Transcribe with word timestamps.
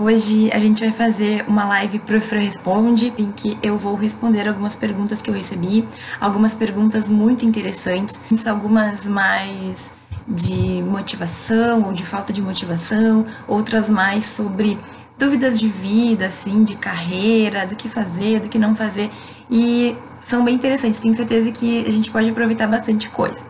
Hoje 0.00 0.48
a 0.52 0.60
gente 0.60 0.84
vai 0.84 0.92
fazer 0.92 1.44
uma 1.48 1.64
live 1.64 1.98
pro 1.98 2.20
Fran 2.20 2.38
Responde, 2.38 3.12
em 3.18 3.32
que 3.32 3.58
eu 3.60 3.76
vou 3.76 3.96
responder 3.96 4.46
algumas 4.46 4.76
perguntas 4.76 5.20
que 5.20 5.28
eu 5.28 5.34
recebi, 5.34 5.84
algumas 6.20 6.54
perguntas 6.54 7.08
muito 7.08 7.44
interessantes, 7.44 8.14
algumas 8.46 9.06
mais 9.06 9.90
de 10.28 10.84
motivação 10.84 11.82
ou 11.82 11.92
de 11.92 12.06
falta 12.06 12.32
de 12.32 12.40
motivação, 12.40 13.26
outras 13.48 13.90
mais 13.90 14.24
sobre 14.24 14.78
dúvidas 15.18 15.58
de 15.58 15.68
vida, 15.68 16.26
assim, 16.26 16.62
de 16.62 16.76
carreira, 16.76 17.66
do 17.66 17.74
que 17.74 17.88
fazer, 17.88 18.38
do 18.38 18.48
que 18.48 18.56
não 18.56 18.76
fazer. 18.76 19.10
E 19.50 19.96
são 20.24 20.44
bem 20.44 20.54
interessantes, 20.54 21.00
tenho 21.00 21.14
certeza 21.14 21.50
que 21.50 21.84
a 21.84 21.90
gente 21.90 22.08
pode 22.08 22.30
aproveitar 22.30 22.68
bastante 22.68 23.08
coisa. 23.08 23.40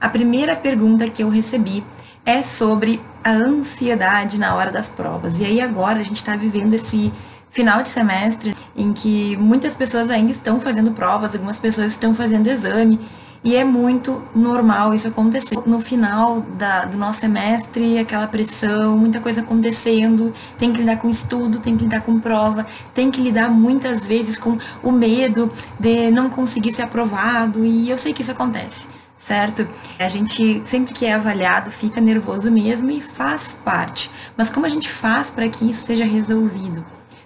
A 0.00 0.08
primeira 0.08 0.56
pergunta 0.56 1.08
que 1.08 1.22
eu 1.22 1.28
recebi 1.28 1.84
é 2.28 2.42
sobre 2.42 3.00
a 3.24 3.30
ansiedade 3.32 4.38
na 4.38 4.54
hora 4.54 4.70
das 4.70 4.86
provas. 4.86 5.38
E 5.40 5.46
aí 5.46 5.62
agora 5.62 5.98
a 5.98 6.02
gente 6.02 6.18
está 6.18 6.36
vivendo 6.36 6.74
esse 6.74 7.10
final 7.48 7.82
de 7.82 7.88
semestre 7.88 8.54
em 8.76 8.92
que 8.92 9.34
muitas 9.38 9.74
pessoas 9.74 10.10
ainda 10.10 10.30
estão 10.30 10.60
fazendo 10.60 10.90
provas, 10.90 11.32
algumas 11.34 11.58
pessoas 11.58 11.92
estão 11.92 12.14
fazendo 12.14 12.46
exame. 12.46 13.00
E 13.42 13.56
é 13.56 13.64
muito 13.64 14.22
normal 14.36 14.92
isso 14.92 15.08
acontecer. 15.08 15.56
No 15.64 15.80
final 15.80 16.42
da, 16.58 16.84
do 16.84 16.98
nosso 16.98 17.20
semestre, 17.20 17.98
aquela 17.98 18.26
pressão, 18.26 18.98
muita 18.98 19.20
coisa 19.20 19.40
acontecendo, 19.40 20.34
tem 20.58 20.70
que 20.70 20.80
lidar 20.80 20.98
com 20.98 21.08
estudo, 21.08 21.60
tem 21.60 21.78
que 21.78 21.84
lidar 21.84 22.02
com 22.02 22.20
prova, 22.20 22.66
tem 22.92 23.10
que 23.10 23.22
lidar 23.22 23.48
muitas 23.48 24.04
vezes 24.04 24.36
com 24.36 24.58
o 24.82 24.92
medo 24.92 25.50
de 25.80 26.10
não 26.10 26.28
conseguir 26.28 26.72
ser 26.72 26.82
aprovado, 26.82 27.64
e 27.64 27.88
eu 27.88 27.96
sei 27.96 28.12
que 28.12 28.20
isso 28.20 28.32
acontece 28.32 28.97
certo? 29.28 29.68
A 29.98 30.08
gente 30.08 30.62
sempre 30.64 30.94
que 30.94 31.04
é 31.04 31.12
avaliado 31.12 31.70
fica 31.70 32.00
nervoso 32.00 32.50
mesmo 32.50 32.90
e 32.90 33.02
faz 33.02 33.54
parte. 33.62 34.10
Mas 34.34 34.48
como 34.48 34.64
a 34.64 34.68
gente 34.70 34.88
faz 34.88 35.30
para 35.30 35.46
que 35.50 35.70
isso 35.70 35.84
seja 35.84 36.06
resolvido? 36.06 36.82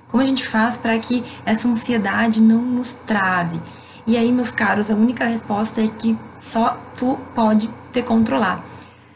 Como 0.09 0.20
a 0.20 0.27
gente 0.27 0.45
faz 0.47 0.77
para 0.77 0.98
que 0.98 1.23
essa 1.47 1.69
ansiedade 1.69 2.42
não 2.42 2.61
nos 2.61 2.92
trave? 3.06 3.61
E 4.05 4.17
aí, 4.17 4.33
meus 4.33 4.50
caros, 4.50 4.91
a 4.91 4.94
única 4.94 5.25
resposta 5.27 5.81
é 5.81 5.86
que 5.86 6.19
só 6.41 6.77
tu 6.98 7.17
pode 7.36 7.70
te 7.92 8.03
controlar. 8.03 8.64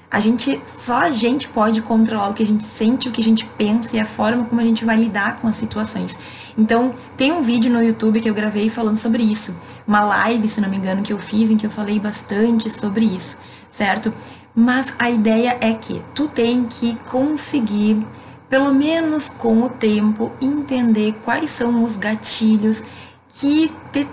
A 0.09 0.21
gente, 0.21 0.61
só 0.78 0.98
a 0.98 1.11
gente 1.11 1.48
pode 1.48 1.83
controlar 1.83 2.28
o 2.28 2.34
que 2.34 2.45
a 2.45 2.47
gente 2.47 2.62
sente, 2.62 3.09
o 3.09 3.12
que 3.12 3.21
a 3.21 3.25
gente 3.25 3.45
pensa 3.59 3.97
e 3.97 4.00
a 4.00 4.05
forma 4.05 4.45
como 4.45 4.61
a 4.61 4.65
gente 4.65 4.84
vai 4.84 4.97
lidar 4.97 5.39
com 5.41 5.48
as 5.48 5.56
situações. 5.56 6.17
Então, 6.57 6.95
tem 7.17 7.33
um 7.33 7.43
vídeo 7.43 7.71
no 7.73 7.83
YouTube 7.83 8.21
que 8.21 8.31
eu 8.31 8.35
gravei 8.35 8.71
falando 8.71 8.97
sobre 8.97 9.23
isso. 9.23 9.55
Uma 9.87 10.01
live, 10.01 10.49
se 10.49 10.61
não 10.61 10.71
me 10.71 10.77
engano, 10.77 11.03
que 11.03 11.12
eu 11.12 11.19
fiz 11.19 11.51
em 11.51 11.57
que 11.57 11.67
eu 11.67 11.71
falei 11.71 12.01
bastante 12.01 12.71
sobre 12.71 13.05
isso, 13.05 13.37
certo? 13.69 14.12
Mas 14.55 14.93
a 14.99 15.11
ideia 15.11 15.59
é 15.61 15.75
que 15.75 16.03
tu 16.15 16.29
tem 16.29 16.65
que 16.65 16.97
conseguir, 17.11 18.07
pelo 18.49 18.73
menos 18.73 19.29
com 19.29 19.62
o 19.62 19.69
tempo, 19.69 20.33
entender 20.41 21.15
quais 21.25 21.51
são 21.51 21.84
os 21.84 21.97
gatilhos 21.97 22.83
que 23.34 23.71
te 23.93 24.09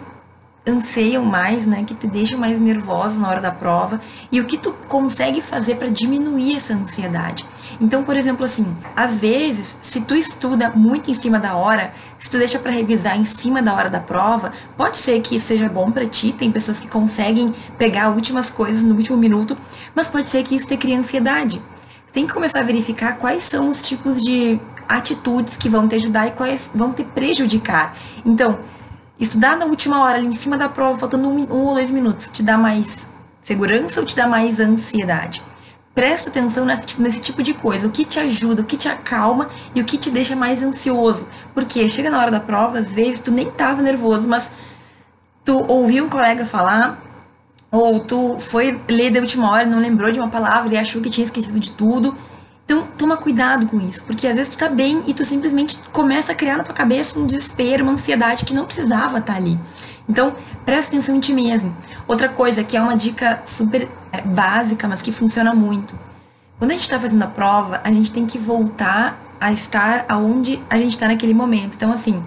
anseiam 0.65 1.23
mais, 1.23 1.65
né, 1.65 1.83
que 1.85 1.93
te 1.93 2.07
deixam 2.07 2.39
mais 2.39 2.59
nervosos 2.59 3.19
na 3.19 3.29
hora 3.29 3.41
da 3.41 3.51
prova 3.51 4.01
e 4.31 4.39
o 4.39 4.45
que 4.45 4.57
tu 4.57 4.73
consegue 4.87 5.41
fazer 5.41 5.75
para 5.75 5.89
diminuir 5.89 6.55
essa 6.55 6.73
ansiedade. 6.73 7.45
Então, 7.83 8.01
por 8.01 8.15
exemplo, 8.15 8.45
assim, 8.45 8.65
às 8.95 9.17
vezes, 9.17 9.75
se 9.81 9.99
tu 9.99 10.15
estuda 10.15 10.69
muito 10.69 11.11
em 11.11 11.13
cima 11.13 11.37
da 11.37 11.53
hora, 11.53 11.93
se 12.17 12.29
tu 12.29 12.37
deixa 12.37 12.57
para 12.57 12.71
revisar 12.71 13.19
em 13.19 13.25
cima 13.25 13.61
da 13.61 13.73
hora 13.73 13.89
da 13.89 13.99
prova, 13.99 14.53
pode 14.77 14.95
ser 14.95 15.19
que 15.19 15.37
seja 15.37 15.67
bom 15.67 15.91
para 15.91 16.05
ti, 16.05 16.31
tem 16.31 16.49
pessoas 16.49 16.79
que 16.79 16.87
conseguem 16.87 17.53
pegar 17.77 18.09
últimas 18.11 18.49
coisas 18.49 18.81
no 18.81 18.95
último 18.95 19.17
minuto, 19.17 19.57
mas 19.93 20.07
pode 20.07 20.29
ser 20.29 20.43
que 20.43 20.55
isso 20.55 20.65
te 20.65 20.77
crie 20.77 20.95
ansiedade. 20.95 21.61
Tu 22.07 22.13
tem 22.13 22.25
que 22.25 22.31
começar 22.31 22.61
a 22.61 22.63
verificar 22.63 23.17
quais 23.17 23.43
são 23.43 23.67
os 23.67 23.81
tipos 23.81 24.23
de 24.23 24.57
atitudes 24.87 25.57
que 25.57 25.67
vão 25.67 25.85
te 25.85 25.95
ajudar 25.95 26.27
e 26.27 26.31
quais 26.31 26.71
vão 26.73 26.93
te 26.93 27.03
prejudicar. 27.03 27.97
Então, 28.25 28.59
Estudar 29.19 29.55
na 29.57 29.65
última 29.65 30.01
hora, 30.01 30.17
ali 30.17 30.27
em 30.27 30.33
cima 30.33 30.57
da 30.57 30.67
prova, 30.67 30.97
faltando 30.99 31.29
um, 31.29 31.43
um 31.43 31.65
ou 31.67 31.75
dois 31.75 31.91
minutos, 31.91 32.27
te 32.27 32.41
dá 32.41 32.57
mais 32.57 33.05
segurança 33.43 33.99
ou 33.99 34.05
te 34.05 34.15
dá 34.15 34.27
mais 34.27 34.59
ansiedade? 34.59 35.43
Presta 35.93 36.29
atenção 36.29 36.65
nesse 36.65 36.99
nesse 36.99 37.19
tipo 37.19 37.43
de 37.43 37.53
coisa, 37.53 37.85
o 37.85 37.91
que 37.91 38.03
te 38.03 38.19
ajuda, 38.19 38.61
o 38.61 38.65
que 38.65 38.77
te 38.77 38.87
acalma 38.87 39.49
e 39.75 39.81
o 39.81 39.85
que 39.85 39.97
te 39.97 40.09
deixa 40.09 40.35
mais 40.35 40.63
ansioso. 40.63 41.27
Porque 41.53 41.87
chega 41.87 42.09
na 42.09 42.19
hora 42.19 42.31
da 42.31 42.39
prova, 42.39 42.79
às 42.79 42.91
vezes 42.91 43.19
tu 43.19 43.31
nem 43.31 43.51
tava 43.51 43.81
nervoso, 43.81 44.27
mas 44.27 44.49
tu 45.45 45.65
ouviu 45.67 46.05
um 46.05 46.09
colega 46.09 46.45
falar, 46.45 47.01
ou 47.71 47.99
tu 47.99 48.37
foi 48.39 48.79
ler 48.87 49.11
da 49.11 49.19
última 49.19 49.51
hora, 49.51 49.65
não 49.65 49.79
lembrou 49.79 50.11
de 50.11 50.19
uma 50.19 50.29
palavra 50.29 50.73
e 50.73 50.77
achou 50.77 51.01
que 51.01 51.09
tinha 51.09 51.25
esquecido 51.25 51.59
de 51.59 51.71
tudo 51.71 52.15
então, 52.65 52.87
toma 52.97 53.17
cuidado 53.17 53.65
com 53.65 53.79
isso, 53.81 54.03
porque 54.05 54.25
às 54.25 54.35
vezes 54.35 54.55
tu 54.55 54.57
tá 54.57 54.69
bem 54.69 55.03
e 55.05 55.13
tu 55.13 55.25
simplesmente 55.25 55.77
começa 55.91 56.31
a 56.31 56.35
criar 56.35 56.57
na 56.57 56.63
tua 56.63 56.73
cabeça 56.73 57.19
um 57.19 57.27
desespero, 57.27 57.83
uma 57.83 57.93
ansiedade 57.93 58.45
que 58.45 58.53
não 58.53 58.65
precisava 58.65 59.19
estar 59.19 59.33
tá 59.33 59.39
ali. 59.39 59.59
Então, 60.07 60.35
presta 60.65 60.91
atenção 60.91 61.15
em 61.15 61.19
ti 61.19 61.33
mesmo. 61.33 61.75
Outra 62.07 62.27
coisa 62.27 62.63
que 62.63 62.75
é 62.75 62.81
uma 62.81 62.95
dica 62.95 63.41
super 63.45 63.89
é, 64.11 64.21
básica, 64.21 64.87
mas 64.87 65.01
que 65.01 65.11
funciona 65.11 65.53
muito. 65.53 65.97
Quando 66.59 66.71
a 66.71 66.73
gente 66.73 66.83
está 66.83 66.99
fazendo 66.99 67.23
a 67.23 67.27
prova, 67.27 67.81
a 67.83 67.89
gente 67.89 68.11
tem 68.11 68.25
que 68.25 68.37
voltar 68.37 69.19
a 69.39 69.51
estar 69.51 70.05
aonde 70.07 70.61
a 70.69 70.77
gente 70.77 70.93
está 70.93 71.07
naquele 71.07 71.33
momento. 71.33 71.75
Então, 71.75 71.91
assim, 71.91 72.23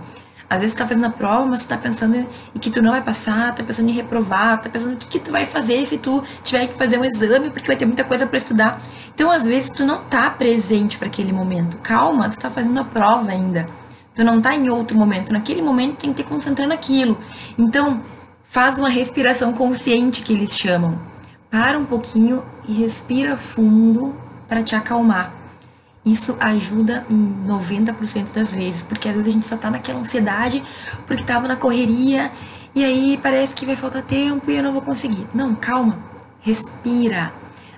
às 0.49 0.61
vezes 0.61 0.75
tu 0.75 0.79
tá 0.79 0.87
fazendo 0.87 1.07
a 1.07 1.11
prova, 1.11 1.47
mas 1.47 1.65
tu 1.65 1.69
tá 1.69 1.77
pensando 1.77 2.17
em 2.17 2.59
que 2.59 2.71
tu 2.71 2.81
não 2.81 2.93
vai 2.93 3.03
passar, 3.03 3.55
tá 3.55 3.63
pensando 3.65 3.89
em 3.89 3.93
reprovar, 3.93 4.61
tá 4.61 4.69
pensando 4.69 4.95
o 4.95 4.97
que, 4.97 5.09
que 5.09 5.19
tu 5.19 5.33
vai 5.33 5.45
fazer 5.45 5.85
se 5.87 5.99
tu 5.99 6.23
tiver 6.43 6.67
que 6.69 6.75
fazer 6.75 6.99
um 6.99 7.05
exame, 7.05 7.51
porque 7.51 7.67
vai 7.67 7.77
ter 7.77 7.87
muita 7.87 8.05
coisa 8.05 8.27
para 8.27 8.39
estudar. 8.39 8.81
Então, 9.15 9.31
às 9.31 9.45
vezes, 9.45 9.71
tu 9.71 9.85
não 9.85 10.03
tá 10.05 10.31
presente 10.31 10.99
para 10.99 11.09
aquele 11.09 11.33
momento. 11.33 11.77
Calma, 11.79 12.29
tu 12.29 12.39
tá 12.39 12.51
fazendo 12.51 12.79
a 12.79 12.85
prova 12.85 13.31
ainda. 13.31 13.67
Tu 14.17 14.25
não 14.25 14.41
tá 14.41 14.57
em 14.57 14.71
outro 14.71 14.97
momento. 14.97 15.31
Naquele 15.31 15.61
momento, 15.61 15.99
tem 15.99 16.13
que 16.13 16.23
te 16.23 16.29
concentrar 16.29 16.67
naquilo. 16.67 17.19
Então, 17.59 18.01
faz 18.45 18.79
uma 18.79 18.89
respiração 18.89 19.53
consciente, 19.53 20.23
que 20.23 20.33
eles 20.33 20.57
chamam. 20.57 20.99
Para 21.51 21.79
um 21.79 21.85
pouquinho 21.85 22.43
e 22.67 22.73
respira 22.73 23.37
fundo 23.37 24.17
para 24.49 24.63
te 24.63 24.75
acalmar. 24.75 25.33
Isso 26.03 26.35
ajuda 26.41 27.05
em 27.11 27.35
90% 27.47 28.33
das 28.33 28.55
vezes, 28.55 28.83
porque 28.83 29.07
às 29.09 29.15
vezes 29.15 29.29
a 29.29 29.33
gente 29.33 29.47
só 29.47 29.57
tá 29.57 29.71
naquela 29.71 29.99
ansiedade 29.99 30.63
porque 31.07 31.23
tava 31.23 31.47
na 31.47 31.57
correria 31.57 32.31
e 32.75 32.85
aí 32.85 33.19
parece 33.23 33.55
que 33.55 33.67
vai 33.67 33.77
faltar 33.77 34.03
tempo 34.03 34.51
e 34.51 34.57
eu 34.57 34.63
não 34.63 34.73
vou 34.73 34.83
conseguir. 34.83 35.27
Não, 35.35 35.55
calma. 35.55 35.99
Respira 36.41 37.33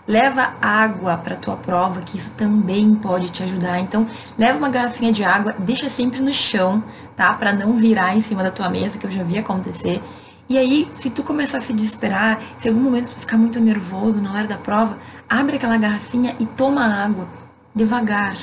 Leva 0.08 0.54
água 0.62 1.18
para 1.18 1.36
tua 1.36 1.54
prova, 1.54 2.00
que 2.00 2.16
isso 2.16 2.32
também 2.32 2.94
pode 2.94 3.28
te 3.28 3.42
ajudar. 3.42 3.78
Então, 3.78 4.06
leva 4.38 4.56
uma 4.56 4.70
garrafinha 4.70 5.12
de 5.12 5.22
água, 5.22 5.54
deixa 5.58 5.90
sempre 5.90 6.18
no 6.18 6.32
chão, 6.32 6.82
tá? 7.14 7.34
Para 7.34 7.52
não 7.52 7.74
virar 7.74 8.16
em 8.16 8.22
cima 8.22 8.42
da 8.42 8.50
tua 8.50 8.70
mesa, 8.70 8.96
que 8.96 9.06
eu 9.06 9.10
já 9.10 9.22
vi 9.22 9.36
acontecer. 9.36 10.02
E 10.48 10.56
aí, 10.56 10.88
se 10.92 11.10
tu 11.10 11.22
começar 11.22 11.58
a 11.58 11.60
se 11.60 11.74
desesperar, 11.74 12.40
se 12.56 12.68
em 12.68 12.70
algum 12.70 12.82
momento 12.82 13.10
tu 13.10 13.20
ficar 13.20 13.36
muito 13.36 13.60
nervoso 13.60 14.18
na 14.18 14.32
hora 14.32 14.46
da 14.46 14.56
prova, 14.56 14.96
abre 15.28 15.56
aquela 15.56 15.76
garrafinha 15.76 16.34
e 16.40 16.46
toma 16.46 16.86
água 16.86 17.28
devagar, 17.74 18.34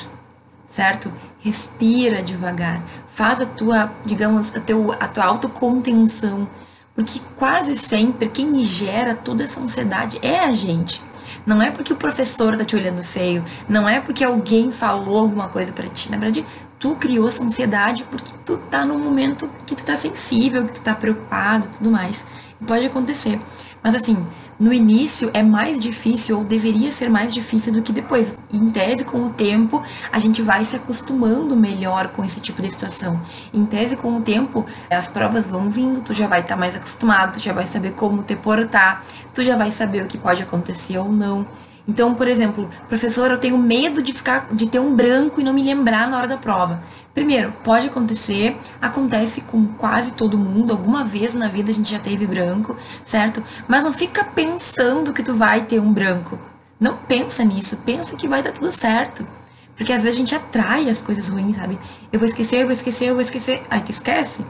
certo? 0.70 1.12
Respira 1.40 2.22
devagar. 2.22 2.80
Faz 3.08 3.40
a 3.40 3.46
tua, 3.46 3.90
digamos, 4.04 4.54
a, 4.54 4.60
teu, 4.60 4.92
a 4.92 5.08
tua 5.08 5.24
autocontenção. 5.24 6.46
Porque 6.94 7.20
quase 7.36 7.76
sempre 7.76 8.28
quem 8.28 8.64
gera 8.64 9.12
toda 9.14 9.42
essa 9.42 9.58
ansiedade 9.58 10.20
é 10.22 10.38
a 10.38 10.52
gente. 10.52 11.02
Não 11.44 11.62
é 11.62 11.70
porque 11.70 11.92
o 11.92 11.96
professor 11.96 12.56
tá 12.56 12.64
te 12.64 12.76
olhando 12.76 13.02
feio, 13.02 13.44
não 13.68 13.88
é 13.88 14.00
porque 14.00 14.24
alguém 14.24 14.72
falou 14.72 15.18
alguma 15.18 15.48
coisa 15.48 15.72
para 15.72 15.88
ti. 15.88 16.10
Na 16.10 16.16
verdade, 16.16 16.44
tu 16.78 16.94
criou 16.96 17.28
essa 17.28 17.42
ansiedade 17.42 18.04
porque 18.04 18.32
tu 18.44 18.56
tá 18.70 18.84
num 18.84 18.98
momento 18.98 19.50
que 19.66 19.74
tu 19.74 19.84
tá 19.84 19.96
sensível, 19.96 20.64
que 20.64 20.74
tu 20.74 20.80
tá 20.80 20.94
preocupado 20.94 21.66
e 21.66 21.76
tudo 21.76 21.90
mais. 21.90 22.24
Pode 22.66 22.86
acontecer. 22.86 23.38
Mas 23.82 23.94
assim, 23.94 24.26
no 24.58 24.72
início 24.72 25.30
é 25.34 25.42
mais 25.42 25.78
difícil, 25.78 26.38
ou 26.38 26.44
deveria 26.44 26.90
ser 26.90 27.10
mais 27.10 27.34
difícil 27.34 27.72
do 27.72 27.82
que 27.82 27.92
depois. 27.92 28.36
Em 28.50 28.70
tese, 28.70 29.04
com 29.04 29.26
o 29.26 29.30
tempo, 29.30 29.82
a 30.10 30.18
gente 30.18 30.40
vai 30.40 30.64
se 30.64 30.74
acostumando 30.74 31.54
melhor 31.54 32.08
com 32.08 32.24
esse 32.24 32.40
tipo 32.40 32.62
de 32.62 32.70
situação. 32.70 33.20
Em 33.52 33.66
tese, 33.66 33.96
com 33.96 34.16
o 34.16 34.20
tempo, 34.22 34.64
as 34.90 35.08
provas 35.08 35.46
vão 35.46 35.68
vindo, 35.68 36.00
tu 36.00 36.14
já 36.14 36.26
vai 36.26 36.40
estar 36.40 36.54
tá 36.54 36.60
mais 36.60 36.74
acostumado, 36.74 37.34
tu 37.34 37.38
já 37.38 37.52
vai 37.52 37.66
saber 37.66 37.92
como 37.92 38.22
te 38.22 38.34
portar, 38.34 39.04
tu 39.34 39.44
já 39.44 39.56
vai 39.56 39.70
saber 39.70 40.02
o 40.02 40.06
que 40.06 40.16
pode 40.16 40.42
acontecer 40.42 40.96
ou 40.96 41.12
não. 41.12 41.46
Então, 41.88 42.14
por 42.14 42.26
exemplo, 42.26 42.68
professor, 42.88 43.30
eu 43.30 43.38
tenho 43.38 43.56
medo 43.56 44.02
de 44.02 44.12
ficar, 44.12 44.48
de 44.50 44.68
ter 44.68 44.80
um 44.80 44.94
branco 44.94 45.40
e 45.40 45.44
não 45.44 45.52
me 45.52 45.62
lembrar 45.62 46.08
na 46.08 46.16
hora 46.16 46.26
da 46.26 46.36
prova. 46.36 46.82
Primeiro, 47.16 47.50
pode 47.64 47.86
acontecer, 47.86 48.54
acontece 48.78 49.40
com 49.40 49.66
quase 49.68 50.12
todo 50.12 50.36
mundo, 50.36 50.70
alguma 50.74 51.02
vez 51.02 51.32
na 51.32 51.48
vida 51.48 51.70
a 51.70 51.72
gente 51.72 51.90
já 51.90 51.98
teve 51.98 52.26
branco, 52.26 52.76
certo? 53.02 53.42
Mas 53.66 53.82
não 53.82 53.90
fica 53.90 54.22
pensando 54.22 55.14
que 55.14 55.22
tu 55.22 55.32
vai 55.32 55.62
ter 55.62 55.80
um 55.80 55.90
branco. 55.90 56.38
Não 56.78 56.94
pensa 56.94 57.42
nisso, 57.42 57.78
pensa 57.86 58.14
que 58.16 58.28
vai 58.28 58.42
dar 58.42 58.52
tudo 58.52 58.70
certo. 58.70 59.26
Porque 59.74 59.94
às 59.94 60.02
vezes 60.02 60.16
a 60.16 60.18
gente 60.18 60.34
atrai 60.34 60.90
as 60.90 61.00
coisas 61.00 61.28
ruins, 61.28 61.56
sabe? 61.56 61.78
Eu 62.12 62.18
vou 62.18 62.28
esquecer, 62.28 62.60
eu 62.60 62.66
vou 62.66 62.74
esquecer, 62.74 63.08
eu 63.08 63.14
vou 63.14 63.22
esquecer. 63.22 63.62
Aí 63.70 63.80
tu 63.80 63.92
esquece. 63.92 64.44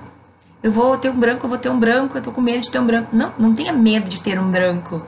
Eu 0.60 0.72
vou 0.72 0.98
ter 0.98 1.08
um 1.08 1.16
branco, 1.16 1.46
eu 1.46 1.48
vou 1.48 1.58
ter 1.58 1.70
um 1.70 1.78
branco, 1.78 2.18
eu 2.18 2.22
tô 2.22 2.32
com 2.32 2.40
medo 2.40 2.62
de 2.62 2.70
ter 2.72 2.80
um 2.80 2.86
branco. 2.86 3.14
Não, 3.14 3.32
não 3.38 3.54
tenha 3.54 3.72
medo 3.72 4.10
de 4.10 4.20
ter 4.20 4.40
um 4.40 4.50
branco. 4.50 5.02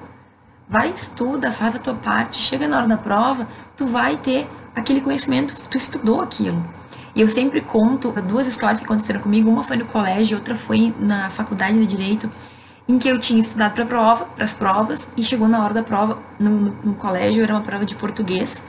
Vai, 0.69 0.91
estuda, 0.91 1.51
faz 1.51 1.75
a 1.75 1.81
tua 1.81 1.95
parte, 1.95 2.39
chega 2.39 2.69
na 2.69 2.79
hora 2.79 2.87
da 2.87 2.97
prova, 2.97 3.49
tu 3.77 3.85
vai 3.85 4.17
ter 4.17 4.49
aquele 4.77 5.01
conhecimento, 5.01 5.55
tu 5.69 5.77
estudou 5.77 6.21
aquilo. 6.21 6.78
E 7.19 7.20
eu 7.20 7.29
sempre 7.29 7.61
conto 7.61 8.12
duas 8.23 8.47
histórias 8.47 8.79
que 8.79 8.85
aconteceram 8.85 9.20
comigo. 9.20 9.50
Uma 9.50 9.65
foi 9.65 9.76
no 9.76 9.87
colégio, 9.87 10.38
outra 10.38 10.55
foi 10.55 10.94
na 11.00 11.29
faculdade 11.31 11.76
de 11.76 11.85
Direito, 11.85 12.31
em 12.87 12.97
que 12.97 13.09
eu 13.09 13.19
tinha 13.19 13.41
estudado 13.41 13.75
para 13.75 13.85
prova, 13.85 14.25
para 14.25 14.44
as 14.44 14.53
provas, 14.53 15.09
e 15.17 15.25
chegou 15.25 15.49
na 15.49 15.61
hora 15.65 15.75
da 15.75 15.82
prova, 15.82 16.20
no, 16.38 16.49
no, 16.49 16.79
no, 16.85 16.94
colégio 16.94 17.43
era 17.43 17.53
uma 17.53 17.61
prova 17.61 17.85
de 17.85 17.97
português, 17.97 18.62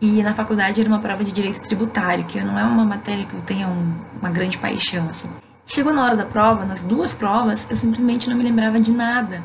e 0.00 0.22
na 0.22 0.32
faculdade 0.32 0.80
era 0.80 0.88
uma 0.88 0.98
prova 0.98 1.22
de 1.22 1.30
direito 1.30 1.60
tributário, 1.60 2.24
que 2.24 2.40
não 2.40 2.58
é 2.58 2.64
uma 2.64 2.86
matéria 2.86 3.26
que 3.26 3.34
eu 3.34 3.42
tenha 3.42 3.68
um, 3.68 3.92
uma 4.18 4.30
grande 4.30 4.56
paixão, 4.56 5.06
assim. 5.10 5.28
Chegou 5.66 5.92
na 5.92 6.02
hora 6.02 6.16
da 6.16 6.24
prova, 6.24 6.64
nas 6.64 6.80
duas 6.80 7.12
provas, 7.12 7.66
eu 7.68 7.76
simplesmente 7.76 8.30
não 8.30 8.36
me 8.38 8.42
lembrava 8.42 8.80
de 8.80 8.92
nada. 8.92 9.44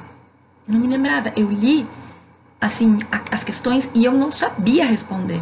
Eu 0.66 0.76
não 0.76 0.80
me 0.80 0.88
lembrava. 0.88 1.34
Eu 1.36 1.52
li, 1.52 1.86
assim, 2.62 3.00
as 3.30 3.44
questões 3.44 3.90
e 3.94 4.06
eu 4.06 4.14
não 4.14 4.32
sabia 4.32 4.86
responder. 4.86 5.42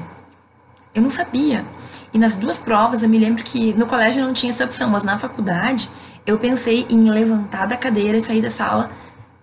Eu 0.94 1.01
não 1.01 1.10
sabia. 1.10 1.66
E 2.13 2.18
nas 2.18 2.36
duas 2.36 2.57
provas, 2.57 3.01
eu 3.01 3.10
me 3.10 3.18
lembro 3.18 3.44
que 3.44 3.74
no 3.74 3.86
colégio 3.88 4.22
eu 4.22 4.25
não 4.25 4.34
tinha 4.34 4.51
essa 4.51 4.63
opção, 4.63 4.90
mas 4.90 5.04
na 5.04 5.18
faculdade 5.18 5.90
eu 6.25 6.38
pensei 6.38 6.86
em 6.90 7.10
levantar 7.10 7.68
da 7.68 7.75
cadeira 7.75 8.18
e 8.18 8.22
sair 8.22 8.42
da 8.42 8.51
sala 8.51 8.92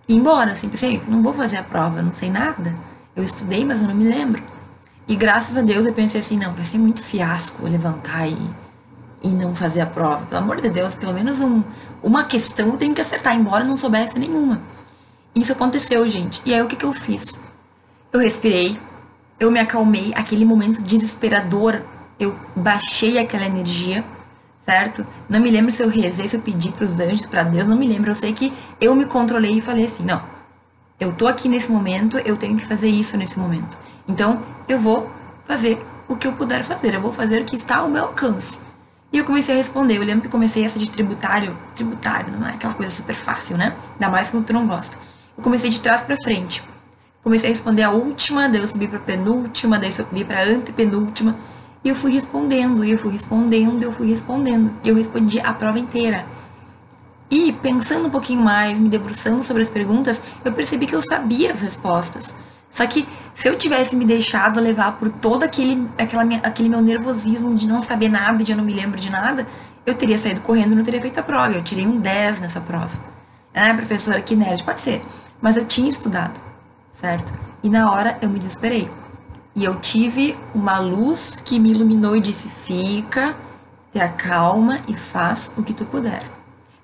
e 0.06 0.14
ir 0.14 0.17
embora. 0.17 0.52
Assim, 0.52 0.69
pensei, 0.69 1.02
não 1.08 1.23
vou 1.23 1.35
fazer 1.35 1.56
a 1.56 1.62
prova, 1.62 2.02
não 2.02 2.12
sei 2.12 2.31
nada. 2.31 2.73
Eu 3.14 3.25
estudei, 3.25 3.64
mas 3.64 3.81
eu 3.81 3.88
não 3.88 3.94
me 3.94 4.05
lembro. 4.05 4.43
E 5.08 5.17
graças 5.17 5.56
a 5.56 5.61
Deus 5.61 5.85
eu 5.85 5.93
pensei 5.93 6.20
assim, 6.20 6.37
não, 6.37 6.52
vai 6.52 6.64
ser 6.64 6.79
muito 6.79 7.02
fiasco 7.02 7.67
levantar 7.67 8.29
e, 8.29 8.38
e 9.20 9.29
não 9.29 9.55
fazer 9.55 9.81
a 9.81 9.87
prova. 9.87 10.25
Pelo 10.26 10.41
amor 10.41 10.61
de 10.61 10.70
Deus, 10.70 10.94
pelo 10.94 11.12
menos 11.12 11.41
um, 11.41 11.64
uma 12.00 12.25
questão 12.25 12.69
eu 12.69 12.76
tenho 12.76 12.94
que 12.94 13.00
acertar, 13.00 13.35
embora 13.35 13.64
eu 13.64 13.69
não 13.69 13.76
soubesse 13.76 14.19
nenhuma. 14.19 14.61
Isso 15.35 15.52
aconteceu, 15.52 16.06
gente. 16.06 16.41
E 16.44 16.55
aí 16.55 16.62
o 16.62 16.69
que, 16.69 16.76
que 16.76 16.85
eu 16.85 16.93
fiz? 16.93 17.41
Eu 18.12 18.20
respirei, 18.20 18.79
eu 19.40 19.50
me 19.50 19.58
acalmei, 19.58 20.12
aquele 20.14 20.44
momento 20.44 20.82
desesperador, 20.82 21.81
eu 22.19 22.37
baixei 22.54 23.19
aquela 23.19 23.46
energia, 23.46 24.04
certo? 24.62 25.06
Não 25.28 25.40
me 25.40 25.50
lembro 25.50 25.72
se 25.72 25.82
eu 25.82 25.88
rezei, 25.88 26.28
se 26.28 26.37
eu 26.37 26.42
pedi 26.42 26.70
para 26.70 26.84
os 26.84 27.00
anjos, 27.00 27.25
para 27.25 27.42
Deus, 27.42 27.66
não 27.66 27.76
me 27.76 27.88
lembro. 27.88 28.10
Eu 28.10 28.14
sei 28.14 28.34
que 28.34 28.52
eu 28.78 28.94
me 28.94 29.06
controlei 29.06 29.52
e 29.52 29.62
falei 29.62 29.87
assim: 29.87 30.04
não, 30.04 30.22
eu 31.00 31.12
tô 31.14 31.26
aqui 31.26 31.48
nesse 31.48 31.72
momento, 31.72 32.19
eu 32.19 32.37
tenho 32.37 32.54
que 32.58 32.66
fazer 32.66 32.88
isso 32.88 33.16
nesse 33.16 33.38
momento. 33.38 33.78
Então, 34.06 34.42
eu 34.69 34.78
vou 34.78 35.10
fazer 35.46 35.82
o 36.06 36.14
que 36.14 36.26
eu 36.26 36.32
puder 36.34 36.62
fazer, 36.62 36.94
eu 36.94 37.00
vou 37.00 37.12
fazer 37.12 37.40
o 37.40 37.44
que 37.46 37.56
está 37.56 37.78
ao 37.78 37.88
meu 37.88 38.04
alcance. 38.04 38.60
E 39.12 39.19
eu 39.19 39.25
comecei 39.25 39.54
a 39.54 39.58
responder. 39.58 39.96
Eu 39.96 40.04
lembro 40.04 40.22
que 40.22 40.28
comecei 40.28 40.64
essa 40.64 40.78
de 40.78 40.88
tributário. 40.88 41.56
Tributário, 41.75 42.32
não 42.38 42.46
é 42.46 42.50
aquela 42.50 42.75
coisa 42.75 42.92
super 42.92 43.16
fácil, 43.16 43.56
né? 43.56 43.75
Ainda 43.94 44.08
mais 44.08 44.31
quando 44.31 44.44
tu 44.44 44.52
não 44.52 44.66
gosta. 44.66 44.96
Eu 45.37 45.42
comecei 45.42 45.69
de 45.69 45.81
trás 45.81 46.02
para 46.02 46.14
frente. 46.22 46.62
Comecei 47.22 47.50
a 47.50 47.52
responder 47.52 47.82
a 47.82 47.90
última, 47.90 48.49
daí 48.49 48.61
eu 48.62 48.67
subi 48.67 48.88
para 48.88 48.99
penúltima, 48.99 49.78
daí 49.78 49.90
eu 49.90 49.93
subi 49.93 50.25
para 50.25 50.43
antepenúltima. 50.43 51.37
E 51.84 51.88
eu 51.90 51.94
fui 51.94 52.12
respondendo, 52.12 52.82
e 52.82 52.93
eu 52.93 52.99
fui 52.99 53.12
respondendo, 53.12 53.82
eu 53.82 53.93
fui 53.93 54.08
respondendo. 54.08 54.70
E 54.82 54.88
eu 54.88 54.94
respondi 54.94 55.38
a 55.38 55.52
prova 55.52 55.78
inteira. 55.78 56.25
E 57.31 57.52
pensando 57.52 58.06
um 58.06 58.11
pouquinho 58.11 58.40
mais, 58.40 58.78
me 58.78 58.88
debruçando 58.88 59.43
sobre 59.43 59.62
as 59.62 59.69
perguntas, 59.69 60.22
eu 60.44 60.52
percebi 60.52 60.87
que 60.87 60.94
eu 60.94 61.02
sabia 61.02 61.52
as 61.52 61.61
respostas. 61.61 62.34
Só 62.70 62.87
que 62.87 63.06
se 63.34 63.49
eu 63.49 63.56
tivesse 63.56 63.94
me 63.94 64.05
deixado 64.06 64.58
levar 64.58 64.93
por 64.93 65.11
todo 65.12 65.43
aquele, 65.43 65.88
aquela 65.99 66.23
aquele 66.43 66.69
meu 66.70 66.81
nervosismo 66.81 67.55
de 67.55 67.69
não 67.69 67.82
saber 67.82 68.08
nada, 68.08 68.43
de 68.43 68.52
eu 68.52 68.56
não 68.56 68.64
me 68.64 68.73
lembro 68.73 68.99
de 68.99 69.11
nada, 69.11 69.46
eu 69.84 69.94
teria 69.94 70.16
saído 70.16 70.40
correndo 70.40 70.73
e 70.73 70.75
não 70.75 70.84
teria 70.84 71.00
feito 71.00 71.20
a 71.20 71.23
prova. 71.23 71.52
Eu 71.52 71.62
tirei 71.62 71.87
um 71.87 71.99
10 71.99 72.40
nessa 72.40 72.61
prova. 72.61 72.99
Ah, 73.55 73.75
professora, 73.75 74.23
que 74.23 74.34
nerd. 74.34 74.64
Pode 74.64 74.81
ser. 74.81 75.02
Mas 75.40 75.56
eu 75.56 75.64
tinha 75.66 75.88
estudado 75.88 76.50
certo? 77.00 77.32
E 77.62 77.69
na 77.69 77.91
hora 77.91 78.19
eu 78.20 78.29
me 78.29 78.38
desesperei. 78.38 78.88
E 79.55 79.64
eu 79.64 79.76
tive 79.76 80.37
uma 80.55 80.79
luz 80.79 81.37
que 81.44 81.58
me 81.58 81.70
iluminou 81.70 82.14
e 82.14 82.20
disse: 82.20 82.49
fica, 82.49 83.35
te 83.93 83.99
acalma 83.99 84.81
e 84.87 84.94
faz 84.94 85.50
o 85.56 85.62
que 85.62 85.73
tu 85.73 85.85
puder. 85.85 86.23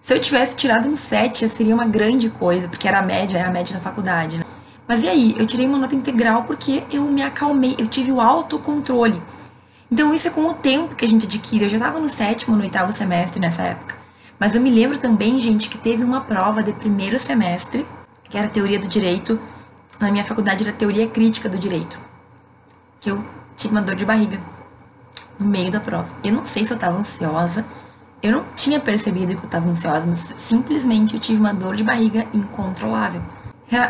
Se 0.01 0.15
eu 0.15 0.21
tivesse 0.21 0.57
tirado 0.57 0.89
um 0.89 0.97
7, 0.97 1.49
seria 1.49 1.75
uma 1.75 1.87
grande 1.87 2.31
coisa, 2.31 2.69
porque 2.69 2.89
era 2.89 3.01
a 3.01 3.03
média, 3.03 3.39
é 3.39 3.43
a 3.43 3.51
média 3.51 3.75
da 3.75 3.81
faculdade, 3.81 4.39
né? 4.39 4.45
Mas 4.87 5.03
e 5.03 5.09
aí? 5.09 5.35
Eu 5.37 5.47
tirei 5.47 5.67
uma 5.67 5.79
nota 5.79 5.97
integral 5.97 6.45
porque 6.45 6.85
eu 6.93 7.03
me 7.03 7.23
acalmei, 7.23 7.75
eu 7.77 7.89
tive 7.89 8.13
o 8.13 8.21
autocontrole. 8.21 9.21
Então 9.91 10.15
isso 10.15 10.29
é 10.29 10.31
com 10.31 10.47
o 10.47 10.55
tempo 10.55 10.95
que 10.95 11.05
a 11.05 11.09
gente 11.09 11.27
adquire. 11.27 11.65
Eu 11.65 11.69
já 11.69 11.77
estava 11.77 11.99
no 11.99 12.09
sétimo, 12.09 12.57
no 12.57 12.63
oitavo 12.63 12.93
semestre 12.93 13.41
nessa 13.41 13.63
época. 13.63 13.97
Mas 14.39 14.55
eu 14.55 14.61
me 14.61 14.71
lembro 14.71 14.99
também, 14.99 15.39
gente, 15.39 15.69
que 15.69 15.79
teve 15.79 16.05
uma 16.05 16.21
prova 16.21 16.63
de 16.63 16.73
primeiro 16.73 17.19
semestre, 17.19 17.87
que 18.29 18.37
era 18.37 18.49
teoria 18.49 18.79
do 18.79 18.87
direito, 18.87 19.41
na 20.01 20.11
minha 20.11 20.25
faculdade 20.25 20.65
era 20.65 20.73
teoria 20.73 21.07
crítica 21.07 21.49
do 21.49 21.59
direito. 21.59 21.99
Que 23.01 23.11
eu 23.11 23.25
tive 23.57 23.73
uma 23.73 23.83
dor 23.83 23.95
de 23.95 24.05
barriga 24.05 24.39
no 25.39 25.47
meio 25.47 25.71
da 25.71 25.81
prova. 25.81 26.15
Eu 26.25 26.33
não 26.33 26.47
sei 26.47 26.65
se 26.65 26.73
eu 26.73 26.77
estava 26.77 26.99
ansiosa, 26.99 27.65
eu 28.23 28.33
não 28.33 28.45
tinha 28.55 28.81
percebido 28.81 29.37
que 29.37 29.43
eu 29.43 29.47
estava 29.47 29.69
ansiosa, 29.69 30.05
mas 30.07 30.35
simplesmente 30.37 31.15
eu 31.15 31.21
tive 31.21 31.39
uma 31.39 31.53
dor 31.53 31.77
de 31.77 31.85
barriga 31.85 32.27
incontrolável. 32.33 33.23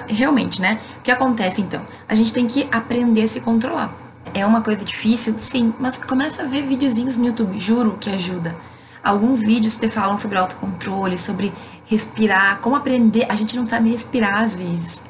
Realmente, 0.08 0.60
né? 0.60 0.80
O 0.98 1.02
que 1.02 1.10
acontece 1.10 1.60
então? 1.60 1.82
A 2.08 2.14
gente 2.14 2.32
tem 2.32 2.46
que 2.46 2.68
aprender 2.72 3.22
a 3.22 3.28
se 3.28 3.40
controlar. 3.40 3.92
É 4.34 4.44
uma 4.44 4.60
coisa 4.60 4.84
difícil? 4.84 5.34
Sim, 5.38 5.72
mas 5.78 5.96
começa 5.96 6.42
a 6.42 6.44
ver 6.46 6.62
videozinhos 6.62 7.16
no 7.16 7.26
YouTube, 7.26 7.58
juro 7.58 7.96
que 7.98 8.10
ajuda. 8.10 8.56
Alguns 9.02 9.40
vídeos 9.40 9.76
te 9.76 9.88
falam 9.88 10.18
sobre 10.18 10.36
autocontrole, 10.36 11.16
sobre 11.16 11.52
respirar, 11.84 12.58
como 12.60 12.74
aprender. 12.74 13.26
A 13.28 13.34
gente 13.34 13.56
não 13.56 13.64
sabe 13.64 13.90
respirar 13.92 14.42
às 14.42 14.56
vezes. 14.56 15.02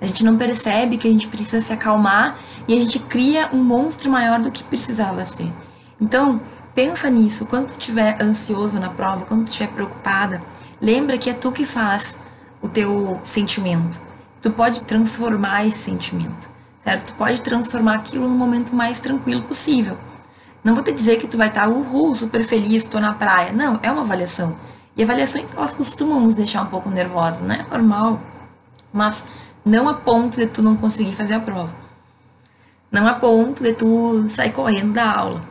A 0.00 0.06
gente 0.06 0.24
não 0.24 0.36
percebe 0.36 0.96
que 0.96 1.06
a 1.06 1.10
gente 1.10 1.28
precisa 1.28 1.60
se 1.60 1.72
acalmar 1.72 2.38
e 2.66 2.74
a 2.74 2.76
gente 2.76 2.98
cria 2.98 3.50
um 3.52 3.62
monstro 3.62 4.10
maior 4.10 4.40
do 4.40 4.50
que 4.50 4.64
precisava 4.64 5.26
ser. 5.26 5.52
Então, 6.00 6.40
pensa 6.74 7.10
nisso. 7.10 7.44
Quando 7.44 7.66
tu 7.66 7.78
estiver 7.78 8.20
ansioso 8.22 8.78
na 8.80 8.88
prova, 8.88 9.26
quando 9.26 9.44
tu 9.44 9.48
estiver 9.48 9.68
preocupada, 9.68 10.40
lembra 10.80 11.18
que 11.18 11.28
é 11.28 11.34
tu 11.34 11.52
que 11.52 11.66
faz 11.66 12.16
o 12.62 12.68
teu 12.68 13.20
sentimento. 13.24 14.00
Tu 14.40 14.50
pode 14.50 14.82
transformar 14.84 15.66
esse 15.66 15.78
sentimento, 15.78 16.50
certo? 16.82 17.12
Tu 17.12 17.14
pode 17.14 17.42
transformar 17.42 17.96
aquilo 17.96 18.26
no 18.26 18.34
momento 18.34 18.74
mais 18.74 18.98
tranquilo 19.00 19.42
possível. 19.42 19.98
Não 20.64 20.74
vou 20.74 20.82
te 20.82 20.92
dizer 20.92 21.18
que 21.18 21.26
tu 21.26 21.36
vai 21.36 21.48
estar 21.48 21.68
uhul, 21.68 22.14
super 22.14 22.44
feliz, 22.44 22.84
tô 22.84 22.98
na 23.00 23.12
praia. 23.12 23.52
Não, 23.52 23.78
é 23.82 23.90
uma 23.90 24.02
avaliação. 24.02 24.56
E 24.96 25.02
avaliações 25.02 25.46
elas 25.54 25.74
costumam 25.74 26.20
nos 26.20 26.34
deixar 26.34 26.62
um 26.62 26.66
pouco 26.66 26.88
nervosos, 26.90 27.40
né? 27.40 27.66
É 27.66 27.72
normal. 27.76 28.20
Mas 28.92 29.24
não 29.64 29.88
a 29.88 29.94
ponto 29.94 30.36
de 30.36 30.46
tu 30.46 30.62
não 30.62 30.76
conseguir 30.76 31.12
fazer 31.12 31.34
a 31.34 31.40
prova. 31.40 31.74
Não 32.90 33.06
a 33.06 33.14
ponto 33.14 33.62
de 33.62 33.72
tu 33.72 34.28
sair 34.28 34.52
correndo 34.52 34.92
da 34.92 35.12
aula. 35.12 35.42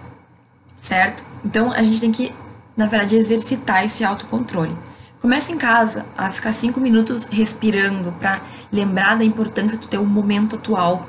Certo? 0.79 1.23
Então 1.43 1.71
a 1.71 1.81
gente 1.83 1.99
tem 1.99 2.11
que, 2.11 2.33
na 2.75 2.85
verdade, 2.85 3.15
exercitar 3.15 3.85
esse 3.85 4.03
autocontrole. 4.03 4.75
Comece 5.21 5.51
em 5.51 5.57
casa 5.57 6.05
a 6.17 6.31
ficar 6.31 6.53
cinco 6.53 6.79
minutos 6.79 7.25
respirando 7.25 8.11
para 8.13 8.41
lembrar 8.71 9.17
da 9.17 9.23
importância 9.23 9.77
do 9.77 9.87
teu 9.87 10.05
momento 10.05 10.55
atual. 10.55 11.07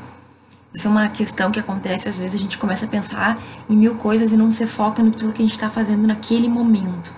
Isso 0.74 0.86
é 0.86 0.90
uma 0.90 1.08
questão 1.08 1.50
que 1.50 1.60
acontece, 1.60 2.08
às 2.08 2.18
vezes 2.18 2.34
a 2.34 2.38
gente 2.38 2.58
começa 2.58 2.84
a 2.84 2.88
pensar 2.88 3.38
em 3.68 3.76
mil 3.76 3.94
coisas 3.96 4.32
e 4.32 4.36
não 4.36 4.50
se 4.52 4.66
foca 4.66 5.02
no 5.02 5.10
que 5.10 5.24
a 5.24 5.28
gente 5.28 5.50
está 5.50 5.68
fazendo 5.70 6.06
naquele 6.06 6.48
momento. 6.48 7.12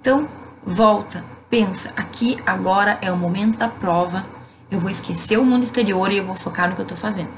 Então, 0.00 0.28
volta, 0.64 1.24
pensa, 1.50 1.92
aqui 1.96 2.36
agora 2.46 2.98
é 3.00 3.10
o 3.10 3.16
momento 3.16 3.58
da 3.58 3.68
prova, 3.68 4.24
eu 4.70 4.80
vou 4.80 4.90
esquecer 4.90 5.38
o 5.38 5.44
mundo 5.44 5.64
exterior 5.64 6.10
e 6.10 6.18
eu 6.18 6.24
vou 6.24 6.34
focar 6.34 6.68
no 6.68 6.74
que 6.74 6.82
eu 6.82 6.86
tô 6.86 6.96
fazendo. 6.96 7.30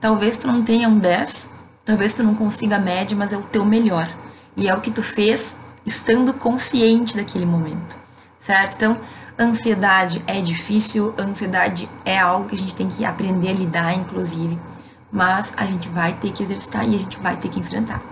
Talvez 0.00 0.36
tu 0.36 0.46
não 0.46 0.62
tenha 0.62 0.88
um 0.88 0.98
10, 0.98 1.48
talvez 1.84 2.12
tu 2.12 2.22
não 2.22 2.34
consiga 2.34 2.76
a 2.76 2.80
média, 2.80 3.16
mas 3.16 3.32
é 3.32 3.36
o 3.36 3.42
teu 3.42 3.64
melhor. 3.64 4.08
E 4.56 4.68
é 4.68 4.74
o 4.74 4.80
que 4.80 4.90
tu 4.90 5.02
fez 5.02 5.56
estando 5.84 6.32
consciente 6.34 7.16
daquele 7.16 7.46
momento, 7.46 7.96
certo? 8.40 8.74
Então, 8.74 8.98
ansiedade 9.38 10.22
é 10.26 10.40
difícil, 10.40 11.14
ansiedade 11.18 11.88
é 12.04 12.18
algo 12.18 12.48
que 12.48 12.54
a 12.54 12.58
gente 12.58 12.74
tem 12.74 12.88
que 12.88 13.04
aprender 13.04 13.50
a 13.50 13.52
lidar, 13.52 13.94
inclusive, 13.94 14.58
mas 15.12 15.52
a 15.56 15.64
gente 15.64 15.88
vai 15.88 16.14
ter 16.14 16.32
que 16.32 16.42
exercitar 16.42 16.88
e 16.88 16.94
a 16.94 16.98
gente 16.98 17.18
vai 17.18 17.36
ter 17.36 17.48
que 17.48 17.60
enfrentar, 17.60 18.02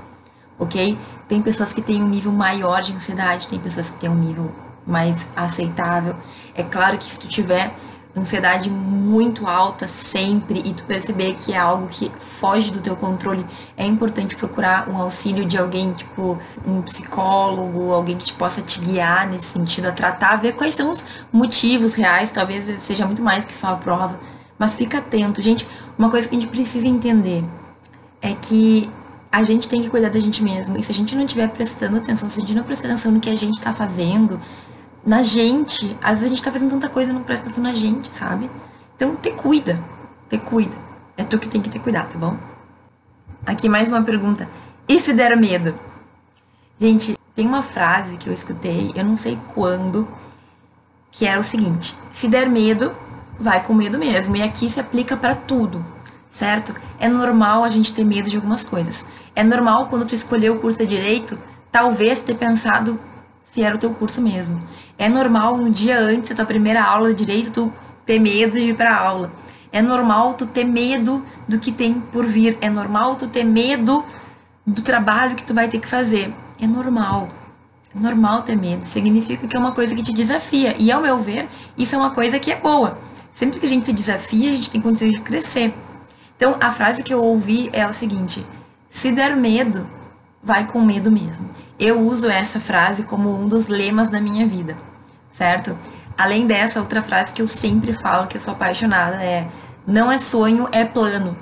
ok? 0.58 0.96
Tem 1.26 1.42
pessoas 1.42 1.72
que 1.72 1.82
têm 1.82 2.02
um 2.02 2.08
nível 2.08 2.30
maior 2.30 2.80
de 2.82 2.92
ansiedade, 2.92 3.48
tem 3.48 3.58
pessoas 3.58 3.90
que 3.90 3.98
têm 3.98 4.10
um 4.10 4.14
nível 4.14 4.52
mais 4.86 5.26
aceitável. 5.34 6.14
É 6.54 6.62
claro 6.62 6.98
que 6.98 7.04
se 7.04 7.18
tu 7.18 7.26
tiver 7.26 7.74
ansiedade 8.16 8.70
muito 8.70 9.46
alta 9.46 9.88
sempre 9.88 10.62
e 10.64 10.72
tu 10.72 10.84
perceber 10.84 11.34
que 11.34 11.52
é 11.52 11.58
algo 11.58 11.88
que 11.88 12.10
foge 12.18 12.70
do 12.70 12.80
teu 12.80 12.94
controle, 12.94 13.44
é 13.76 13.84
importante 13.84 14.36
procurar 14.36 14.88
um 14.88 14.96
auxílio 14.96 15.44
de 15.44 15.58
alguém, 15.58 15.92
tipo 15.92 16.38
um 16.66 16.80
psicólogo, 16.82 17.92
alguém 17.92 18.16
que 18.16 18.26
te 18.26 18.32
possa 18.32 18.62
te 18.62 18.78
guiar 18.80 19.28
nesse 19.28 19.46
sentido, 19.46 19.86
a 19.86 19.92
tratar, 19.92 20.36
ver 20.36 20.52
quais 20.52 20.74
são 20.74 20.90
os 20.90 21.04
motivos 21.32 21.94
reais, 21.94 22.30
talvez 22.30 22.80
seja 22.80 23.04
muito 23.06 23.22
mais 23.22 23.44
que 23.44 23.54
só 23.54 23.68
a 23.68 23.76
prova, 23.76 24.18
mas 24.58 24.74
fica 24.74 24.98
atento. 24.98 25.42
Gente, 25.42 25.68
uma 25.98 26.10
coisa 26.10 26.28
que 26.28 26.36
a 26.36 26.40
gente 26.40 26.48
precisa 26.48 26.86
entender 26.86 27.42
é 28.22 28.32
que 28.34 28.88
a 29.30 29.42
gente 29.42 29.68
tem 29.68 29.82
que 29.82 29.90
cuidar 29.90 30.10
da 30.10 30.20
gente 30.20 30.44
mesmo. 30.44 30.78
E 30.78 30.82
se 30.82 30.92
a 30.92 30.94
gente 30.94 31.16
não 31.16 31.24
estiver 31.24 31.48
prestando 31.48 31.96
atenção, 31.96 32.30
se 32.30 32.38
a 32.38 32.40
gente 32.40 32.54
não 32.54 32.62
prestar 32.62 32.86
atenção 32.86 33.10
no 33.10 33.18
que 33.18 33.28
a 33.28 33.34
gente 33.34 33.54
está 33.54 33.72
fazendo, 33.72 34.40
na 35.04 35.22
gente. 35.22 35.96
Às 36.02 36.20
vezes 36.20 36.24
a 36.24 36.28
gente 36.28 36.42
tá 36.42 36.50
fazendo 36.50 36.70
tanta 36.70 36.88
coisa 36.88 37.10
e 37.10 37.14
não 37.14 37.22
presta 37.22 37.44
atenção 37.44 37.62
na 37.62 37.72
gente, 37.72 38.08
sabe? 38.08 38.50
Então, 38.96 39.16
te 39.16 39.30
cuida. 39.32 39.78
Te 40.28 40.38
cuida. 40.38 40.76
É 41.16 41.24
tu 41.24 41.38
que 41.38 41.48
tem 41.48 41.60
que 41.60 41.70
ter 41.70 41.78
cuidado, 41.78 42.12
tá 42.12 42.18
bom? 42.18 42.36
Aqui 43.46 43.68
mais 43.68 43.88
uma 43.88 44.02
pergunta. 44.02 44.48
E 44.88 44.98
se 44.98 45.12
der 45.12 45.36
medo? 45.36 45.74
Gente, 46.78 47.16
tem 47.34 47.46
uma 47.46 47.62
frase 47.62 48.16
que 48.16 48.28
eu 48.28 48.32
escutei, 48.32 48.92
eu 48.94 49.04
não 49.04 49.16
sei 49.16 49.38
quando, 49.54 50.08
que 51.10 51.26
era 51.26 51.40
o 51.40 51.44
seguinte: 51.44 51.96
se 52.10 52.28
der 52.28 52.48
medo, 52.48 52.92
vai 53.38 53.62
com 53.62 53.74
medo 53.74 53.98
mesmo. 53.98 54.36
E 54.36 54.42
aqui 54.42 54.68
se 54.68 54.80
aplica 54.80 55.16
para 55.16 55.34
tudo, 55.34 55.84
certo? 56.30 56.74
É 56.98 57.08
normal 57.08 57.64
a 57.64 57.70
gente 57.70 57.92
ter 57.94 58.04
medo 58.04 58.28
de 58.28 58.36
algumas 58.36 58.64
coisas. 58.64 59.04
É 59.36 59.42
normal 59.42 59.86
quando 59.86 60.06
tu 60.06 60.14
escolheu 60.14 60.56
o 60.56 60.60
curso 60.60 60.78
de 60.78 60.86
direito, 60.86 61.38
talvez 61.70 62.22
ter 62.22 62.34
pensado 62.34 62.98
se 63.42 63.62
era 63.62 63.76
o 63.76 63.78
teu 63.78 63.90
curso 63.90 64.20
mesmo. 64.20 64.60
É 64.98 65.08
normal 65.08 65.54
um 65.54 65.70
dia 65.70 65.98
antes 65.98 66.30
da 66.30 66.36
tua 66.36 66.46
primeira 66.46 66.82
aula 66.82 67.12
de 67.12 67.24
direito 67.24 67.50
tu 67.50 67.72
ter 68.06 68.18
medo 68.18 68.52
de 68.52 68.70
ir 68.70 68.76
para 68.76 68.96
aula. 68.96 69.32
É 69.72 69.82
normal 69.82 70.34
tu 70.34 70.46
ter 70.46 70.64
medo 70.64 71.24
do 71.48 71.58
que 71.58 71.72
tem 71.72 71.94
por 71.94 72.24
vir. 72.24 72.56
É 72.60 72.70
normal 72.70 73.16
tu 73.16 73.26
ter 73.26 73.44
medo 73.44 74.04
do 74.66 74.82
trabalho 74.82 75.34
que 75.34 75.44
tu 75.44 75.52
vai 75.52 75.68
ter 75.68 75.80
que 75.80 75.88
fazer. 75.88 76.32
É 76.60 76.66
normal. 76.66 77.28
É 77.94 77.98
normal 77.98 78.42
ter 78.42 78.56
medo. 78.56 78.84
Significa 78.84 79.46
que 79.48 79.56
é 79.56 79.58
uma 79.58 79.72
coisa 79.72 79.94
que 79.94 80.02
te 80.02 80.12
desafia. 80.12 80.76
E 80.78 80.92
ao 80.92 81.02
meu 81.02 81.18
ver, 81.18 81.48
isso 81.76 81.94
é 81.94 81.98
uma 81.98 82.10
coisa 82.10 82.38
que 82.38 82.52
é 82.52 82.56
boa. 82.56 82.98
Sempre 83.32 83.58
que 83.58 83.66
a 83.66 83.68
gente 83.68 83.84
se 83.84 83.92
desafia, 83.92 84.50
a 84.50 84.52
gente 84.52 84.70
tem 84.70 84.80
condições 84.80 85.14
de 85.14 85.20
crescer. 85.20 85.74
Então, 86.36 86.56
a 86.60 86.70
frase 86.70 87.02
que 87.02 87.12
eu 87.12 87.20
ouvi 87.20 87.68
é 87.72 87.84
o 87.86 87.92
seguinte: 87.92 88.46
se 88.88 89.10
der 89.10 89.36
medo, 89.36 89.86
vai 90.44 90.66
com 90.66 90.80
medo 90.80 91.10
mesmo. 91.10 91.48
Eu 91.78 92.00
uso 92.00 92.28
essa 92.28 92.60
frase 92.60 93.02
como 93.02 93.34
um 93.34 93.48
dos 93.48 93.66
lemas 93.66 94.08
da 94.08 94.20
minha 94.20 94.46
vida, 94.46 94.76
certo? 95.30 95.76
Além 96.16 96.46
dessa, 96.46 96.78
outra 96.78 97.02
frase 97.02 97.32
que 97.32 97.42
eu 97.42 97.48
sempre 97.48 97.92
falo, 97.92 98.26
que 98.26 98.36
eu 98.36 98.40
sou 98.40 98.52
apaixonada, 98.52 99.16
é: 99.16 99.48
não 99.86 100.12
é 100.12 100.18
sonho, 100.18 100.68
é 100.70 100.84
plano. 100.84 101.36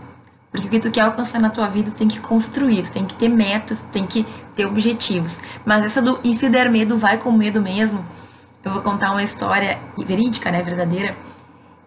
Porque 0.50 0.66
o 0.66 0.70
que 0.70 0.78
tu 0.78 0.90
quer 0.90 1.00
alcançar 1.00 1.40
na 1.40 1.48
tua 1.48 1.66
vida, 1.68 1.90
tu 1.90 1.96
tem 1.96 2.08
que 2.08 2.20
construir, 2.20 2.82
tu 2.82 2.92
tem 2.92 3.06
que 3.06 3.14
ter 3.14 3.28
metas, 3.28 3.78
tu 3.78 3.86
tem 3.90 4.06
que 4.06 4.24
ter 4.54 4.66
objetivos. 4.66 5.38
Mas 5.64 5.84
essa 5.84 6.00
do 6.00 6.20
e 6.22 6.36
se 6.36 6.48
der 6.48 6.70
medo, 6.70 6.96
vai 6.96 7.18
com 7.18 7.32
medo 7.32 7.60
mesmo. 7.60 8.04
Eu 8.62 8.70
vou 8.70 8.82
contar 8.82 9.10
uma 9.10 9.22
história 9.22 9.78
verídica, 9.96 10.50
né, 10.50 10.62
verdadeira, 10.62 11.16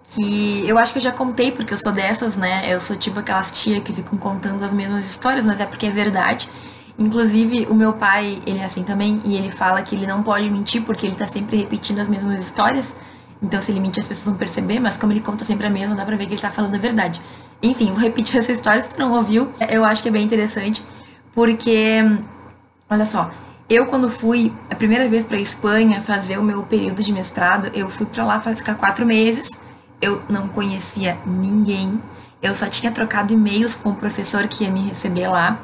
que 0.03 0.67
eu 0.67 0.77
acho 0.77 0.91
que 0.91 0.99
eu 0.99 1.03
já 1.03 1.11
contei, 1.11 1.51
porque 1.51 1.73
eu 1.73 1.77
sou 1.77 1.91
dessas, 1.91 2.35
né? 2.35 2.63
Eu 2.67 2.81
sou 2.81 2.95
tipo 2.95 3.19
aquelas 3.19 3.51
tia 3.51 3.79
que 3.81 3.93
ficam 3.93 4.17
contando 4.17 4.63
as 4.63 4.73
mesmas 4.73 5.05
histórias, 5.05 5.45
mas 5.45 5.59
é 5.59 5.65
porque 5.65 5.85
é 5.85 5.91
verdade. 5.91 6.49
Inclusive, 6.97 7.67
o 7.69 7.73
meu 7.73 7.93
pai, 7.93 8.41
ele 8.45 8.59
é 8.59 8.65
assim 8.65 8.83
também, 8.83 9.21
e 9.25 9.35
ele 9.35 9.51
fala 9.51 9.81
que 9.81 9.95
ele 9.95 10.07
não 10.07 10.23
pode 10.23 10.49
mentir 10.49 10.81
porque 10.83 11.05
ele 11.05 11.15
tá 11.15 11.27
sempre 11.27 11.57
repetindo 11.57 11.99
as 11.99 12.07
mesmas 12.07 12.41
histórias. 12.41 12.95
Então, 13.41 13.61
se 13.61 13.71
ele 13.71 13.79
mentir, 13.79 14.01
as 14.01 14.07
pessoas 14.07 14.25
vão 14.27 14.35
perceber, 14.35 14.79
mas 14.79 14.95
como 14.95 15.11
ele 15.11 15.19
conta 15.19 15.43
sempre 15.43 15.67
a 15.67 15.69
mesma, 15.69 15.95
dá 15.95 16.05
pra 16.05 16.15
ver 16.15 16.25
que 16.25 16.33
ele 16.33 16.41
tá 16.41 16.49
falando 16.49 16.75
a 16.75 16.77
verdade. 16.77 17.21
Enfim, 17.61 17.87
vou 17.91 17.99
repetir 17.99 18.37
essa 18.39 18.51
história 18.51 18.81
se 18.81 18.89
tu 18.89 18.99
não 18.99 19.11
ouviu. 19.11 19.51
Eu 19.69 19.83
acho 19.83 20.01
que 20.01 20.09
é 20.09 20.11
bem 20.11 20.23
interessante, 20.23 20.85
porque, 21.33 21.99
olha 22.89 23.05
só, 23.05 23.29
eu 23.67 23.87
quando 23.87 24.09
fui 24.09 24.53
a 24.69 24.75
primeira 24.75 25.07
vez 25.07 25.25
para 25.25 25.39
Espanha 25.39 26.01
fazer 26.01 26.37
o 26.37 26.43
meu 26.43 26.61
período 26.63 27.01
de 27.01 27.11
mestrado, 27.11 27.71
eu 27.73 27.89
fui 27.89 28.05
para 28.05 28.23
lá 28.23 28.39
ficar 28.39 28.75
quatro 28.75 29.05
meses. 29.05 29.49
Eu 29.99 30.21
não 30.29 30.47
conhecia 30.47 31.17
ninguém. 31.25 31.99
Eu 32.41 32.55
só 32.55 32.67
tinha 32.67 32.91
trocado 32.91 33.33
e-mails 33.33 33.73
com 33.75 33.89
o 33.89 33.95
professor 33.95 34.47
que 34.47 34.63
ia 34.65 34.71
me 34.71 34.81
receber 34.81 35.27
lá. 35.27 35.59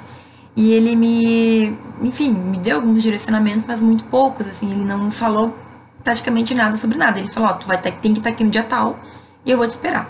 E 0.56 0.72
ele 0.72 0.96
me, 0.96 1.78
enfim, 2.02 2.32
me 2.32 2.58
deu 2.58 2.78
alguns 2.78 3.02
direcionamentos, 3.02 3.66
mas 3.66 3.82
muito 3.82 4.04
poucos, 4.06 4.48
assim, 4.48 4.70
ele 4.70 4.84
não 4.84 5.10
falou 5.10 5.56
praticamente 6.04 6.54
nada 6.54 6.76
sobre 6.78 6.98
nada. 6.98 7.20
Ele 7.20 7.30
falou, 7.30 7.50
ó, 7.50 7.54
oh, 7.54 7.56
tu 7.56 7.68
vai 7.68 7.78
ter, 7.78 7.92
tem 7.94 8.14
que 8.14 8.20
estar 8.20 8.32
aqui 8.32 8.44
no 8.44 8.50
dia 8.50 8.64
tal 8.64 9.00
e 9.46 9.52
eu 9.52 9.58
vou 9.58 9.66
te 9.66 9.72
esperar. 9.72 10.10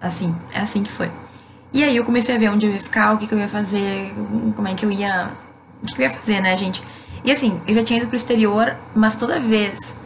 Assim, 0.00 0.34
é 0.52 0.60
assim 0.60 0.82
que 0.82 0.90
foi. 0.90 1.10
E 1.72 1.82
aí 1.82 1.96
eu 1.96 2.04
comecei 2.04 2.34
a 2.34 2.38
ver 2.38 2.48
onde 2.50 2.66
eu 2.66 2.72
ia 2.72 2.80
ficar, 2.80 3.12
o 3.12 3.18
que, 3.18 3.26
que 3.26 3.34
eu 3.34 3.38
ia 3.38 3.48
fazer, 3.48 4.14
como 4.54 4.68
é 4.68 4.74
que 4.74 4.84
eu 4.84 4.90
ia. 4.90 5.32
O 5.82 5.86
que, 5.86 5.94
que 5.94 6.02
eu 6.02 6.08
ia 6.08 6.14
fazer, 6.14 6.40
né, 6.40 6.56
gente? 6.56 6.84
E 7.24 7.32
assim, 7.32 7.60
eu 7.66 7.74
já 7.74 7.82
tinha 7.82 7.98
ido 7.98 8.06
pro 8.06 8.16
exterior, 8.16 8.76
mas 8.94 9.16
toda 9.16 9.40
vez. 9.40 9.96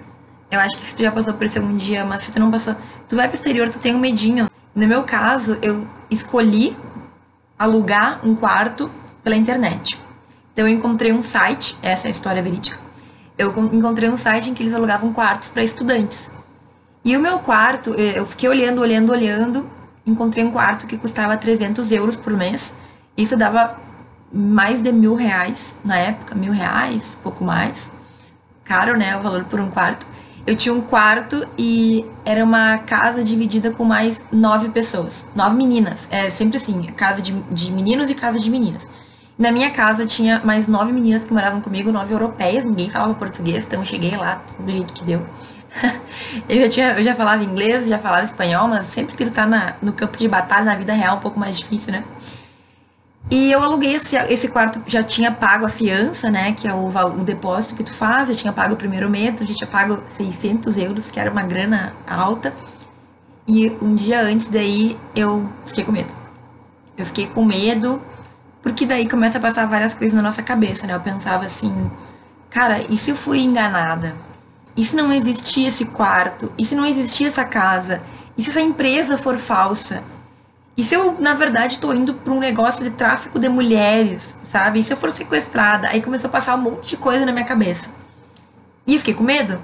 Eu 0.50 0.61
acho 0.61 0.78
que 0.78 0.87
se 0.87 0.95
tu 0.95 1.02
já 1.02 1.12
passou 1.12 1.35
por 1.35 1.45
isso 1.45 1.59
algum 1.59 1.76
dia, 1.76 2.07
mas 2.07 2.23
se 2.23 2.33
tu 2.33 2.40
não 2.40 2.50
passou, 2.50 2.75
tu 3.07 3.16
vai 3.16 3.28
pro 3.28 3.37
exterior, 3.37 3.68
tu 3.68 3.78
tem 3.78 3.95
um 3.95 3.99
medinho. 3.99 4.49
No 4.75 4.87
meu 4.87 5.02
caso, 5.02 5.59
eu 5.61 5.87
escolhi 6.11 6.75
alugar 7.59 8.21
um 8.25 8.35
quarto 8.35 8.90
pela 9.28 9.37
internet. 9.37 10.00
Então 10.54 10.66
eu 10.66 10.75
encontrei 10.75 11.12
um 11.12 11.23
site, 11.23 11.76
essa 11.82 12.06
é 12.06 12.08
a 12.08 12.11
história 12.11 12.42
verídica. 12.42 12.78
Eu 13.37 13.50
encontrei 13.73 14.08
um 14.08 14.16
site 14.16 14.49
em 14.49 14.54
que 14.54 14.62
eles 14.62 14.73
alugavam 14.73 15.12
quartos 15.12 15.50
para 15.50 15.62
estudantes. 15.62 16.30
E 17.04 17.14
o 17.14 17.20
meu 17.20 17.38
quarto, 17.40 17.90
eu 17.90 18.25
fiquei 18.25 18.49
olhando, 18.49 18.80
olhando, 18.80 19.12
olhando, 19.12 19.70
encontrei 20.06 20.42
um 20.42 20.50
quarto 20.50 20.87
que 20.87 20.97
custava 20.97 21.37
300 21.37 21.92
euros 21.92 22.16
por 22.16 22.32
mês. 22.32 22.75
Isso 23.16 23.37
dava 23.37 23.78
mais 24.32 24.82
de 24.82 24.90
mil 24.90 25.14
reais 25.14 25.76
na 25.85 25.97
época, 25.97 26.35
mil 26.35 26.52
reais, 26.52 27.18
pouco 27.23 27.44
mais. 27.44 27.90
Caro, 28.64 28.97
né, 28.97 29.14
o 29.16 29.20
valor 29.20 29.44
por 29.44 29.61
um 29.61 29.70
quarto. 29.70 30.06
Eu 30.47 30.56
tinha 30.56 30.75
um 30.75 30.80
quarto 30.80 31.47
e 31.58 32.06
era 32.25 32.42
uma 32.42 32.78
casa 32.78 33.23
dividida 33.23 33.70
com 33.70 33.85
mais 33.85 34.25
nove 34.32 34.70
pessoas, 34.70 35.26
nove 35.37 35.54
meninas. 35.54 36.08
É 36.11 36.30
sempre 36.30 36.56
assim, 36.56 36.82
casa 36.85 37.20
de, 37.20 37.32
de 37.50 37.70
meninos 37.70 38.08
e 38.08 38.14
casa 38.14 38.38
de 38.38 38.50
meninas. 38.50 38.90
Na 39.38 39.52
minha 39.52 39.71
casa 39.71 40.04
tinha 40.04 40.42
mais 40.45 40.66
nove 40.66 40.92
meninas 40.92 41.25
que 41.25 41.33
moravam 41.33 41.61
comigo, 41.61 41.92
nove 41.92 42.12
europeias, 42.12 42.64
ninguém 42.64 42.90
falava 42.90 43.14
português, 43.14 43.64
então 43.64 43.78
eu 43.78 43.85
cheguei 43.85 44.16
lá 44.16 44.42
do 44.59 44.71
jeito 44.71 44.92
que 44.92 45.04
deu. 45.04 45.23
eu, 46.49 46.61
já 46.62 46.68
tinha, 46.68 46.92
eu 46.95 47.02
já 47.04 47.14
falava 47.14 47.45
inglês, 47.45 47.87
já 47.87 48.00
falava 48.00 48.25
espanhol, 48.25 48.66
mas 48.66 48.87
sempre 48.87 49.16
que 49.16 49.25
tu 49.25 49.30
tá 49.30 49.47
na, 49.47 49.76
no 49.80 49.92
campo 49.92 50.18
de 50.18 50.26
batalha, 50.26 50.64
na 50.64 50.75
vida 50.75 50.92
real, 50.92 51.14
é 51.14 51.18
um 51.18 51.21
pouco 51.21 51.38
mais 51.38 51.57
difícil, 51.57 51.92
né? 51.92 52.02
E 53.30 53.52
eu 53.52 53.62
aluguei 53.62 53.95
esse, 53.95 54.16
esse 54.16 54.49
quarto, 54.49 54.83
já 54.88 55.04
tinha 55.04 55.30
pago 55.30 55.66
a 55.66 55.68
fiança, 55.68 56.28
né? 56.30 56.52
Que 56.52 56.66
é 56.66 56.75
o, 56.75 56.88
o 56.88 57.25
depósito 57.25 57.76
que 57.76 57.85
tu 57.85 57.92
faz, 57.92 58.28
já 58.28 58.35
tinha 58.35 58.52
pago 58.52 58.75
o 58.75 58.76
primeiro 58.76 59.09
mês, 59.09 59.38
já 59.38 59.54
tinha 59.54 59.68
pago 59.68 60.02
600 60.09 60.76
euros, 60.78 61.11
que 61.12 61.21
era 61.21 61.30
uma 61.30 61.42
grana 61.42 61.92
alta. 62.09 62.52
E 63.47 63.71
um 63.80 63.95
dia 63.95 64.21
antes 64.21 64.49
daí 64.49 64.99
eu 65.14 65.49
fiquei 65.64 65.85
com 65.85 65.92
medo. 65.92 66.12
Eu 66.97 67.07
fiquei 67.07 67.26
com 67.26 67.45
medo 67.45 68.02
porque 68.62 68.85
daí 68.85 69.09
começa 69.09 69.38
a 69.38 69.41
passar 69.41 69.67
várias 69.67 69.95
coisas 69.95 70.15
na 70.15 70.23
nossa 70.23 70.43
cabeça, 70.43 70.87
né? 70.87 70.95
Eu 70.95 71.00
pensava 71.00 71.47
assim, 71.47 71.91
cara, 72.50 72.83
e 72.88 72.99
se 72.99 73.11
eu 73.11 73.17
fui 73.17 73.41
enganada? 73.41 74.15
E 74.77 74.85
se 74.85 74.95
não 74.95 75.12
existia 75.12 75.69
esse 75.69 75.85
quarto? 75.85 76.53
E 76.59 76.65
se 76.65 76.75
não 76.75 76.85
existia 76.85 77.29
essa 77.29 77.45
casa? 77.45 78.03
E 78.37 78.43
se 78.43 78.50
essa 78.50 78.61
empresa 78.61 79.17
for 79.17 79.38
falsa? 79.38 80.03
E 80.77 80.85
se 80.85 80.95
eu, 80.95 81.17
na 81.19 81.35
verdade, 81.35 81.75
estou 81.75 81.93
indo 81.95 82.15
para 82.15 82.33
um 82.33 82.38
negócio 82.38 82.85
de 82.85 82.91
tráfico 82.91 83.38
de 83.38 83.49
mulheres, 83.49 84.35
sabe? 84.45 84.81
E 84.81 84.85
se 84.85 84.93
eu 84.93 84.97
for 84.97 85.11
sequestrada? 85.11 85.88
Aí 85.88 86.00
começou 86.00 86.29
a 86.29 86.33
passar 86.33 86.55
um 86.55 86.62
monte 86.62 86.91
de 86.91 86.97
coisa 86.97 87.27
na 87.27 87.33
minha 87.33 87.45
cabeça. 87.45 87.88
E 88.87 88.95
eu 88.95 88.99
fiquei 89.00 89.15
com 89.15 89.25
medo. 89.25 89.61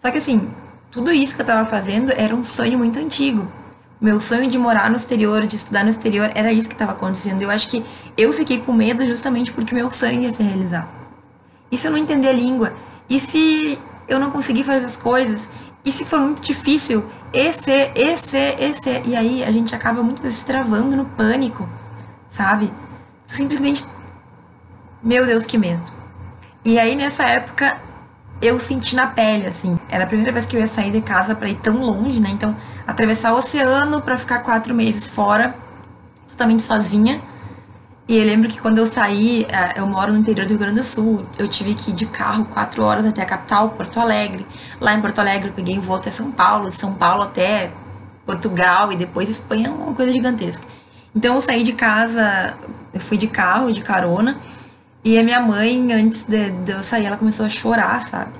Só 0.00 0.10
que 0.10 0.18
assim, 0.18 0.48
tudo 0.90 1.12
isso 1.12 1.34
que 1.34 1.40
eu 1.40 1.44
estava 1.44 1.68
fazendo 1.68 2.12
era 2.16 2.34
um 2.34 2.44
sonho 2.44 2.78
muito 2.78 2.98
antigo 2.98 3.50
meu 4.00 4.20
sonho 4.20 4.50
de 4.50 4.58
morar 4.58 4.90
no 4.90 4.96
exterior, 4.96 5.46
de 5.46 5.56
estudar 5.56 5.82
no 5.82 5.90
exterior, 5.90 6.30
era 6.34 6.52
isso 6.52 6.68
que 6.68 6.74
estava 6.74 6.92
acontecendo. 6.92 7.42
Eu 7.42 7.50
acho 7.50 7.68
que 7.68 7.84
eu 8.16 8.32
fiquei 8.32 8.60
com 8.60 8.72
medo 8.72 9.06
justamente 9.06 9.52
porque 9.52 9.74
meu 9.74 9.90
sonho 9.90 10.20
ia 10.20 10.32
se 10.32 10.42
realizar. 10.42 10.88
E 11.70 11.78
se 11.78 11.86
eu 11.86 11.90
não 11.90 11.98
entender 11.98 12.28
a 12.28 12.32
língua? 12.32 12.72
E 13.08 13.18
se 13.18 13.78
eu 14.06 14.18
não 14.18 14.30
conseguir 14.30 14.64
fazer 14.64 14.84
as 14.84 14.96
coisas? 14.96 15.48
E 15.84 15.90
se 15.90 16.04
for 16.04 16.20
muito 16.20 16.42
difícil? 16.42 17.04
Esse, 17.32 17.90
esse, 17.94 18.36
esse. 18.58 19.02
E 19.04 19.16
aí 19.16 19.44
a 19.44 19.50
gente 19.50 19.74
acaba 19.74 20.02
muitas 20.02 20.22
vezes 20.22 20.42
travando 20.42 20.96
no 20.96 21.04
pânico, 21.04 21.68
sabe? 22.30 22.72
Simplesmente. 23.26 23.86
Meu 25.02 25.24
Deus, 25.24 25.46
que 25.46 25.56
medo. 25.56 25.90
E 26.64 26.78
aí 26.78 26.96
nessa 26.96 27.24
época 27.24 27.78
eu 28.42 28.58
senti 28.58 28.94
na 28.94 29.06
pele, 29.06 29.46
assim. 29.46 29.78
Era 29.88 30.04
a 30.04 30.06
primeira 30.06 30.32
vez 30.32 30.44
que 30.44 30.56
eu 30.56 30.60
ia 30.60 30.66
sair 30.66 30.90
de 30.90 31.00
casa 31.00 31.34
para 31.34 31.48
ir 31.48 31.56
tão 31.56 31.76
longe, 31.76 32.20
né? 32.20 32.30
Então 32.30 32.56
atravessar 32.86 33.32
o 33.32 33.38
oceano 33.38 34.00
para 34.00 34.16
ficar 34.16 34.40
quatro 34.40 34.74
meses 34.74 35.08
fora, 35.08 35.54
totalmente 36.28 36.62
sozinha. 36.62 37.20
E 38.08 38.16
eu 38.16 38.24
lembro 38.24 38.48
que 38.48 38.60
quando 38.60 38.78
eu 38.78 38.86
saí, 38.86 39.44
é, 39.50 39.80
eu 39.80 39.86
moro 39.86 40.12
no 40.12 40.20
interior 40.20 40.46
do 40.46 40.50
Rio 40.50 40.58
Grande 40.58 40.78
do 40.78 40.84
Sul, 40.84 41.26
eu 41.36 41.48
tive 41.48 41.74
que 41.74 41.90
ir 41.90 41.94
de 41.94 42.06
carro 42.06 42.44
quatro 42.44 42.84
horas 42.84 43.04
até 43.04 43.22
a 43.22 43.26
capital, 43.26 43.70
Porto 43.70 43.98
Alegre. 43.98 44.46
Lá 44.80 44.94
em 44.94 45.00
Porto 45.00 45.18
Alegre 45.18 45.48
eu 45.48 45.52
peguei 45.52 45.76
um 45.76 45.80
voo 45.80 45.96
até 45.96 46.10
São 46.12 46.30
Paulo, 46.30 46.68
de 46.68 46.76
São 46.76 46.94
Paulo 46.94 47.24
até 47.24 47.72
Portugal 48.24 48.92
e 48.92 48.96
depois 48.96 49.28
Espanha, 49.28 49.72
uma 49.72 49.92
coisa 49.92 50.12
gigantesca. 50.12 50.64
Então 51.14 51.34
eu 51.34 51.40
saí 51.40 51.64
de 51.64 51.72
casa, 51.72 52.56
eu 52.94 53.00
fui 53.00 53.16
de 53.16 53.26
carro, 53.26 53.72
de 53.72 53.82
carona, 53.82 54.38
e 55.02 55.18
a 55.18 55.22
minha 55.24 55.40
mãe, 55.40 55.92
antes 55.92 56.24
de, 56.24 56.50
de 56.50 56.72
eu 56.72 56.82
sair, 56.82 57.06
ela 57.06 57.16
começou 57.16 57.46
a 57.46 57.48
chorar, 57.48 58.02
sabe? 58.02 58.32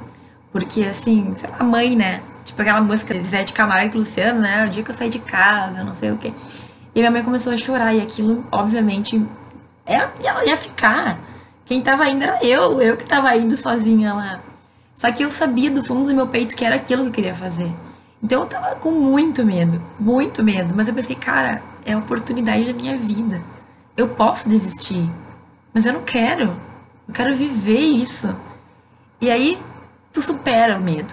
Porque 0.52 0.82
assim, 0.82 1.34
lá, 1.58 1.64
mãe, 1.64 1.96
né? 1.96 2.20
Tipo 2.46 2.62
aquela 2.62 2.80
música 2.80 3.12
de 3.12 3.22
Zé 3.22 3.42
de 3.42 3.52
Camargo 3.52 3.96
e 3.96 3.98
Luciano, 3.98 4.40
né? 4.40 4.64
O 4.64 4.68
dia 4.68 4.84
que 4.84 4.90
eu 4.90 4.94
saí 4.94 5.08
de 5.08 5.18
casa, 5.18 5.82
não 5.82 5.96
sei 5.96 6.12
o 6.12 6.16
quê. 6.16 6.32
E 6.94 7.00
minha 7.00 7.10
mãe 7.10 7.24
começou 7.24 7.52
a 7.52 7.56
chorar 7.56 7.92
e 7.92 8.00
aquilo, 8.00 8.46
obviamente, 8.52 9.20
ela, 9.84 10.12
ela 10.24 10.46
ia 10.46 10.56
ficar. 10.56 11.18
Quem 11.64 11.82
tava 11.82 12.08
indo 12.08 12.22
era 12.22 12.38
eu, 12.44 12.80
eu 12.80 12.96
que 12.96 13.04
tava 13.04 13.36
indo 13.36 13.56
sozinha 13.56 14.14
lá. 14.14 14.40
Só 14.94 15.10
que 15.10 15.24
eu 15.24 15.30
sabia 15.30 15.70
do 15.70 15.82
fundo 15.82 16.08
do 16.08 16.14
meu 16.14 16.28
peito 16.28 16.56
que 16.56 16.64
era 16.64 16.76
aquilo 16.76 17.02
que 17.02 17.08
eu 17.08 17.12
queria 17.12 17.34
fazer. 17.34 17.70
Então 18.22 18.42
eu 18.42 18.46
tava 18.46 18.76
com 18.76 18.92
muito 18.92 19.44
medo, 19.44 19.82
muito 19.98 20.42
medo. 20.44 20.72
Mas 20.74 20.86
eu 20.86 20.94
pensei, 20.94 21.16
cara, 21.16 21.60
é 21.84 21.94
a 21.94 21.98
oportunidade 21.98 22.64
da 22.64 22.72
minha 22.72 22.96
vida. 22.96 23.42
Eu 23.96 24.08
posso 24.08 24.48
desistir, 24.48 25.10
mas 25.74 25.84
eu 25.84 25.92
não 25.92 26.02
quero. 26.02 26.56
Eu 27.08 27.12
quero 27.12 27.34
viver 27.34 27.80
isso. 27.80 28.34
E 29.20 29.30
aí 29.30 29.58
tu 30.12 30.22
supera 30.22 30.78
o 30.78 30.80
medo, 30.80 31.12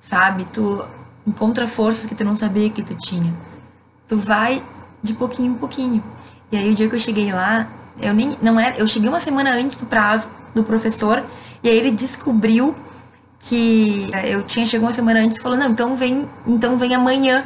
sabe? 0.00 0.44
Tu 0.46 0.84
encontra 1.26 1.68
forças 1.68 2.06
que 2.06 2.14
tu 2.14 2.24
não 2.24 2.34
sabia 2.34 2.68
que 2.70 2.82
tu 2.82 2.94
tinha. 2.94 3.32
Tu 4.08 4.16
vai 4.16 4.62
de 5.02 5.14
pouquinho 5.14 5.52
em 5.52 5.54
pouquinho. 5.54 6.02
E 6.50 6.56
aí 6.56 6.70
o 6.70 6.74
dia 6.74 6.88
que 6.88 6.94
eu 6.94 7.00
cheguei 7.00 7.32
lá, 7.32 7.68
eu 8.00 8.12
nem 8.12 8.36
não 8.42 8.58
era, 8.58 8.76
eu 8.76 8.88
cheguei 8.88 9.08
uma 9.08 9.20
semana 9.20 9.52
antes 9.52 9.76
do 9.76 9.86
prazo 9.86 10.28
do 10.54 10.64
professor 10.64 11.24
e 11.62 11.68
aí 11.68 11.76
ele 11.76 11.90
descobriu 11.90 12.74
que 13.38 14.10
eu 14.24 14.42
tinha 14.42 14.66
chegado 14.66 14.86
uma 14.86 14.92
semana 14.92 15.20
antes 15.20 15.38
e 15.38 15.40
falou: 15.40 15.56
"Não, 15.56 15.70
então 15.70 15.94
vem, 15.94 16.28
então 16.46 16.76
vem 16.76 16.94
amanhã". 16.94 17.44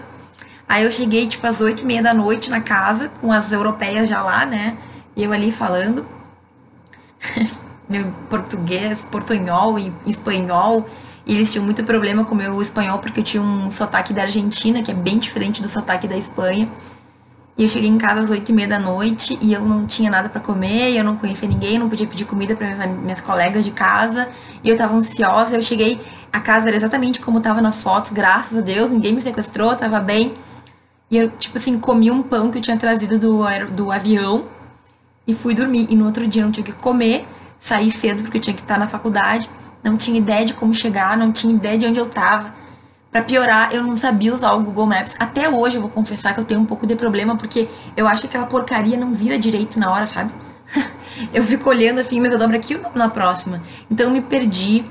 Aí 0.68 0.84
eu 0.84 0.90
cheguei 0.92 1.26
tipo 1.26 1.46
às 1.46 1.60
oito 1.60 1.82
e 1.82 1.86
meia 1.86 2.02
da 2.02 2.14
noite 2.14 2.50
na 2.50 2.60
casa 2.60 3.10
com 3.20 3.30
as 3.30 3.52
europeias 3.52 4.08
já 4.08 4.22
lá, 4.22 4.46
né? 4.46 4.76
E 5.14 5.22
eu 5.22 5.32
ali 5.32 5.52
falando 5.52 6.06
meu 7.88 8.12
português, 8.30 9.06
portunhol 9.10 9.78
e 9.78 9.92
espanhol. 10.06 10.88
E 11.26 11.34
eles 11.34 11.50
tinham 11.50 11.64
muito 11.64 11.82
problema 11.84 12.24
com 12.24 12.34
o 12.34 12.38
meu 12.38 12.60
espanhol 12.60 12.98
porque 12.98 13.20
eu 13.20 13.24
tinha 13.24 13.42
um 13.42 13.70
sotaque 13.70 14.12
da 14.12 14.22
Argentina, 14.22 14.82
que 14.82 14.90
é 14.90 14.94
bem 14.94 15.18
diferente 15.18 15.62
do 15.62 15.68
sotaque 15.68 16.06
da 16.06 16.16
Espanha. 16.16 16.68
E 17.56 17.62
eu 17.62 17.68
cheguei 17.68 17.88
em 17.88 17.96
casa 17.96 18.20
às 18.20 18.30
oito 18.30 18.48
e 18.48 18.52
meia 18.52 18.66
da 18.66 18.78
noite 18.80 19.38
e 19.40 19.52
eu 19.52 19.60
não 19.60 19.86
tinha 19.86 20.10
nada 20.10 20.28
para 20.28 20.40
comer, 20.40 20.96
eu 20.96 21.04
não 21.04 21.16
conhecia 21.16 21.48
ninguém, 21.48 21.78
não 21.78 21.88
podia 21.88 22.06
pedir 22.06 22.24
comida 22.24 22.56
para 22.56 22.66
minhas, 22.66 22.98
minhas 22.98 23.20
colegas 23.20 23.64
de 23.64 23.70
casa. 23.70 24.28
E 24.62 24.68
eu 24.68 24.76
tava 24.76 24.94
ansiosa, 24.94 25.54
eu 25.54 25.62
cheguei, 25.62 26.00
a 26.32 26.40
casa 26.40 26.66
era 26.66 26.76
exatamente 26.76 27.20
como 27.20 27.40
tava 27.40 27.62
nas 27.62 27.80
fotos, 27.80 28.10
graças 28.10 28.58
a 28.58 28.60
Deus, 28.60 28.90
ninguém 28.90 29.14
me 29.14 29.20
sequestrou, 29.20 29.74
tava 29.76 30.00
bem. 30.00 30.34
E 31.08 31.16
eu, 31.16 31.30
tipo 31.30 31.56
assim, 31.56 31.78
comi 31.78 32.10
um 32.10 32.24
pão 32.24 32.50
que 32.50 32.58
eu 32.58 32.62
tinha 32.62 32.76
trazido 32.76 33.18
do, 33.20 33.44
do 33.70 33.92
avião 33.92 34.46
e 35.26 35.32
fui 35.32 35.54
dormir. 35.54 35.86
E 35.88 35.94
no 35.94 36.06
outro 36.06 36.26
dia 36.26 36.42
eu 36.42 36.46
não 36.46 36.52
tinha 36.52 36.64
que 36.64 36.72
comer, 36.72 37.24
saí 37.60 37.88
cedo 37.88 38.22
porque 38.22 38.38
eu 38.38 38.42
tinha 38.42 38.54
que 38.54 38.62
estar 38.62 38.80
na 38.80 38.88
faculdade, 38.88 39.48
não 39.84 39.98
tinha 39.98 40.18
ideia 40.18 40.46
de 40.46 40.54
como 40.54 40.72
chegar, 40.74 41.16
não 41.16 41.30
tinha 41.30 41.54
ideia 41.54 41.76
de 41.76 41.86
onde 41.86 42.00
eu 42.00 42.06
tava. 42.06 42.54
Para 43.12 43.22
piorar, 43.22 43.72
eu 43.72 43.82
não 43.82 43.96
sabia 43.96 44.32
usar 44.32 44.52
o 44.54 44.60
Google 44.60 44.86
Maps. 44.86 45.14
Até 45.20 45.48
hoje 45.48 45.76
eu 45.76 45.82
vou 45.82 45.90
confessar 45.90 46.34
que 46.34 46.40
eu 46.40 46.44
tenho 46.44 46.60
um 46.60 46.64
pouco 46.64 46.86
de 46.86 46.96
problema 46.96 47.36
porque 47.36 47.68
eu 47.96 48.08
acho 48.08 48.22
que 48.22 48.28
aquela 48.28 48.46
porcaria 48.46 48.96
não 48.96 49.12
vira 49.12 49.38
direito 49.38 49.78
na 49.78 49.92
hora, 49.92 50.06
sabe? 50.06 50.32
eu 51.32 51.44
fico 51.44 51.68
olhando 51.68 52.00
assim, 52.00 52.18
mas 52.18 52.32
eu 52.32 52.38
dobro 52.38 52.56
aqui 52.56 52.80
na 52.94 53.08
próxima. 53.08 53.62
Então 53.90 54.06
eu 54.06 54.12
me 54.12 54.20
perdi. 54.20 54.84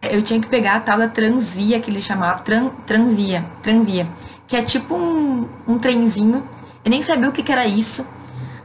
Eu 0.00 0.22
tinha 0.22 0.40
que 0.40 0.48
pegar 0.48 0.76
a 0.76 0.80
tal 0.80 0.98
da 0.98 1.08
Transvia 1.08 1.78
que 1.78 1.90
ele 1.90 2.00
chamava, 2.00 2.38
tran, 2.40 2.68
Tranvia, 2.86 3.44
Tranvia, 3.62 4.08
que 4.46 4.56
é 4.56 4.62
tipo 4.62 4.94
um, 4.94 5.48
um 5.66 5.78
trenzinho. 5.78 6.42
Eu 6.84 6.90
nem 6.90 7.02
sabia 7.02 7.28
o 7.28 7.32
que, 7.32 7.42
que 7.42 7.52
era 7.52 7.66
isso. 7.66 8.06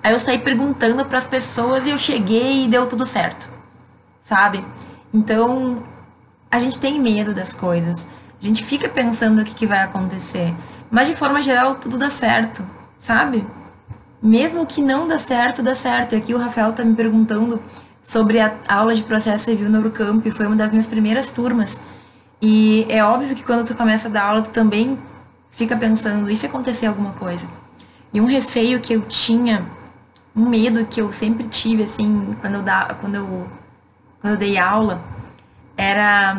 Aí 0.04 0.14
eu 0.14 0.20
saí 0.20 0.38
perguntando 0.38 1.06
para 1.06 1.18
as 1.18 1.26
pessoas 1.26 1.86
e 1.86 1.90
eu 1.90 1.98
cheguei 1.98 2.66
e 2.66 2.68
deu 2.68 2.88
tudo 2.88 3.06
certo. 3.06 3.50
Sabe? 4.24 4.64
Então, 5.14 5.84
a 6.50 6.60
gente 6.60 6.80
tem 6.80 7.00
medo 7.00 7.34
das 7.34 7.54
coisas. 7.54 8.08
A 8.42 8.46
gente 8.46 8.64
fica 8.64 8.90
pensando 8.90 9.42
o 9.42 9.46
que, 9.46 9.54
que 9.54 9.68
vai 9.68 9.84
acontecer. 9.84 10.54
Mas 10.90 11.08
de 11.08 11.16
forma 11.16 11.42
geral, 11.42 11.76
tudo 11.76 11.98
dá 11.98 12.10
certo, 12.10 12.66
sabe? 13.00 13.46
Mesmo 14.22 14.66
que 14.66 14.82
não 14.82 15.08
dá 15.08 15.18
certo, 15.18 15.62
dá 15.62 15.76
certo. 15.76 16.14
E 16.14 16.18
aqui 16.18 16.34
o 16.34 16.38
Rafael 16.38 16.74
tá 16.74 16.84
me 16.84 16.96
perguntando 16.96 17.62
sobre 18.02 18.40
a 18.40 18.54
aula 18.68 18.94
de 18.94 19.04
processo 19.04 19.46
civil 19.46 19.70
no 19.70 19.78
Eurocamp. 19.78 20.26
Foi 20.32 20.46
uma 20.46 20.56
das 20.56 20.72
minhas 20.72 20.88
primeiras 20.88 21.32
turmas. 21.32 21.78
E 22.42 22.86
é 22.90 23.04
óbvio 23.04 23.36
que 23.36 23.44
quando 23.44 23.66
tu 23.66 23.76
começa 23.76 24.08
a 24.08 24.12
dar 24.12 24.24
aula, 24.24 24.42
tu 24.42 24.52
também 24.52 25.00
fica 25.50 25.78
pensando, 25.78 26.30
e 26.30 26.36
se 26.36 26.46
acontecer 26.46 26.88
alguma 26.88 27.14
coisa? 27.14 27.48
E 28.14 28.20
um 28.20 28.26
receio 28.26 28.80
que 28.80 28.94
eu 28.94 29.02
tinha, 29.02 29.66
um 30.36 30.48
medo 30.48 30.86
que 30.86 31.00
eu 31.02 31.12
sempre 31.12 31.48
tive, 31.48 31.84
assim, 31.84 32.36
quando 32.42 32.56
eu, 32.56 32.62
da, 32.62 32.96
quando 33.00 33.16
eu, 33.16 33.48
quando 34.24 34.36
eu 34.36 34.40
dei 34.40 34.58
aula, 34.58 35.04
era 35.76 36.34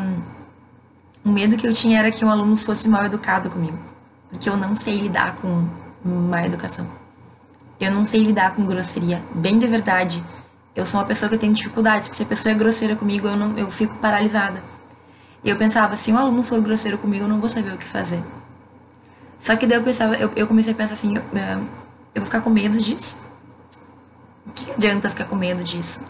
o 1.23 1.29
medo 1.29 1.55
que 1.55 1.67
eu 1.67 1.73
tinha 1.75 1.99
era 1.99 2.11
que 2.11 2.25
um 2.25 2.31
aluno 2.31 2.57
fosse 2.57 2.89
mal 2.89 3.05
educado 3.05 3.51
comigo. 3.51 3.79
Porque 4.31 4.49
eu 4.49 4.57
não 4.57 4.75
sei 4.75 4.97
lidar 4.97 5.37
com 5.37 5.69
má 6.03 6.47
educação. 6.47 6.87
Eu 7.79 7.93
não 7.93 8.07
sei 8.07 8.23
lidar 8.23 8.55
com 8.55 8.65
grosseria. 8.65 9.23
Bem 9.35 9.59
de 9.59 9.67
verdade. 9.67 10.25
Eu 10.75 10.87
sou 10.87 10.99
uma 10.99 11.07
pessoa 11.07 11.29
que 11.29 11.37
tem 11.37 11.53
dificuldade. 11.53 12.09
Se 12.11 12.23
a 12.23 12.27
pessoa 12.27 12.53
é 12.53 12.55
grosseira 12.55 12.97
comigo, 12.97 13.29
eu, 13.29 13.37
não, 13.37 13.55
eu 13.59 13.71
fico 13.71 13.97
paralisada. 13.97 14.63
E 15.45 15.51
eu 15.51 15.57
pensava, 15.57 15.95
se 15.95 16.11
um 16.11 16.17
aluno 16.17 16.43
for 16.43 16.63
grosseiro 16.63 16.97
comigo, 16.97 17.25
eu 17.25 17.29
não 17.29 17.39
vou 17.39 17.51
saber 17.51 17.75
o 17.75 17.77
que 17.77 17.85
fazer. 17.85 18.25
Só 19.39 19.57
que 19.57 19.67
daí 19.67 19.77
eu 19.77 19.85
pensava, 19.85 20.15
eu, 20.15 20.33
eu 20.35 20.47
comecei 20.47 20.73
a 20.73 20.77
pensar 20.77 20.95
assim, 20.95 21.17
eu, 21.17 21.23
eu 22.15 22.23
vou 22.23 22.25
ficar 22.25 22.41
com 22.41 22.49
medo 22.49 22.79
disso? 22.79 23.19
O 24.47 24.53
que 24.53 24.71
adianta 24.71 25.11
ficar 25.11 25.27
com 25.27 25.37
medo 25.37 25.63
disso? 25.63 26.03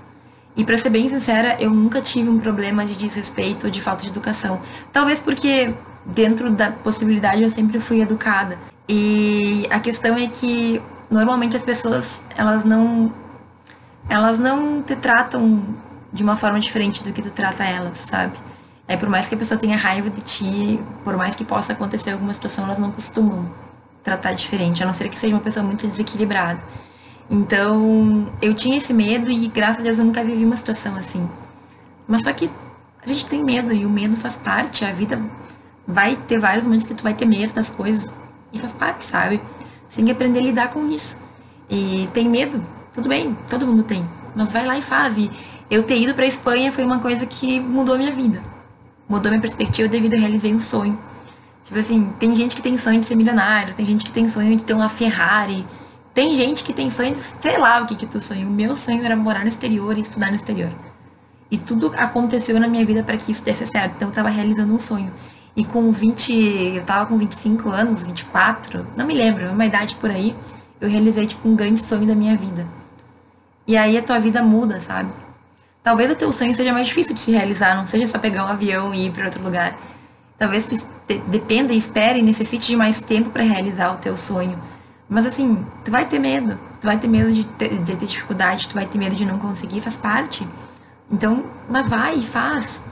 E 0.56 0.64
para 0.64 0.78
ser 0.78 0.90
bem 0.90 1.08
sincera, 1.08 1.56
eu 1.60 1.70
nunca 1.70 2.00
tive 2.00 2.28
um 2.28 2.38
problema 2.38 2.84
de 2.84 2.96
desrespeito 2.96 3.66
ou 3.66 3.70
de 3.70 3.82
falta 3.82 4.04
de 4.04 4.10
educação. 4.10 4.60
Talvez 4.92 5.18
porque 5.18 5.74
dentro 6.06 6.50
da 6.50 6.70
possibilidade 6.70 7.42
eu 7.42 7.50
sempre 7.50 7.80
fui 7.80 8.00
educada. 8.00 8.58
E 8.88 9.66
a 9.70 9.80
questão 9.80 10.16
é 10.16 10.28
que 10.28 10.80
normalmente 11.10 11.56
as 11.56 11.62
pessoas, 11.62 12.22
elas 12.36 12.64
não 12.64 13.12
elas 14.08 14.38
não 14.38 14.82
te 14.82 14.94
tratam 14.94 15.62
de 16.12 16.22
uma 16.22 16.36
forma 16.36 16.60
diferente 16.60 17.02
do 17.02 17.12
que 17.12 17.22
tu 17.22 17.30
trata 17.30 17.64
elas, 17.64 17.98
sabe? 17.98 18.34
É 18.86 18.96
por 18.96 19.08
mais 19.08 19.26
que 19.26 19.34
a 19.34 19.38
pessoa 19.38 19.58
tenha 19.58 19.76
raiva 19.76 20.10
de 20.10 20.20
ti, 20.20 20.80
por 21.02 21.16
mais 21.16 21.34
que 21.34 21.44
possa 21.44 21.72
acontecer 21.72 22.10
alguma 22.10 22.34
situação, 22.34 22.64
elas 22.64 22.78
não 22.78 22.90
costumam 22.92 23.50
tratar 24.02 24.34
diferente, 24.34 24.82
a 24.82 24.86
não 24.86 24.92
ser 24.92 25.08
que 25.08 25.18
seja 25.18 25.34
uma 25.34 25.40
pessoa 25.40 25.64
muito 25.64 25.86
desequilibrada. 25.86 26.62
Então, 27.30 28.32
eu 28.42 28.54
tinha 28.54 28.76
esse 28.76 28.92
medo 28.92 29.30
e 29.30 29.48
graças 29.48 29.80
a 29.80 29.82
Deus 29.82 29.98
eu 29.98 30.04
nunca 30.04 30.22
vivi 30.22 30.44
uma 30.44 30.56
situação 30.56 30.94
assim. 30.96 31.28
Mas 32.06 32.22
só 32.22 32.32
que 32.32 32.50
a 33.02 33.08
gente 33.08 33.26
tem 33.26 33.42
medo 33.42 33.72
e 33.72 33.84
o 33.84 33.90
medo 33.90 34.16
faz 34.16 34.36
parte, 34.36 34.84
a 34.84 34.92
vida 34.92 35.20
vai 35.86 36.16
ter 36.16 36.38
vários 36.38 36.64
momentos 36.64 36.86
que 36.86 36.94
tu 36.94 37.02
vai 37.02 37.14
ter 37.14 37.26
medo 37.26 37.52
das 37.52 37.68
coisas 37.68 38.12
e 38.52 38.58
faz 38.58 38.72
parte, 38.72 39.04
sabe? 39.04 39.40
Você 39.88 39.96
tem 39.96 40.06
que 40.06 40.12
aprender 40.12 40.38
a 40.38 40.42
lidar 40.42 40.68
com 40.68 40.88
isso. 40.90 41.18
E 41.68 42.08
tem 42.12 42.28
medo, 42.28 42.64
tudo 42.92 43.08
bem, 43.08 43.36
todo 43.48 43.66
mundo 43.66 43.82
tem, 43.82 44.06
mas 44.34 44.52
vai 44.52 44.66
lá 44.66 44.76
e 44.78 44.82
faz. 44.82 45.16
E 45.16 45.30
eu 45.70 45.82
ter 45.82 45.98
ido 45.98 46.14
para 46.14 46.26
Espanha 46.26 46.70
foi 46.70 46.84
uma 46.84 46.98
coisa 46.98 47.26
que 47.26 47.58
mudou 47.58 47.94
a 47.94 47.98
minha 47.98 48.12
vida. 48.12 48.42
Mudou 49.08 49.30
minha 49.30 49.40
perspectiva 49.40 49.88
devido 49.88 50.14
a 50.14 50.18
realizei 50.18 50.54
um 50.54 50.60
sonho. 50.60 50.98
Tipo 51.64 51.78
assim, 51.78 52.12
tem 52.18 52.36
gente 52.36 52.54
que 52.54 52.62
tem 52.62 52.76
sonho 52.76 53.00
de 53.00 53.06
ser 53.06 53.14
milionário, 53.14 53.74
tem 53.74 53.84
gente 53.84 54.04
que 54.04 54.12
tem 54.12 54.28
sonho 54.28 54.56
de 54.56 54.64
ter 54.64 54.74
uma 54.74 54.88
Ferrari, 54.88 55.66
tem 56.14 56.36
gente 56.36 56.62
que 56.62 56.72
tem 56.72 56.90
sonho 56.90 57.12
de, 57.12 57.18
sei 57.18 57.58
lá 57.58 57.82
o 57.82 57.86
que 57.86 57.96
que 57.96 58.06
tu 58.06 58.20
sonha. 58.20 58.46
O 58.46 58.50
meu 58.50 58.76
sonho 58.76 59.04
era 59.04 59.16
morar 59.16 59.40
no 59.40 59.48
exterior 59.48 59.98
e 59.98 60.00
estudar 60.00 60.30
no 60.30 60.36
exterior. 60.36 60.70
E 61.50 61.58
tudo 61.58 61.92
aconteceu 61.96 62.58
na 62.60 62.68
minha 62.68 62.84
vida 62.86 63.02
para 63.02 63.16
que 63.16 63.32
isso 63.32 63.42
desse 63.42 63.66
certo. 63.66 63.96
Então 63.96 64.08
eu 64.08 64.14
tava 64.14 64.28
realizando 64.28 64.72
um 64.72 64.78
sonho. 64.78 65.12
E 65.56 65.64
com 65.64 65.90
20, 65.90 66.32
eu 66.76 66.84
tava 66.84 67.06
com 67.06 67.18
25 67.18 67.68
anos, 67.68 68.04
24, 68.06 68.86
não 68.96 69.06
me 69.06 69.14
lembro, 69.14 69.50
uma 69.50 69.64
idade 69.64 69.94
por 69.96 70.10
aí, 70.10 70.34
eu 70.80 70.88
realizei 70.88 71.26
tipo 71.26 71.48
um 71.48 71.54
grande 71.54 71.80
sonho 71.80 72.06
da 72.06 72.14
minha 72.14 72.36
vida. 72.36 72.66
E 73.66 73.76
aí 73.76 73.96
a 73.96 74.02
tua 74.02 74.18
vida 74.18 74.42
muda, 74.42 74.80
sabe? 74.80 75.10
Talvez 75.82 76.10
o 76.10 76.16
teu 76.16 76.32
sonho 76.32 76.54
seja 76.54 76.72
mais 76.72 76.88
difícil 76.88 77.14
de 77.14 77.20
se 77.20 77.30
realizar, 77.30 77.76
não 77.76 77.86
seja 77.86 78.06
só 78.06 78.18
pegar 78.18 78.44
um 78.44 78.48
avião 78.48 78.92
e 78.92 79.06
ir 79.06 79.12
para 79.12 79.26
outro 79.26 79.42
lugar. 79.42 79.78
Talvez 80.36 80.66
tu 80.66 80.74
dependa, 81.28 81.72
espere 81.72 82.18
e 82.18 82.22
necessite 82.22 82.66
de 82.66 82.76
mais 82.76 83.00
tempo 83.00 83.30
para 83.30 83.42
realizar 83.42 83.92
o 83.92 83.98
teu 83.98 84.16
sonho. 84.16 84.58
Mas 85.14 85.26
assim, 85.26 85.64
tu 85.84 85.92
vai 85.92 86.04
ter 86.06 86.18
medo. 86.18 86.58
Tu 86.80 86.86
vai 86.88 86.98
ter 86.98 87.06
medo 87.06 87.30
de 87.30 87.44
ter, 87.44 87.78
de 87.78 87.94
ter 87.94 88.04
dificuldade, 88.04 88.66
tu 88.66 88.74
vai 88.74 88.84
ter 88.84 88.98
medo 88.98 89.14
de 89.14 89.24
não 89.24 89.38
conseguir, 89.38 89.80
faz 89.80 89.94
parte. 89.94 90.44
Então, 91.08 91.44
mas 91.68 91.88
vai 91.88 92.20
faz. 92.20 92.82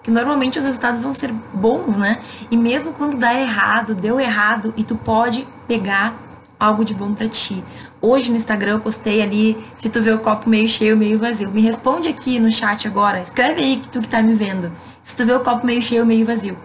Que 0.00 0.08
normalmente 0.08 0.60
os 0.60 0.64
resultados 0.64 1.00
vão 1.00 1.12
ser 1.12 1.34
bons, 1.52 1.96
né? 1.96 2.20
E 2.52 2.56
mesmo 2.56 2.92
quando 2.92 3.16
dá 3.16 3.34
errado, 3.34 3.96
deu 3.96 4.20
errado, 4.20 4.72
e 4.76 4.84
tu 4.84 4.94
pode 4.94 5.44
pegar 5.66 6.14
algo 6.58 6.84
de 6.84 6.94
bom 6.94 7.14
para 7.14 7.26
ti. 7.26 7.64
Hoje 8.00 8.30
no 8.30 8.36
Instagram 8.36 8.74
eu 8.74 8.80
postei 8.80 9.20
ali 9.20 9.58
se 9.76 9.88
tu 9.88 10.00
vê 10.00 10.12
o 10.12 10.20
copo 10.20 10.48
meio 10.48 10.68
cheio, 10.68 10.96
meio 10.96 11.18
vazio. 11.18 11.50
Me 11.50 11.60
responde 11.60 12.06
aqui 12.06 12.38
no 12.38 12.48
chat 12.52 12.86
agora. 12.86 13.22
Escreve 13.22 13.60
aí 13.60 13.80
que 13.80 13.88
tu 13.88 14.00
que 14.00 14.08
tá 14.08 14.22
me 14.22 14.34
vendo. 14.34 14.70
Se 15.02 15.16
tu 15.16 15.26
vê 15.26 15.32
o 15.32 15.40
copo 15.40 15.66
meio 15.66 15.82
cheio, 15.82 16.06
meio 16.06 16.24
vazio 16.24 16.56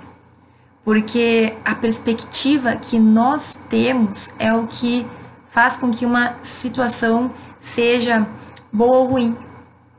porque 0.87 1.53
a 1.65 1.75
perspectiva 1.75 2.77
que 2.77 2.97
nós 2.97 3.59
temos 3.67 4.29
é 4.39 4.53
o 4.53 4.67
que 4.67 5.05
faz 5.49 5.75
com 5.75 5.91
que 5.91 6.05
uma 6.05 6.35
situação 6.41 7.29
seja 7.59 8.25
boa 8.71 8.99
ou 8.99 9.07
ruim. 9.07 9.35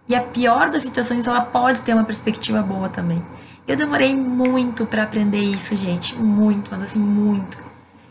E 0.09 0.14
a 0.14 0.22
pior 0.22 0.70
das 0.70 0.85
situações, 0.85 1.27
ela 1.27 1.42
pode 1.42 1.83
ter 1.83 1.92
uma 1.92 2.05
perspectiva 2.05 2.62
boa 2.62 2.88
também. 2.88 3.22
Eu 3.66 3.77
demorei 3.77 4.16
muito 4.16 4.87
para 4.87 5.03
aprender 5.03 5.40
isso, 5.40 5.77
gente, 5.77 6.16
muito, 6.16 6.70
mas 6.70 6.81
assim, 6.81 7.01
muito. 7.01 7.59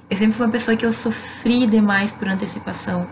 Eu 0.07 0.15
sempre 0.15 0.33
fui 0.35 0.45
uma 0.45 0.51
pessoa 0.51 0.77
que 0.77 0.85
eu 0.85 0.93
sofri 0.93 1.65
demais 1.65 2.11
por 2.11 2.27
antecipação. 2.27 3.07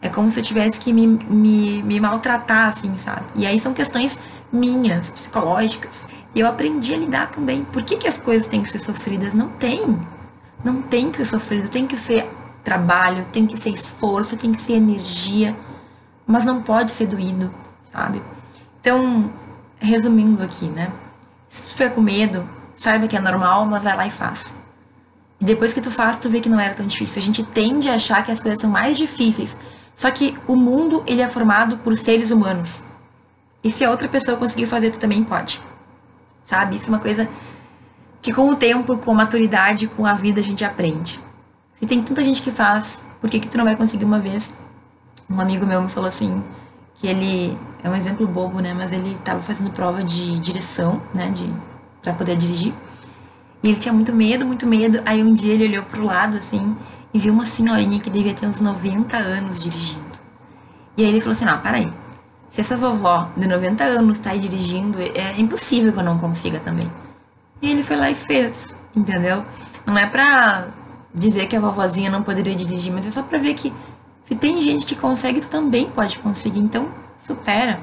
É 0.00 0.08
como 0.08 0.30
se 0.30 0.38
eu 0.38 0.44
tivesse 0.44 0.78
que 0.78 0.92
me, 0.92 1.04
me, 1.08 1.82
me 1.82 1.98
maltratar, 1.98 2.68
assim, 2.68 2.96
sabe? 2.96 3.24
E 3.34 3.44
aí 3.44 3.58
são 3.58 3.74
questões 3.74 4.20
minhas, 4.52 5.10
psicológicas. 5.10 6.06
E 6.34 6.40
eu 6.40 6.48
aprendi 6.48 6.92
a 6.92 6.98
lidar 6.98 7.30
também. 7.30 7.64
Por 7.64 7.82
que, 7.82 7.96
que 7.96 8.08
as 8.08 8.18
coisas 8.18 8.48
têm 8.48 8.62
que 8.62 8.68
ser 8.68 8.80
sofridas? 8.80 9.34
Não 9.34 9.48
tem. 9.48 9.98
Não 10.64 10.82
tem 10.82 11.10
que 11.10 11.18
ser 11.18 11.26
sofrido. 11.26 11.68
Tem 11.68 11.86
que 11.86 11.96
ser 11.96 12.28
trabalho, 12.64 13.26
tem 13.30 13.46
que 13.46 13.56
ser 13.56 13.70
esforço, 13.70 14.36
tem 14.36 14.50
que 14.50 14.60
ser 14.60 14.74
energia. 14.74 15.56
Mas 16.26 16.44
não 16.44 16.62
pode 16.62 16.90
ser 16.90 17.06
doído, 17.06 17.52
sabe? 17.92 18.20
Então, 18.80 19.30
resumindo 19.78 20.42
aqui, 20.42 20.66
né? 20.66 20.90
Se 21.48 21.62
tu 21.62 21.68
fica 21.76 21.90
com 21.90 22.00
medo, 22.00 22.48
saiba 22.74 23.06
que 23.06 23.16
é 23.16 23.20
normal, 23.20 23.64
mas 23.66 23.82
vai 23.82 23.96
lá 23.96 24.06
e 24.06 24.10
faz. 24.10 24.52
E 25.40 25.44
depois 25.44 25.72
que 25.72 25.80
tu 25.80 25.90
faz, 25.90 26.16
tu 26.16 26.28
vê 26.28 26.40
que 26.40 26.48
não 26.48 26.58
era 26.58 26.74
tão 26.74 26.86
difícil. 26.86 27.18
A 27.18 27.22
gente 27.22 27.44
tende 27.44 27.88
a 27.88 27.94
achar 27.94 28.24
que 28.24 28.32
as 28.32 28.40
coisas 28.40 28.60
são 28.60 28.70
mais 28.70 28.96
difíceis. 28.96 29.56
Só 29.94 30.10
que 30.10 30.36
o 30.48 30.56
mundo, 30.56 31.04
ele 31.06 31.20
é 31.20 31.28
formado 31.28 31.76
por 31.78 31.96
seres 31.96 32.30
humanos. 32.30 32.82
E 33.62 33.70
se 33.70 33.84
a 33.84 33.90
outra 33.90 34.08
pessoa 34.08 34.36
conseguir 34.36 34.66
fazer, 34.66 34.90
tu 34.90 34.98
também 34.98 35.22
pode. 35.22 35.60
Sabe? 36.44 36.76
Isso 36.76 36.86
é 36.86 36.88
uma 36.88 36.98
coisa 36.98 37.28
que 38.20 38.32
com 38.32 38.48
o 38.48 38.56
tempo, 38.56 38.96
com 38.96 39.10
a 39.10 39.14
maturidade, 39.14 39.86
com 39.86 40.06
a 40.06 40.14
vida, 40.14 40.40
a 40.40 40.42
gente 40.42 40.64
aprende. 40.64 41.20
Se 41.74 41.86
tem 41.86 42.02
tanta 42.02 42.22
gente 42.24 42.40
que 42.40 42.50
faz, 42.50 43.02
por 43.20 43.28
que, 43.28 43.40
que 43.40 43.48
tu 43.48 43.58
não 43.58 43.64
vai 43.64 43.76
conseguir 43.76 44.04
uma 44.04 44.18
vez? 44.18 44.52
Um 45.28 45.40
amigo 45.40 45.66
meu 45.66 45.82
me 45.82 45.88
falou 45.88 46.08
assim, 46.08 46.42
que 46.94 47.06
ele 47.06 47.58
é 47.82 47.88
um 47.88 47.94
exemplo 47.94 48.26
bobo, 48.26 48.60
né? 48.60 48.72
Mas 48.72 48.92
ele 48.92 49.12
estava 49.12 49.40
fazendo 49.40 49.70
prova 49.70 50.02
de 50.02 50.38
direção, 50.38 51.02
né? 51.12 51.30
De 51.30 51.52
para 52.02 52.12
poder 52.12 52.36
dirigir. 52.36 52.72
E 53.62 53.68
ele 53.68 53.78
tinha 53.78 53.92
muito 53.92 54.12
medo, 54.12 54.44
muito 54.44 54.66
medo. 54.66 55.00
Aí 55.06 55.22
um 55.22 55.32
dia 55.32 55.54
ele 55.54 55.64
olhou 55.64 55.82
pro 55.84 56.04
lado 56.04 56.36
assim 56.36 56.76
e 57.12 57.18
viu 57.18 57.32
uma 57.32 57.46
senhorinha 57.46 57.98
que 57.98 58.10
devia 58.10 58.34
ter 58.34 58.46
uns 58.46 58.60
90 58.60 59.16
anos 59.16 59.60
dirigindo. 59.60 60.18
E 60.96 61.02
aí 61.02 61.08
ele 61.08 61.20
falou 61.20 61.32
assim: 61.32 61.46
"Não, 61.46 61.58
para 61.58 61.78
aí. 61.78 61.92
Se 62.54 62.60
essa 62.60 62.76
vovó 62.76 63.30
de 63.36 63.48
90 63.48 63.82
anos 63.82 64.16
tá 64.16 64.30
aí 64.30 64.38
dirigindo, 64.38 64.96
é 65.02 65.40
impossível 65.40 65.92
que 65.92 65.98
eu 65.98 66.04
não 66.04 66.20
consiga 66.20 66.60
também". 66.60 66.88
E 67.60 67.68
ele 67.68 67.82
foi 67.82 67.96
lá 67.96 68.08
e 68.08 68.14
fez, 68.14 68.72
entendeu? 68.94 69.42
Não 69.84 69.98
é 69.98 70.06
pra 70.06 70.68
dizer 71.12 71.48
que 71.48 71.56
a 71.56 71.60
vovozinha 71.60 72.08
não 72.08 72.22
poderia 72.22 72.54
dirigir, 72.54 72.92
mas 72.92 73.04
é 73.06 73.10
só 73.10 73.24
pra 73.24 73.38
ver 73.38 73.54
que 73.54 73.74
se 74.22 74.36
tem 74.36 74.62
gente 74.62 74.86
que 74.86 74.94
consegue, 74.94 75.40
tu 75.40 75.50
também 75.50 75.90
pode 75.90 76.20
conseguir. 76.20 76.60
Então, 76.60 76.88
supera. 77.18 77.80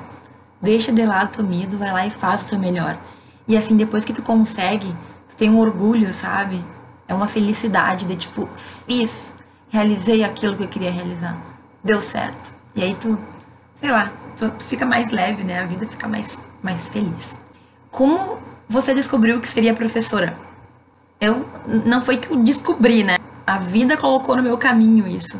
Deixa 0.62 0.90
de 0.94 1.06
lado 1.06 1.34
teu 1.34 1.46
medo, 1.46 1.78
vai 1.78 1.92
lá 1.92 2.06
e 2.08 2.10
faz 2.10 2.44
o 2.44 2.48
teu 2.52 2.58
melhor. 2.58 2.98
E 3.46 3.58
assim, 3.58 3.76
depois 3.76 4.06
que 4.06 4.14
tu 4.14 4.22
consegue, 4.22 4.96
tu 5.28 5.36
tem 5.36 5.50
um 5.50 5.60
orgulho, 5.60 6.14
sabe? 6.14 6.64
É 7.10 7.14
uma 7.14 7.28
felicidade 7.28 8.06
de 8.06 8.16
tipo, 8.16 8.48
fiz, 8.56 9.34
realizei 9.68 10.24
aquilo 10.24 10.56
que 10.56 10.64
eu 10.64 10.70
queria 10.70 10.92
realizar. 10.92 11.38
Deu 11.84 12.00
certo. 12.00 12.54
E 12.74 12.82
aí 12.82 12.96
tu, 12.96 13.20
sei 13.76 13.92
lá, 13.92 14.10
tu, 14.36 14.50
tu 14.52 14.64
fica 14.64 14.86
mais 14.86 15.12
leve, 15.12 15.44
né? 15.44 15.60
A 15.60 15.66
vida 15.66 15.86
fica 15.86 16.08
mais, 16.08 16.40
mais 16.62 16.88
feliz. 16.88 17.36
Como 17.90 18.40
você 18.68 18.94
descobriu 18.94 19.40
que 19.40 19.48
seria 19.48 19.74
professora? 19.74 20.38
Eu 21.20 21.46
não 21.86 22.02
foi 22.02 22.18
que 22.18 22.32
eu 22.32 22.38
descobri, 22.38 23.04
né? 23.04 23.18
A 23.46 23.58
vida 23.58 23.98
colocou 23.98 24.36
no 24.36 24.44
meu 24.44 24.58
caminho 24.58 25.08
isso. 25.08 25.40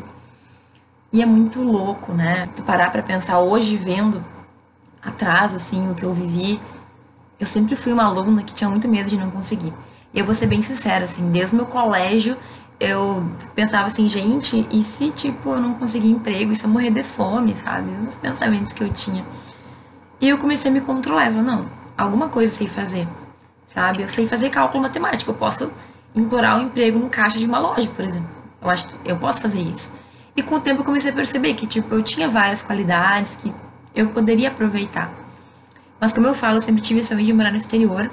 E 1.12 1.22
é 1.22 1.26
muito 1.26 1.62
louco, 1.62 2.12
né? 2.12 2.48
Tu 2.54 2.62
parar 2.62 2.90
pra 2.90 3.02
pensar 3.02 3.38
hoje, 3.40 3.76
vendo 3.76 4.24
atrás, 5.02 5.52
assim, 5.54 5.90
o 5.90 5.94
que 5.94 6.04
eu 6.04 6.12
vivi. 6.14 6.60
Eu 7.38 7.46
sempre 7.46 7.74
fui 7.74 7.92
uma 7.92 8.04
aluna 8.04 8.42
que 8.42 8.54
tinha 8.54 8.70
muito 8.70 8.88
medo 8.88 9.10
de 9.10 9.16
não 9.16 9.30
conseguir. 9.30 9.72
E 10.14 10.18
eu 10.18 10.24
vou 10.24 10.34
ser 10.34 10.46
bem 10.46 10.62
sincera, 10.62 11.04
assim, 11.04 11.28
desde 11.30 11.54
o 11.54 11.56
meu 11.56 11.66
colégio, 11.66 12.36
eu 12.82 13.24
pensava 13.54 13.86
assim, 13.86 14.08
gente, 14.08 14.66
e 14.70 14.82
se, 14.82 15.10
tipo, 15.10 15.50
eu 15.50 15.60
não 15.60 15.74
conseguir 15.74 16.10
emprego, 16.10 16.52
e 16.52 16.56
se 16.56 16.64
eu 16.64 16.70
morrer 16.70 16.90
de 16.90 17.04
fome, 17.04 17.54
sabe? 17.54 17.88
Dos 18.04 18.16
pensamentos 18.16 18.72
que 18.72 18.82
eu 18.82 18.92
tinha. 18.92 19.24
E 20.20 20.28
eu 20.28 20.36
comecei 20.36 20.68
a 20.68 20.74
me 20.74 20.80
controlar. 20.80 21.26
Eu 21.26 21.34
falei, 21.34 21.46
não, 21.46 21.66
alguma 21.96 22.28
coisa 22.28 22.52
eu 22.52 22.56
sei 22.56 22.66
fazer, 22.66 23.06
sabe? 23.72 24.02
Eu 24.02 24.08
sei 24.08 24.26
fazer 24.26 24.50
cálculo 24.50 24.82
matemático, 24.82 25.30
eu 25.30 25.34
posso 25.34 25.70
implorar 26.12 26.58
um 26.58 26.62
emprego 26.62 26.98
no 26.98 27.08
caixa 27.08 27.38
de 27.38 27.46
uma 27.46 27.60
loja, 27.60 27.88
por 27.88 28.04
exemplo. 28.04 28.28
Eu 28.60 28.68
acho 28.68 28.88
que 28.88 28.96
eu 29.04 29.16
posso 29.16 29.40
fazer 29.40 29.60
isso. 29.60 29.90
E 30.34 30.42
com 30.42 30.56
o 30.56 30.60
tempo 30.60 30.80
eu 30.80 30.84
comecei 30.84 31.10
a 31.10 31.14
perceber 31.14 31.54
que, 31.54 31.66
tipo, 31.68 31.94
eu 31.94 32.02
tinha 32.02 32.28
várias 32.28 32.62
qualidades 32.62 33.36
que 33.36 33.54
eu 33.94 34.08
poderia 34.08 34.48
aproveitar. 34.48 35.08
Mas 36.00 36.12
como 36.12 36.26
eu 36.26 36.34
falo, 36.34 36.56
eu 36.56 36.62
sempre 36.62 36.82
tive 36.82 36.98
esse 36.98 37.10
sonho 37.10 37.24
de 37.24 37.32
morar 37.32 37.52
no 37.52 37.58
exterior. 37.58 38.10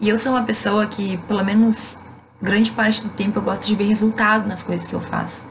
E 0.00 0.08
eu 0.08 0.16
sou 0.16 0.32
uma 0.32 0.44
pessoa 0.44 0.86
que, 0.86 1.18
pelo 1.28 1.44
menos 1.44 1.98
grande 2.40 2.70
parte 2.70 3.02
do 3.02 3.08
tempo, 3.08 3.38
eu 3.38 3.42
gosto 3.42 3.66
de 3.66 3.74
ver 3.74 3.84
resultado 3.84 4.48
nas 4.48 4.62
coisas 4.62 4.86
que 4.86 4.94
eu 4.94 5.00
faço. 5.00 5.44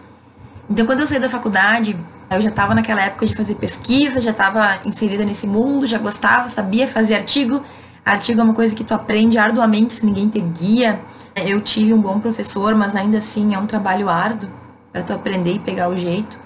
Então, 0.69 0.85
quando 0.85 1.01
eu 1.01 1.07
saí 1.07 1.19
da 1.19 1.29
faculdade, 1.29 1.97
eu 2.29 2.41
já 2.41 2.49
estava 2.49 2.75
naquela 2.75 3.01
época 3.01 3.25
de 3.25 3.35
fazer 3.35 3.55
pesquisa, 3.55 4.19
já 4.19 4.31
estava 4.31 4.79
inserida 4.85 5.23
nesse 5.23 5.47
mundo, 5.47 5.87
já 5.87 5.97
gostava, 5.97 6.49
sabia 6.49 6.87
fazer 6.87 7.15
artigo. 7.15 7.63
Artigo 8.03 8.41
é 8.41 8.43
uma 8.43 8.53
coisa 8.53 8.75
que 8.75 8.83
tu 8.83 8.93
aprende 8.93 9.37
arduamente 9.37 9.93
se 9.93 10.05
ninguém 10.05 10.29
te 10.29 10.39
guia. 10.39 10.99
Eu 11.35 11.61
tive 11.61 11.93
um 11.93 12.01
bom 12.01 12.19
professor, 12.19 12.75
mas 12.75 12.95
ainda 12.95 13.19
assim 13.19 13.53
é 13.53 13.59
um 13.59 13.65
trabalho 13.65 14.09
árduo 14.09 14.49
para 14.91 15.01
tu 15.03 15.13
aprender 15.13 15.53
e 15.53 15.59
pegar 15.59 15.87
o 15.87 15.95
jeito. 15.95 16.37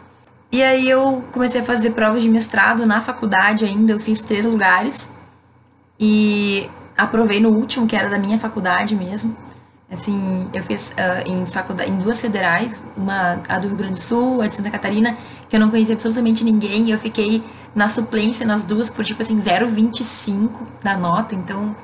E 0.52 0.62
aí 0.62 0.90
eu 0.90 1.24
comecei 1.32 1.62
a 1.62 1.64
fazer 1.64 1.92
provas 1.92 2.22
de 2.22 2.30
mestrado 2.30 2.86
na 2.86 3.00
faculdade 3.00 3.64
ainda, 3.64 3.94
eu 3.94 4.00
fiz 4.00 4.22
três 4.22 4.46
lugares 4.46 5.10
e 5.98 6.70
aprovei 6.98 7.40
no 7.40 7.50
último, 7.50 7.88
que 7.88 7.96
era 7.96 8.10
da 8.10 8.20
minha 8.20 8.38
faculdade 8.38 8.96
mesmo. 8.96 9.36
Assim, 9.92 10.48
eu 10.54 10.64
fiz 10.64 10.92
uh, 10.92 11.30
em, 11.30 11.46
faculdade, 11.46 11.92
em 11.92 11.98
duas 11.98 12.22
federais, 12.22 12.82
uma 12.96 13.42
a 13.50 13.60
do 13.60 13.68
Rio 13.68 13.76
Grande 13.76 13.96
do 13.96 14.00
Sul, 14.00 14.42
a 14.42 14.48
de 14.48 14.54
Santa 14.54 14.70
Catarina, 14.70 15.18
que 15.50 15.56
eu 15.56 15.60
não 15.60 15.70
conhecia 15.70 15.94
absolutamente 15.94 16.46
ninguém, 16.46 16.86
e 16.86 16.92
eu 16.92 16.98
fiquei 16.98 17.44
na 17.76 17.90
suplência 17.90 18.46
nas 18.46 18.64
duas 18.64 18.90
por 18.90 19.04
tipo 19.04 19.22
assim 19.22 19.38
0,25 19.38 20.50
da 20.82 20.96
nota, 20.96 21.36
então 21.36 21.76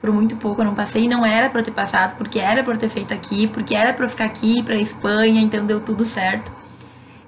por 0.00 0.10
muito 0.10 0.34
pouco 0.36 0.62
eu 0.62 0.64
não 0.64 0.74
passei. 0.74 1.06
Não 1.06 1.24
era 1.26 1.50
para 1.50 1.60
eu 1.60 1.64
ter 1.64 1.70
passado, 1.72 2.16
porque 2.16 2.38
era 2.38 2.62
para 2.64 2.72
eu 2.72 2.78
ter 2.78 2.88
feito 2.88 3.12
aqui, 3.12 3.46
porque 3.46 3.74
era 3.74 3.92
para 3.92 4.06
eu 4.06 4.08
ficar 4.08 4.24
aqui, 4.24 4.62
para 4.62 4.74
Espanha, 4.74 5.40
então 5.40 5.66
deu 5.66 5.80
tudo 5.80 6.06
certo. 6.06 6.50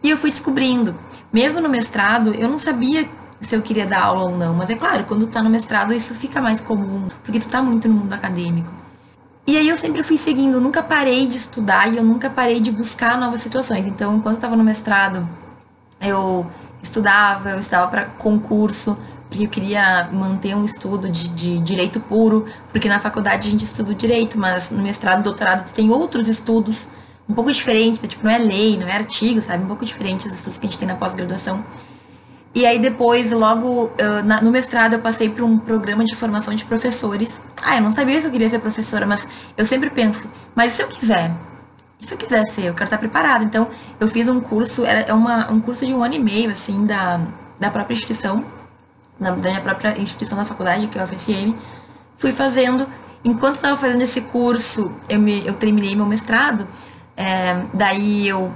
E 0.02 0.10
eu 0.10 0.16
fui 0.16 0.30
descobrindo. 0.30 0.94
Mesmo 1.32 1.60
no 1.60 1.68
mestrado, 1.68 2.34
eu 2.34 2.48
não 2.48 2.58
sabia 2.58 3.08
se 3.40 3.54
eu 3.54 3.62
queria 3.62 3.86
dar 3.86 4.04
aula 4.04 4.24
ou 4.24 4.36
não, 4.36 4.54
mas 4.54 4.70
é 4.70 4.74
claro, 4.74 5.04
quando 5.04 5.26
tu 5.26 5.32
tá 5.32 5.42
no 5.42 5.50
mestrado 5.50 5.92
isso 5.92 6.14
fica 6.14 6.40
mais 6.40 6.60
comum, 6.60 7.08
porque 7.22 7.38
tu 7.38 7.46
tá 7.48 7.60
muito 7.60 7.86
no 7.88 7.94
mundo 7.94 8.12
acadêmico. 8.12 8.83
E 9.46 9.58
aí 9.58 9.68
eu 9.68 9.76
sempre 9.76 10.02
fui 10.02 10.16
seguindo, 10.16 10.58
nunca 10.60 10.82
parei 10.82 11.26
de 11.26 11.36
estudar 11.36 11.92
e 11.92 11.98
eu 11.98 12.02
nunca 12.02 12.30
parei 12.30 12.60
de 12.60 12.70
buscar 12.70 13.18
novas 13.18 13.40
situações. 13.40 13.86
Então, 13.86 14.16
enquanto 14.16 14.36
eu 14.36 14.40
tava 14.40 14.56
no 14.56 14.64
mestrado, 14.64 15.28
eu 16.00 16.46
estudava, 16.82 17.50
eu 17.50 17.58
estava 17.58 17.88
para 17.88 18.04
concurso, 18.06 18.96
porque 19.28 19.44
eu 19.44 19.48
queria 19.48 20.08
manter 20.12 20.54
um 20.54 20.64
estudo 20.64 21.10
de, 21.10 21.28
de, 21.28 21.58
direito 21.58 22.00
puro, 22.00 22.46
porque 22.70 22.88
na 22.88 23.00
faculdade 23.00 23.48
a 23.48 23.50
gente 23.50 23.64
estuda 23.64 23.94
direito, 23.94 24.38
mas 24.38 24.70
no 24.70 24.82
mestrado 24.82 25.20
e 25.20 25.22
doutorado 25.22 25.70
tem 25.72 25.90
outros 25.90 26.28
estudos 26.28 26.88
um 27.28 27.34
pouco 27.34 27.50
diferentes, 27.50 28.00
né? 28.00 28.08
tipo, 28.08 28.24
não 28.24 28.32
é 28.32 28.38
lei, 28.38 28.78
não 28.78 28.86
é 28.86 28.92
artigo, 28.92 29.42
sabe? 29.42 29.64
Um 29.64 29.66
pouco 29.66 29.84
diferente 29.84 30.26
os 30.26 30.32
estudos 30.32 30.58
que 30.58 30.66
a 30.66 30.70
gente 30.70 30.78
tem 30.78 30.88
na 30.88 30.94
pós-graduação. 30.94 31.64
E 32.54 32.64
aí 32.64 32.78
depois, 32.78 33.32
logo 33.32 33.90
na, 34.24 34.40
no 34.40 34.50
mestrado, 34.50 34.92
eu 34.92 35.00
passei 35.00 35.28
por 35.28 35.42
um 35.42 35.58
programa 35.58 36.04
de 36.04 36.14
formação 36.14 36.54
de 36.54 36.64
professores. 36.64 37.40
Ah, 37.62 37.76
eu 37.76 37.82
não 37.82 37.90
sabia 37.90 38.20
se 38.20 38.26
eu 38.26 38.30
queria 38.30 38.48
ser 38.48 38.60
professora, 38.60 39.04
mas 39.04 39.26
eu 39.56 39.66
sempre 39.66 39.90
penso, 39.90 40.30
mas 40.54 40.74
se 40.74 40.82
eu 40.82 40.86
quiser? 40.86 41.32
E 42.00 42.06
se 42.06 42.14
eu 42.14 42.18
quiser 42.18 42.44
ser? 42.44 42.66
Eu 42.66 42.74
quero 42.74 42.84
estar 42.84 42.98
preparada. 42.98 43.42
Então, 43.42 43.68
eu 43.98 44.06
fiz 44.06 44.28
um 44.28 44.40
curso, 44.40 44.84
é 44.84 45.12
uma, 45.12 45.50
um 45.50 45.60
curso 45.60 45.84
de 45.84 45.92
um 45.92 46.04
ano 46.04 46.14
e 46.14 46.18
meio, 46.18 46.50
assim, 46.50 46.84
da, 46.84 47.20
da 47.58 47.70
própria 47.70 47.94
instituição, 47.94 48.44
na, 49.18 49.30
da 49.30 49.48
minha 49.48 49.60
própria 49.60 49.98
instituição 49.98 50.38
da 50.38 50.44
faculdade, 50.44 50.86
que 50.86 50.98
é 50.98 51.02
a 51.02 51.04
UFSM, 51.04 51.54
fui 52.16 52.30
fazendo. 52.30 52.86
Enquanto 53.24 53.56
estava 53.56 53.76
fazendo 53.76 54.02
esse 54.02 54.20
curso, 54.20 54.92
eu, 55.08 55.18
me, 55.18 55.46
eu 55.46 55.54
terminei 55.54 55.96
meu 55.96 56.06
mestrado, 56.06 56.68
é, 57.16 57.64
daí 57.72 58.28
eu 58.28 58.52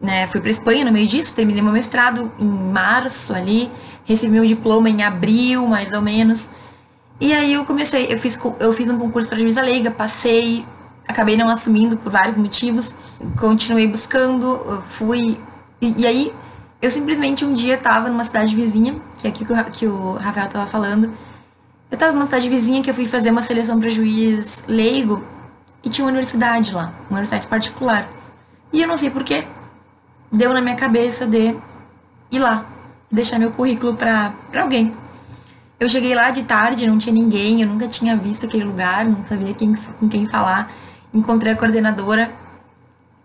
né, 0.00 0.26
fui 0.26 0.40
para 0.40 0.50
Espanha 0.50 0.84
no 0.84 0.92
meio 0.92 1.06
disso, 1.06 1.34
terminei 1.34 1.62
meu 1.62 1.72
mestrado 1.72 2.30
em 2.38 2.46
março 2.46 3.34
ali, 3.34 3.70
recebi 4.04 4.32
meu 4.32 4.44
diploma 4.44 4.88
em 4.90 5.02
abril, 5.02 5.66
mais 5.66 5.92
ou 5.92 6.00
menos. 6.00 6.50
E 7.20 7.32
aí 7.32 7.52
eu 7.52 7.64
comecei, 7.64 8.06
eu 8.10 8.18
fiz, 8.18 8.38
eu 8.58 8.72
fiz 8.72 8.88
um 8.88 8.98
concurso 8.98 9.28
para 9.28 9.38
juíza 9.38 9.62
leiga, 9.62 9.90
passei, 9.90 10.64
acabei 11.06 11.36
não 11.36 11.48
assumindo 11.48 11.96
por 11.96 12.10
vários 12.10 12.36
motivos, 12.36 12.92
continuei 13.38 13.86
buscando, 13.86 14.82
fui. 14.86 15.40
E, 15.80 16.02
e 16.02 16.06
aí 16.06 16.32
eu 16.82 16.90
simplesmente 16.90 17.44
um 17.44 17.52
dia 17.52 17.76
estava 17.76 18.08
numa 18.08 18.24
cidade 18.24 18.54
vizinha, 18.54 19.00
que 19.18 19.26
é 19.26 19.30
aqui 19.30 19.44
que 19.44 19.52
o, 19.52 19.64
que 19.64 19.86
o 19.86 20.12
Rafael 20.14 20.46
estava 20.46 20.66
falando. 20.66 21.04
Eu 21.90 21.94
estava 21.94 22.12
numa 22.12 22.26
cidade 22.26 22.48
vizinha 22.48 22.82
que 22.82 22.90
eu 22.90 22.94
fui 22.94 23.06
fazer 23.06 23.30
uma 23.30 23.42
seleção 23.42 23.78
para 23.78 23.88
juiz 23.88 24.64
leigo 24.66 25.22
e 25.82 25.88
tinha 25.88 26.04
uma 26.04 26.10
universidade 26.10 26.74
lá, 26.74 26.92
uma 27.08 27.20
universidade 27.20 27.46
particular. 27.46 28.08
E 28.72 28.82
eu 28.82 28.88
não 28.88 28.98
sei 28.98 29.08
porquê, 29.08 29.46
deu 30.30 30.52
na 30.52 30.60
minha 30.60 30.76
cabeça 30.76 31.26
de 31.26 31.56
ir 32.30 32.38
lá, 32.38 32.66
deixar 33.10 33.38
meu 33.38 33.50
currículo 33.50 33.94
para 33.94 34.32
alguém. 34.56 34.94
Eu 35.78 35.88
cheguei 35.88 36.14
lá 36.14 36.30
de 36.30 36.42
tarde, 36.44 36.86
não 36.86 36.98
tinha 36.98 37.12
ninguém, 37.12 37.60
eu 37.60 37.68
nunca 37.68 37.88
tinha 37.88 38.16
visto 38.16 38.46
aquele 38.46 38.64
lugar, 38.64 39.04
não 39.04 39.24
sabia 39.26 39.52
quem, 39.54 39.74
com 39.74 40.08
quem 40.08 40.26
falar. 40.26 40.72
Encontrei 41.12 41.52
a 41.52 41.56
coordenadora 41.56 42.30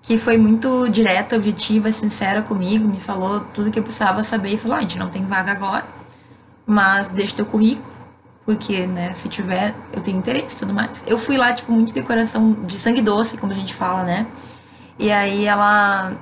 que 0.01 0.17
foi 0.17 0.37
muito 0.37 0.89
direta, 0.89 1.35
objetiva, 1.35 1.91
sincera 1.91 2.41
comigo, 2.41 2.87
me 2.87 2.99
falou 2.99 3.41
tudo 3.53 3.71
que 3.71 3.77
eu 3.77 3.83
precisava 3.83 4.23
saber 4.23 4.53
e 4.53 4.57
falou: 4.57 4.75
oh, 4.75 4.79
a 4.79 4.81
gente 4.81 4.97
não 4.97 5.09
tem 5.09 5.25
vaga 5.25 5.51
agora, 5.51 5.85
mas 6.65 7.09
deixa 7.09 7.35
teu 7.35 7.45
currículo, 7.45 7.85
porque, 8.45 8.87
né, 8.87 9.13
se 9.13 9.29
tiver, 9.29 9.75
eu 9.93 10.01
tenho 10.01 10.17
interesse 10.17 10.55
e 10.55 10.59
tudo 10.59 10.73
mais. 10.73 11.03
Eu 11.05 11.17
fui 11.17 11.37
lá, 11.37 11.53
tipo, 11.53 11.71
muito 11.71 11.93
de 11.93 12.01
coração 12.01 12.53
de 12.65 12.79
sangue 12.79 13.01
doce, 13.01 13.37
como 13.37 13.51
a 13.51 13.55
gente 13.55 13.73
fala, 13.73 14.03
né? 14.03 14.25
E 14.97 15.11
aí 15.11 15.45
ela. 15.45 16.13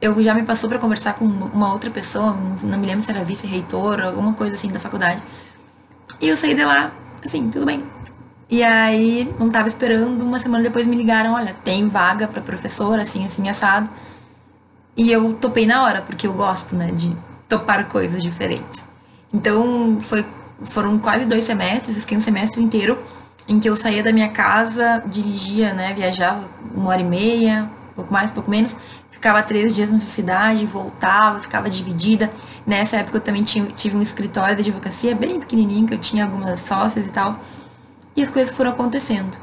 Eu 0.00 0.20
já 0.22 0.32
me 0.32 0.42
passou 0.44 0.68
para 0.68 0.78
conversar 0.78 1.14
com 1.14 1.26
uma 1.26 1.72
outra 1.72 1.90
pessoa, 1.90 2.34
não 2.62 2.78
me 2.78 2.86
lembro 2.86 3.02
se 3.02 3.10
era 3.10 3.22
vice-reitor, 3.22 4.00
alguma 4.00 4.32
coisa 4.32 4.54
assim 4.54 4.68
da 4.68 4.80
faculdade. 4.80 5.22
E 6.18 6.28
eu 6.28 6.36
saí 6.36 6.54
de 6.54 6.64
lá, 6.64 6.90
assim, 7.22 7.50
tudo 7.50 7.66
bem. 7.66 7.84
E 8.48 8.64
aí, 8.64 9.32
não 9.38 9.50
tava 9.50 9.68
esperando, 9.68 10.22
uma 10.22 10.38
semana 10.38 10.64
depois 10.64 10.86
me 10.86 10.96
ligaram, 10.96 11.34
olha, 11.34 11.54
tem 11.62 11.86
vaga 11.86 12.26
para 12.26 12.40
professora, 12.40 13.02
assim, 13.02 13.26
assim, 13.26 13.48
assado. 13.48 13.90
E 14.96 15.12
eu 15.12 15.34
topei 15.34 15.66
na 15.66 15.84
hora, 15.84 16.02
porque 16.02 16.26
eu 16.26 16.32
gosto, 16.32 16.74
né, 16.74 16.90
de 16.92 17.14
topar 17.48 17.86
coisas 17.86 18.22
diferentes. 18.22 18.82
Então, 19.32 19.98
foi, 20.00 20.24
foram 20.64 20.98
quase 20.98 21.26
dois 21.26 21.44
semestres, 21.44 21.98
fiquei 21.98 22.16
um 22.16 22.20
semestre 22.20 22.62
inteiro 22.62 22.98
em 23.46 23.60
que 23.60 23.68
eu 23.68 23.76
saía 23.76 24.02
da 24.02 24.12
minha 24.12 24.28
casa, 24.28 25.02
dirigia, 25.06 25.72
né, 25.74 25.92
viajava 25.94 26.48
uma 26.74 26.90
hora 26.90 27.00
e 27.00 27.04
meia, 27.04 27.70
pouco 27.94 28.12
mais, 28.12 28.30
pouco 28.30 28.50
menos, 28.50 28.76
ficava 29.20 29.42
três 29.42 29.74
dias 29.74 29.92
nessa 29.92 30.06
cidade, 30.06 30.64
voltava, 30.64 31.40
ficava 31.40 31.68
dividida. 31.68 32.32
Nessa 32.66 32.96
época 32.96 33.18
eu 33.18 33.20
também 33.20 33.42
tinha, 33.42 33.66
tive 33.66 33.94
um 33.94 34.00
escritório 34.00 34.56
de 34.56 34.62
advocacia 34.62 35.14
bem 35.14 35.38
pequenininho, 35.38 35.86
que 35.86 35.92
eu 35.92 35.98
tinha 35.98 36.24
algumas 36.24 36.58
sócias 36.60 37.06
e 37.06 37.10
tal. 37.10 37.38
E 38.16 38.22
as 38.22 38.30
coisas 38.30 38.56
foram 38.56 38.70
acontecendo. 38.70 39.36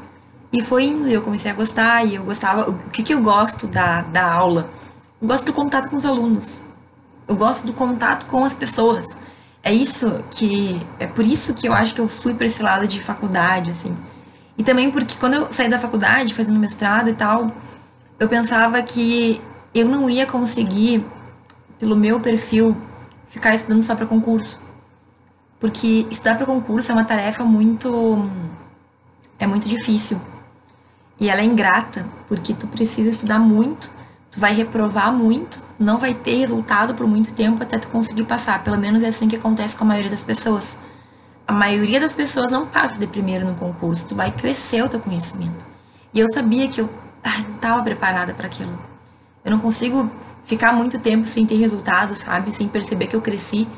E 0.52 0.60
foi 0.62 0.86
indo, 0.86 1.06
eu 1.06 1.22
comecei 1.22 1.50
a 1.50 1.54
gostar, 1.54 2.04
e 2.04 2.16
eu 2.16 2.24
gostava. 2.24 2.68
O 2.68 2.74
que, 2.90 3.04
que 3.04 3.14
eu 3.14 3.22
gosto 3.22 3.68
da, 3.68 4.02
da 4.02 4.32
aula? 4.32 4.68
Eu 5.22 5.28
gosto 5.28 5.46
do 5.46 5.52
contato 5.52 5.88
com 5.88 5.96
os 5.96 6.04
alunos. 6.04 6.60
Eu 7.28 7.36
gosto 7.36 7.64
do 7.64 7.72
contato 7.72 8.26
com 8.26 8.44
as 8.44 8.54
pessoas 8.54 9.06
é 9.62 9.72
isso 9.72 10.24
que 10.30 10.80
é 10.98 11.06
por 11.06 11.26
isso 11.26 11.52
que 11.52 11.68
eu 11.68 11.74
acho 11.74 11.94
que 11.94 12.00
eu 12.00 12.08
fui 12.08 12.32
para 12.32 12.46
esse 12.46 12.62
lado 12.62 12.86
de 12.86 13.02
faculdade 13.02 13.70
assim 13.70 13.96
e 14.56 14.62
também 14.62 14.90
porque 14.90 15.16
quando 15.18 15.34
eu 15.34 15.52
saí 15.52 15.68
da 15.68 15.78
faculdade 15.78 16.32
fazendo 16.32 16.58
mestrado 16.58 17.10
e 17.10 17.12
tal 17.12 17.50
eu 18.18 18.28
pensava 18.28 18.80
que 18.82 19.40
eu 19.78 19.88
não 19.88 20.08
ia 20.08 20.26
conseguir 20.26 21.04
pelo 21.78 21.96
meu 21.96 22.20
perfil 22.20 22.76
ficar 23.26 23.54
estudando 23.54 23.82
só 23.82 23.94
para 23.94 24.06
concurso 24.06 24.60
porque 25.60 26.06
estudar 26.10 26.36
para 26.36 26.46
concurso 26.46 26.90
é 26.92 26.94
uma 26.94 27.04
tarefa 27.04 27.44
muito 27.44 28.28
é 29.38 29.46
muito 29.46 29.68
difícil 29.68 30.20
e 31.20 31.28
ela 31.28 31.40
é 31.40 31.44
ingrata 31.44 32.06
porque 32.26 32.54
tu 32.54 32.66
precisa 32.66 33.08
estudar 33.10 33.38
muito 33.38 33.90
tu 34.30 34.40
vai 34.40 34.54
reprovar 34.54 35.12
muito, 35.12 35.64
não 35.78 35.98
vai 35.98 36.14
ter 36.14 36.36
resultado 36.36 36.94
por 36.94 37.06
muito 37.06 37.32
tempo 37.34 37.62
até 37.62 37.78
tu 37.78 37.88
conseguir 37.88 38.24
passar. 38.24 38.62
Pelo 38.62 38.78
menos 38.78 39.02
é 39.02 39.08
assim 39.08 39.28
que 39.28 39.36
acontece 39.36 39.76
com 39.76 39.84
a 39.84 39.86
maioria 39.86 40.10
das 40.10 40.22
pessoas. 40.22 40.78
A 41.46 41.52
maioria 41.52 41.98
das 41.98 42.12
pessoas 42.12 42.50
não 42.50 42.66
passa 42.66 42.98
de 42.98 43.06
primeiro 43.06 43.46
no 43.46 43.54
concurso, 43.54 44.06
tu 44.06 44.14
vai 44.14 44.30
crescer 44.30 44.82
o 44.82 44.88
teu 44.88 45.00
conhecimento. 45.00 45.64
E 46.12 46.20
eu 46.20 46.28
sabia 46.28 46.68
que 46.68 46.80
eu 46.80 46.88
não 47.24 47.54
estava 47.54 47.82
preparada 47.82 48.34
para 48.34 48.46
aquilo. 48.46 48.78
Eu 49.44 49.50
não 49.50 49.58
consigo 49.58 50.10
ficar 50.44 50.72
muito 50.72 50.98
tempo 50.98 51.26
sem 51.26 51.44
ter 51.46 51.56
resultado, 51.56 52.16
sabe? 52.16 52.52
Sem 52.52 52.68
perceber 52.68 53.06
que 53.06 53.16
eu 53.16 53.20
cresci. 53.20 53.68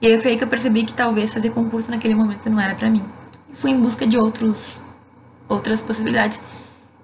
E 0.00 0.06
aí 0.06 0.20
foi 0.20 0.32
aí 0.32 0.36
que 0.36 0.44
eu 0.44 0.48
percebi 0.48 0.84
que 0.84 0.94
talvez 0.94 1.32
fazer 1.32 1.50
concurso 1.50 1.90
naquele 1.90 2.14
momento 2.14 2.48
não 2.48 2.60
era 2.60 2.74
para 2.74 2.88
mim. 2.88 3.04
E 3.52 3.56
fui 3.56 3.70
em 3.70 3.78
busca 3.78 4.06
de 4.06 4.18
outros 4.18 4.82
outras 5.48 5.82
possibilidades. 5.82 6.40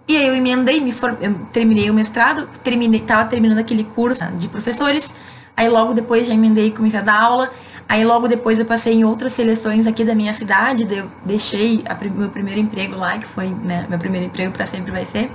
E 0.09 0.17
aí 0.17 0.29
eu 0.29 0.37
emendei, 0.37 0.81
me 0.81 0.95
eu 1.21 1.35
terminei 1.53 1.91
o 1.91 1.95
mestrado, 1.95 2.49
terminei, 2.63 3.01
tava 3.01 3.29
terminando 3.29 3.59
aquele 3.59 3.83
curso 3.83 4.25
de 4.39 4.49
professores. 4.49 5.13
Aí 5.57 5.69
logo 5.69 5.93
depois 5.93 6.27
já 6.27 6.33
emendei 6.33 6.69
e 6.69 6.71
comecei 6.71 7.01
a 7.01 7.03
dar 7.03 7.21
aula. 7.21 7.51
Aí 7.89 8.05
logo 8.05 8.29
depois 8.29 8.59
eu 8.59 8.65
passei 8.65 8.95
em 8.95 9.05
outras 9.05 9.33
seleções 9.33 9.87
aqui 9.87 10.05
da 10.05 10.15
minha 10.15 10.33
cidade, 10.33 10.87
eu 10.93 11.11
deixei 11.25 11.85
a, 11.87 11.95
meu 12.05 12.29
primeiro 12.29 12.61
emprego 12.61 12.97
lá, 12.97 13.17
que 13.17 13.27
foi, 13.27 13.49
né, 13.49 13.87
meu 13.89 13.99
primeiro 13.99 14.27
emprego 14.27 14.53
para 14.53 14.67
sempre 14.67 14.91
vai 14.91 15.05
ser. 15.05 15.31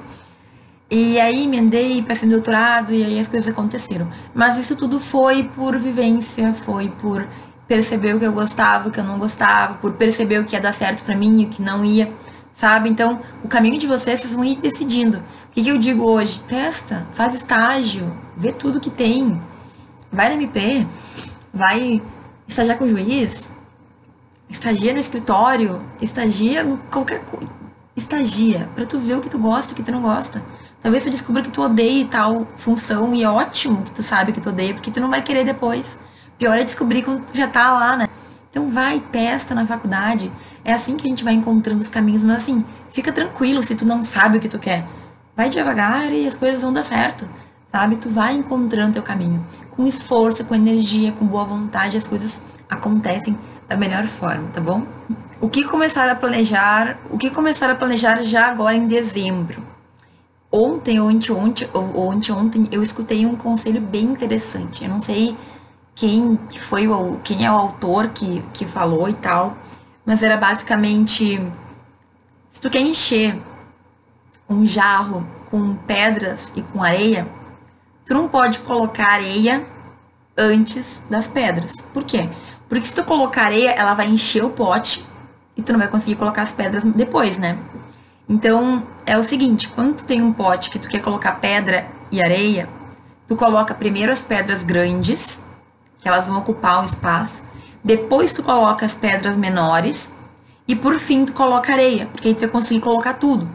E 0.92 1.18
aí 1.20 1.46
emendei, 1.46 2.02
passei 2.04 2.28
no 2.28 2.36
doutorado 2.36 2.94
e 2.94 3.02
aí 3.02 3.18
as 3.18 3.28
coisas 3.28 3.52
aconteceram. 3.52 4.12
Mas 4.36 4.58
isso 4.58 4.76
tudo 4.76 5.00
foi 5.00 5.44
por 5.44 5.80
vivência, 5.80 6.54
foi 6.54 6.90
por 7.02 7.26
perceber 7.66 8.14
o 8.14 8.20
que 8.20 8.26
eu 8.26 8.34
gostava, 8.34 8.90
o 8.90 8.92
que 8.92 9.00
eu 9.00 9.04
não 9.04 9.18
gostava, 9.18 9.76
por 9.76 9.94
perceber 9.94 10.40
o 10.40 10.44
que 10.44 10.54
ia 10.54 10.62
dar 10.62 10.74
certo 10.74 11.04
para 11.04 11.16
mim 11.16 11.46
o 11.46 11.48
que 11.48 11.62
não 11.62 11.86
ia 11.86 12.14
sabe? 12.62 12.90
Então, 12.90 13.20
o 13.44 13.48
caminho 13.48 13.78
de 13.78 13.88
vocês, 13.88 14.20
vocês 14.20 14.34
vão 14.34 14.46
ir 14.46 14.58
decidindo. 14.58 15.18
O 15.18 15.52
que, 15.52 15.64
que 15.64 15.70
eu 15.70 15.78
digo 15.78 16.04
hoje? 16.04 16.42
Testa, 16.48 17.08
faz 17.12 17.34
estágio, 17.34 18.16
vê 18.38 18.52
tudo 18.52 18.80
que 18.80 18.90
tem. 18.90 19.42
Vai 20.12 20.30
na 20.30 20.36
MP, 20.36 20.86
vai 21.54 22.02
estagiar 22.48 22.78
com 22.78 22.84
o 22.84 22.88
juiz, 22.88 23.50
estagia 24.50 24.94
no 24.94 25.00
escritório, 25.00 25.82
estagia 26.02 26.64
no 26.64 26.78
qualquer 26.78 27.24
coisa. 27.26 27.61
Estagia, 28.02 28.68
pra 28.74 28.86
tu 28.86 28.98
ver 28.98 29.16
o 29.16 29.22
que 29.22 29.30
tu 29.30 29.38
gosta 29.38 29.72
e 29.72 29.74
o 29.74 29.76
que 29.76 29.84
tu 29.84 29.92
não 29.92 30.02
gosta. 30.02 30.42
Talvez 30.82 31.04
tu 31.04 31.12
descubra 31.12 31.44
que 31.44 31.52
tu 31.52 31.62
odeia 31.62 32.06
tal 32.08 32.48
função 32.58 33.14
e 33.14 33.24
é 33.24 33.30
ótimo 33.30 33.84
que 33.84 33.92
tu 33.92 34.02
sabe 34.02 34.32
que 34.32 34.42
tu 34.42 34.50
odeia, 34.50 34.74
porque 34.74 34.90
tu 34.90 35.00
não 35.00 35.10
vai 35.10 35.22
querer 35.22 35.46
depois. 35.46 36.00
Pior 36.38 36.58
é 36.58 36.64
descobrir 36.64 37.04
quando 37.04 37.24
tu 37.24 37.38
já 37.38 37.48
tá 37.48 37.72
lá, 37.72 37.96
né? 37.96 38.08
Então 38.50 38.72
vai, 38.72 39.00
testa 39.00 39.54
na 39.54 39.68
faculdade. 39.68 40.32
É 40.66 40.74
assim 40.74 40.98
que 40.98 41.06
a 41.06 41.10
gente 41.10 41.24
vai 41.24 41.36
encontrando 41.36 41.80
os 41.80 41.88
caminhos, 41.88 42.24
mas 42.24 42.38
assim, 42.38 42.66
fica 42.90 43.12
tranquilo 43.12 43.62
se 43.62 43.76
tu 43.76 43.86
não 43.86 44.02
sabe 44.02 44.38
o 44.38 44.42
que 44.42 44.50
tu 44.50 44.58
quer. 44.58 44.84
Vai 45.38 45.48
devagar 45.48 46.12
e 46.12 46.28
as 46.28 46.36
coisas 46.36 46.60
vão 46.60 46.74
dar 46.74 46.84
certo, 46.84 47.30
sabe? 47.72 47.98
Tu 47.98 48.10
vai 48.10 48.34
encontrando 48.34 48.94
teu 48.94 49.04
caminho. 49.04 49.46
Com 49.70 49.86
esforço, 49.86 50.44
com 50.44 50.56
energia, 50.56 51.12
com 51.12 51.26
boa 51.26 51.46
vontade, 51.46 51.98
as 51.98 52.08
coisas 52.08 52.42
acontecem 52.68 53.38
da 53.70 53.78
melhor 53.78 54.08
forma, 54.08 54.48
tá 54.52 54.60
bom? 54.60 54.84
O 55.42 55.50
que 55.50 55.64
começar 55.64 56.08
a 56.08 56.14
planejar? 56.14 57.00
O 57.10 57.18
que 57.18 57.32
começar 57.32 57.68
a 57.68 57.74
planejar 57.74 58.22
já 58.22 58.46
agora 58.46 58.76
em 58.76 58.88
dezembro? 58.88 59.64
Ontem 60.52 61.00
ou 61.00 61.10
anteontem, 61.10 61.68
ou 61.74 62.12
anteontem 62.12 62.68
eu 62.72 62.84
escutei 62.84 63.26
um 63.26 63.36
conselho 63.36 63.82
bem 63.82 64.04
interessante. 64.04 64.84
Eu 64.84 64.90
não 64.92 65.02
sei 65.02 65.36
quem 65.96 66.38
foi 66.60 66.88
o 66.88 67.18
quem 67.24 67.44
é 67.44 67.52
o 67.52 67.56
autor 67.56 68.10
que, 68.10 68.44
que 68.54 68.66
falou 68.66 69.10
e 69.10 69.16
tal, 69.16 69.58
mas 70.06 70.22
era 70.22 70.38
basicamente 70.38 71.42
se 72.52 72.62
tu 72.62 72.70
quer 72.70 72.82
encher 72.82 73.36
um 74.48 74.64
jarro 74.64 75.26
com 75.50 75.74
pedras 75.74 76.54
e 76.56 76.62
com 76.62 76.84
areia, 76.84 77.28
tu 78.06 78.14
não 78.14 78.28
pode 78.28 78.60
colocar 78.60 79.14
areia 79.14 79.66
antes 80.38 81.02
das 81.10 81.26
pedras. 81.26 81.74
Por 81.92 82.04
quê? 82.04 82.30
Porque 82.70 82.86
se 82.86 82.94
tu 82.94 83.04
colocar 83.04 83.46
areia, 83.46 83.72
ela 83.72 83.96
vai 83.96 84.08
encher 84.08 84.46
o 84.46 84.52
pote 84.52 85.10
e 85.56 85.62
tu 85.62 85.72
não 85.72 85.80
vai 85.80 85.88
conseguir 85.88 86.16
colocar 86.16 86.42
as 86.42 86.52
pedras 86.52 86.84
depois, 86.84 87.38
né? 87.38 87.58
Então, 88.28 88.84
é 89.06 89.18
o 89.18 89.24
seguinte, 89.24 89.68
quando 89.70 89.98
tu 89.98 90.06
tem 90.06 90.22
um 90.22 90.32
pote 90.32 90.70
que 90.70 90.80
tu 90.80 90.88
quer 90.88 91.02
colocar 91.02 91.34
pedra 91.34 91.88
e 92.12 92.22
areia, 92.22 92.70
tu 93.28 93.36
coloca 93.36 93.74
primeiro 93.74 94.12
as 94.12 94.22
pedras 94.22 94.64
grandes 94.64 95.40
que 96.00 96.08
elas 96.08 96.28
vão 96.28 96.40
ocupar 96.40 96.82
o 96.82 96.86
espaço. 96.86 97.44
Depois 97.84 98.34
tu 98.34 98.44
coloca 98.44 98.86
as 98.86 98.94
pedras 98.94 99.36
menores 99.36 100.12
e 100.68 100.76
por 100.76 100.98
fim 101.00 101.26
tu 101.26 101.34
coloca 101.34 101.72
areia, 101.74 102.08
porque 102.08 102.30
aí 102.30 102.34
tu 102.34 102.42
vai 102.42 102.50
conseguir 102.50 102.82
colocar 102.82 103.14
tudo. 103.16 103.48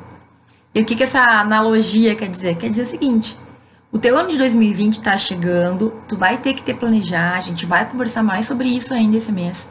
E 0.75 0.81
o 0.81 0.85
que, 0.85 0.95
que 0.95 1.03
essa 1.03 1.21
analogia 1.21 2.15
quer 2.15 2.29
dizer? 2.29 2.57
Quer 2.57 2.69
dizer 2.71 2.83
o 2.83 2.87
seguinte: 2.87 3.37
o 3.91 3.99
teu 3.99 4.17
ano 4.19 4.29
de 4.29 4.37
2020 4.37 4.99
está 4.99 5.17
chegando, 5.17 5.93
tu 6.07 6.17
vai 6.17 6.37
ter 6.37 6.53
que 6.53 6.63
ter 6.63 6.75
planejar, 6.75 7.37
a 7.37 7.41
gente 7.41 7.65
vai 7.65 7.89
conversar 7.89 8.23
mais 8.23 8.47
sobre 8.47 8.69
isso 8.69 8.93
ainda 8.93 9.17
esse 9.17 9.33
mês. 9.33 9.69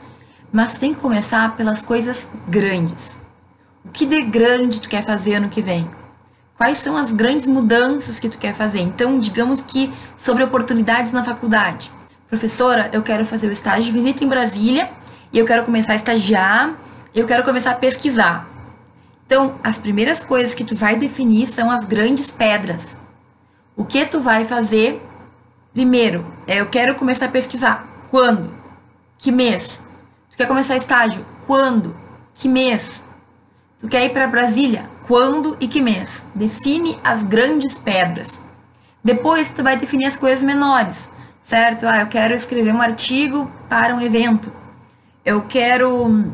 Mas 0.52 0.78
tem 0.78 0.94
que 0.94 1.02
começar 1.02 1.56
pelas 1.56 1.82
coisas 1.82 2.32
grandes. 2.48 3.18
O 3.84 3.90
que 3.90 4.06
de 4.06 4.22
grande 4.24 4.82
tu 4.82 4.90
quer 4.90 5.04
fazer 5.04 5.36
ano 5.36 5.50
que 5.50 5.62
vem? 5.62 5.90
Quais 6.58 6.78
são 6.78 6.96
as 6.96 7.12
grandes 7.12 7.48
mudanças 7.48 8.20
que 8.20 8.30
tu 8.30 8.38
quer 8.38 8.54
fazer? 8.54 8.80
Então, 8.80 9.20
digamos 9.20 9.62
que 9.62 9.94
sobre 10.16 10.44
oportunidades 10.44 11.12
na 11.12 11.24
faculdade 11.24 11.92
professora, 12.28 12.90
eu 12.92 13.02
quero 13.02 13.26
fazer 13.26 13.48
o 13.48 13.52
estágio 13.52 13.86
de 13.86 13.92
visita 13.92 14.24
em 14.24 14.28
Brasília 14.28 14.90
e 15.32 15.40
eu 15.40 15.46
quero 15.46 15.64
começar 15.64 15.94
a 15.94 15.96
estagiar, 15.96 16.76
eu 17.14 17.26
quero 17.26 17.44
começar 17.44 17.72
a 17.72 17.76
pesquisar. 17.76 18.48
Então, 19.26 19.56
as 19.64 19.78
primeiras 19.78 20.24
coisas 20.24 20.54
que 20.54 20.64
tu 20.64 20.76
vai 20.76 20.96
definir 20.96 21.48
são 21.48 21.72
as 21.72 21.84
grandes 21.84 22.30
pedras. 22.30 22.98
O 23.76 23.84
que 23.84 24.06
tu 24.06 24.20
vai 24.20 24.46
fazer 24.46 25.02
primeiro? 25.74 26.26
É, 26.48 26.62
eu 26.62 26.68
quero 26.68 26.96
começar 26.96 27.26
a 27.26 27.30
pesquisar. 27.30 27.88
Quando? 28.12 28.54
Que 29.18 29.32
mês? 29.32 29.82
Tu 30.36 30.38
quer 30.38 30.48
começar 30.48 30.76
estágio? 30.76 31.26
Quando? 31.48 31.96
Que 32.34 32.48
mês? 32.50 33.04
Tu 33.80 33.88
quer 33.88 34.06
ir 34.06 34.10
para 34.10 34.28
Brasília? 34.28 34.90
Quando 35.08 35.56
e 35.60 35.68
que 35.68 35.82
mês? 35.82 36.22
Define 36.36 36.98
as 37.04 37.24
grandes 37.24 37.78
pedras. 37.78 38.40
Depois 39.04 39.50
tu 39.50 39.64
vai 39.64 39.78
definir 39.78 40.08
as 40.08 40.18
coisas 40.18 40.44
menores 40.44 41.10
certo? 41.46 41.88
Ah, 41.88 42.02
eu 42.02 42.08
quero 42.08 42.34
escrever 42.34 42.74
um 42.74 42.82
artigo 42.82 43.50
para 43.70 43.96
um 43.96 44.02
evento. 44.02 44.52
Eu 45.24 45.44
quero 45.44 46.34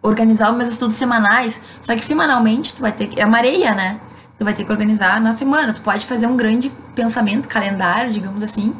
organizar 0.00 0.50
os 0.50 0.56
meus 0.56 0.68
estudos 0.70 0.96
semanais. 0.96 1.60
Só 1.82 1.94
que 1.94 2.04
semanalmente 2.04 2.72
tu 2.74 2.80
vai 2.80 2.92
ter 2.92 3.08
que. 3.08 3.20
É 3.20 3.26
uma 3.26 3.38
areia, 3.38 3.74
né? 3.74 4.00
Tu 4.38 4.44
vai 4.44 4.54
ter 4.54 4.64
que 4.64 4.72
organizar 4.72 5.20
na 5.20 5.34
semana. 5.34 5.72
Tu 5.72 5.82
pode 5.82 6.06
fazer 6.06 6.26
um 6.26 6.36
grande 6.36 6.70
pensamento, 6.94 7.48
calendário, 7.48 8.12
digamos 8.12 8.42
assim, 8.42 8.74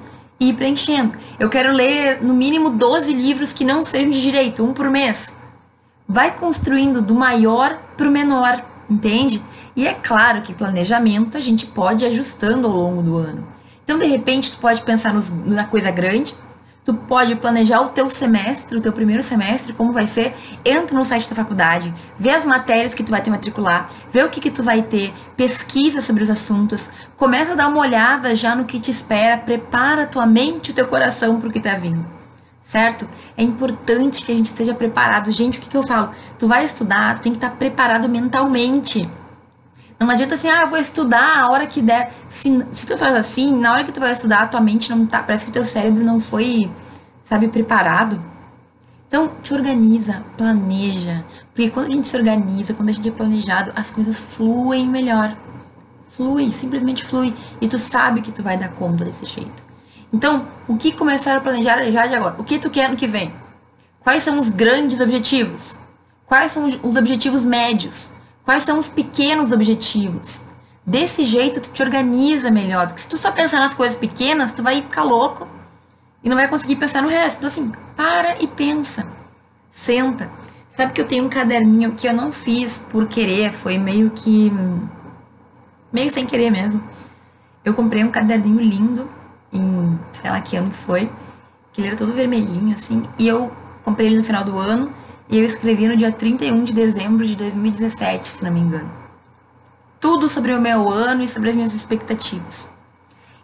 ir 0.50 0.54
preenchendo. 0.54 1.14
Eu 1.38 1.48
quero 1.48 1.72
ler 1.72 2.22
no 2.22 2.34
mínimo 2.34 2.70
12 2.70 3.12
livros 3.12 3.52
que 3.52 3.64
não 3.64 3.84
sejam 3.84 4.10
de 4.10 4.20
direito, 4.20 4.64
um 4.64 4.72
por 4.72 4.90
mês. 4.90 5.32
Vai 6.08 6.36
construindo 6.36 7.00
do 7.00 7.14
maior 7.14 7.78
para 7.96 8.08
o 8.08 8.12
menor, 8.12 8.62
entende? 8.88 9.42
E 9.76 9.86
é 9.86 9.94
claro 9.94 10.42
que 10.42 10.54
planejamento 10.54 11.36
a 11.36 11.40
gente 11.40 11.66
pode 11.66 12.04
ir 12.04 12.08
ajustando 12.08 12.66
ao 12.68 12.74
longo 12.74 13.02
do 13.02 13.16
ano. 13.16 13.46
Então, 13.82 13.98
de 13.98 14.06
repente, 14.06 14.52
tu 14.52 14.58
pode 14.58 14.82
pensar 14.82 15.12
nos, 15.12 15.30
na 15.30 15.64
coisa 15.64 15.90
grande, 15.90 16.34
tu 16.84 16.92
pode 16.92 17.34
planejar 17.36 17.80
o 17.80 17.88
teu 17.88 18.10
semestre, 18.10 18.76
o 18.76 18.80
teu 18.80 18.92
primeiro 18.92 19.22
semestre, 19.22 19.72
como 19.72 19.92
vai 19.92 20.06
ser, 20.06 20.34
entra 20.64 20.96
no 20.96 21.04
site 21.04 21.28
da 21.28 21.34
faculdade, 21.34 21.92
vê 22.18 22.30
as 22.30 22.44
matérias 22.44 22.92
que 22.92 23.02
tu 23.02 23.10
vai 23.10 23.22
ter 23.22 23.30
matricular, 23.30 23.88
vê 24.12 24.22
o 24.22 24.28
que 24.28 24.40
que 24.40 24.50
tu 24.50 24.62
vai 24.62 24.82
ter, 24.82 25.12
pesquisa 25.36 26.00
sobre 26.02 26.22
os 26.22 26.30
assuntos, 26.30 26.90
começa 27.16 27.52
a 27.52 27.54
dar 27.54 27.68
uma 27.68 27.80
olhada 27.80 28.34
já 28.34 28.54
no 28.54 28.66
que 28.66 28.78
te 28.78 28.90
espera, 28.90 29.38
prepara 29.38 30.02
a 30.02 30.06
tua 30.06 30.26
mente 30.26 30.68
e 30.68 30.72
o 30.72 30.74
teu 30.74 30.86
coração 30.86 31.40
para 31.40 31.48
o 31.48 31.52
que 31.52 31.60
tá 31.60 31.74
vindo. 31.74 32.06
Certo? 32.66 33.08
É 33.36 33.42
importante 33.42 34.24
que 34.24 34.32
a 34.32 34.34
gente 34.34 34.46
esteja 34.46 34.74
preparado. 34.74 35.30
Gente, 35.30 35.58
o 35.58 35.62
que, 35.62 35.68
que 35.68 35.76
eu 35.76 35.82
falo? 35.82 36.10
Tu 36.38 36.48
vai 36.48 36.64
estudar, 36.64 37.14
tu 37.14 37.22
tem 37.22 37.32
que 37.32 37.36
estar 37.36 37.50
tá 37.50 37.56
preparado 37.56 38.08
mentalmente. 38.08 39.08
Não 39.98 40.10
adianta 40.10 40.34
assim, 40.34 40.48
ah, 40.48 40.66
vou 40.66 40.78
estudar 40.78 41.38
a 41.38 41.50
hora 41.50 41.66
que 41.66 41.80
der. 41.80 42.12
Se, 42.28 42.66
se 42.72 42.86
tu 42.86 42.96
faz 42.96 43.14
assim, 43.14 43.56
na 43.58 43.72
hora 43.72 43.84
que 43.84 43.92
tu 43.92 44.00
vai 44.00 44.12
estudar, 44.12 44.40
a 44.40 44.46
tua 44.46 44.60
mente 44.60 44.90
não 44.90 45.06
tá. 45.06 45.22
Parece 45.22 45.46
que 45.46 45.52
teu 45.52 45.64
cérebro 45.64 46.04
não 46.04 46.20
foi, 46.20 46.70
sabe, 47.24 47.48
preparado. 47.48 48.20
Então, 49.06 49.30
te 49.42 49.54
organiza, 49.54 50.24
planeja. 50.36 51.24
Porque 51.54 51.70
quando 51.70 51.86
a 51.86 51.90
gente 51.90 52.08
se 52.08 52.16
organiza, 52.16 52.74
quando 52.74 52.88
a 52.88 52.92
gente 52.92 53.08
é 53.08 53.12
planejado, 53.12 53.72
as 53.76 53.90
coisas 53.90 54.18
fluem 54.18 54.88
melhor. 54.88 55.36
Flui, 56.08 56.50
simplesmente 56.50 57.04
flui. 57.04 57.34
E 57.60 57.68
tu 57.68 57.78
sabe 57.78 58.20
que 58.20 58.32
tu 58.32 58.42
vai 58.42 58.56
dar 58.56 58.70
conta 58.70 59.04
desse 59.04 59.24
jeito. 59.24 59.64
Então, 60.12 60.48
o 60.68 60.76
que 60.76 60.92
começar 60.92 61.36
a 61.36 61.40
planejar 61.40 61.82
já 61.90 62.06
de 62.06 62.14
agora? 62.14 62.36
O 62.38 62.44
que 62.44 62.58
tu 62.58 62.70
quer 62.70 62.90
no 62.90 62.96
que 62.96 63.06
vem? 63.06 63.32
Quais 64.00 64.22
são 64.22 64.38
os 64.38 64.48
grandes 64.48 65.00
objetivos? 65.00 65.76
Quais 66.26 66.52
são 66.52 66.66
os 66.66 66.96
objetivos 66.96 67.44
médios? 67.44 68.10
Quais 68.44 68.62
são 68.62 68.78
os 68.78 68.88
pequenos 68.88 69.52
objetivos? 69.52 70.40
Desse 70.86 71.24
jeito 71.24 71.60
tu 71.60 71.70
te 71.70 71.82
organiza 71.82 72.50
melhor, 72.50 72.88
porque 72.88 73.00
se 73.00 73.08
tu 73.08 73.16
só 73.16 73.32
pensar 73.32 73.58
nas 73.58 73.72
coisas 73.72 73.96
pequenas, 73.96 74.52
tu 74.52 74.62
vai 74.62 74.82
ficar 74.82 75.02
louco 75.02 75.48
e 76.22 76.28
não 76.28 76.36
vai 76.36 76.46
conseguir 76.46 76.76
pensar 76.76 77.00
no 77.00 77.08
resto. 77.08 77.38
Então 77.38 77.46
assim, 77.46 77.72
para 77.96 78.42
e 78.42 78.46
pensa. 78.46 79.06
Senta. 79.70 80.30
Sabe 80.76 80.92
que 80.92 81.00
eu 81.00 81.06
tenho 81.06 81.24
um 81.24 81.28
caderninho 81.28 81.92
que 81.92 82.06
eu 82.06 82.12
não 82.12 82.30
fiz 82.30 82.78
por 82.90 83.08
querer, 83.08 83.52
foi 83.52 83.78
meio 83.78 84.10
que 84.10 84.52
meio 85.92 86.10
sem 86.10 86.26
querer 86.26 86.50
mesmo. 86.50 86.82
Eu 87.64 87.72
comprei 87.72 88.04
um 88.04 88.10
caderninho 88.10 88.60
lindo 88.60 89.08
em, 89.52 89.98
sei 90.20 90.30
lá 90.30 90.40
que 90.40 90.56
ano 90.56 90.70
que 90.70 90.76
foi, 90.76 91.10
que 91.72 91.80
ele 91.80 91.88
era 91.88 91.96
todo 91.96 92.12
vermelhinho 92.12 92.74
assim, 92.74 93.04
e 93.18 93.26
eu 93.26 93.50
comprei 93.82 94.08
ele 94.08 94.18
no 94.18 94.24
final 94.24 94.44
do 94.44 94.58
ano 94.58 94.92
e 95.28 95.38
eu 95.38 95.44
escrevi 95.44 95.88
no 95.88 95.96
dia 95.96 96.12
31 96.12 96.64
de 96.64 96.74
dezembro 96.74 97.26
de 97.26 97.36
2017, 97.36 98.28
se 98.28 98.44
não 98.44 98.52
me 98.52 98.60
engano. 98.60 98.90
Tudo 100.00 100.28
sobre 100.28 100.52
o 100.52 100.60
meu 100.60 100.88
ano 100.88 101.22
e 101.22 101.28
sobre 101.28 101.50
as 101.50 101.56
minhas 101.56 101.74
expectativas. 101.74 102.68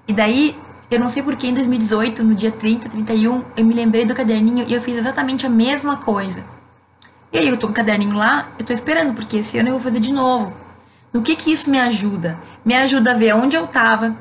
E 0.07 0.13
daí, 0.13 0.59
eu 0.91 1.01
não 1.01 1.09
sei 1.09 1.23
porque 1.23 1.47
em 1.47 1.55
2018, 1.55 2.23
no 2.23 2.35
dia 2.35 2.51
30, 2.51 2.89
31, 2.89 3.45
eu 3.57 3.65
me 3.65 3.73
lembrei 3.73 4.05
do 4.05 4.15
caderninho 4.15 4.67
e 4.69 4.75
eu 4.75 4.83
fiz 4.83 4.99
exatamente 4.99 5.47
a 5.47 5.49
mesma 5.49 5.97
coisa. 5.97 6.45
E 7.33 7.39
aí 7.39 7.49
eu 7.49 7.57
tô 7.57 7.67
com 7.69 7.73
o 7.73 7.77
caderninho 7.77 8.15
lá, 8.15 8.49
eu 8.59 8.65
tô 8.65 8.73
esperando, 8.73 9.15
porque 9.15 9.39
esse 9.39 9.57
ano 9.57 9.69
eu 9.69 9.73
vou 9.73 9.81
fazer 9.81 10.01
de 10.01 10.13
novo. 10.13 10.53
No 11.13 11.23
que 11.23 11.35
que 11.35 11.53
isso 11.53 11.71
me 11.71 11.79
ajuda? 11.79 12.39
Me 12.65 12.75
ajuda 12.75 13.13
a 13.13 13.15
ver 13.15 13.31
aonde 13.31 13.57
eu 13.57 13.67
tava, 13.67 14.17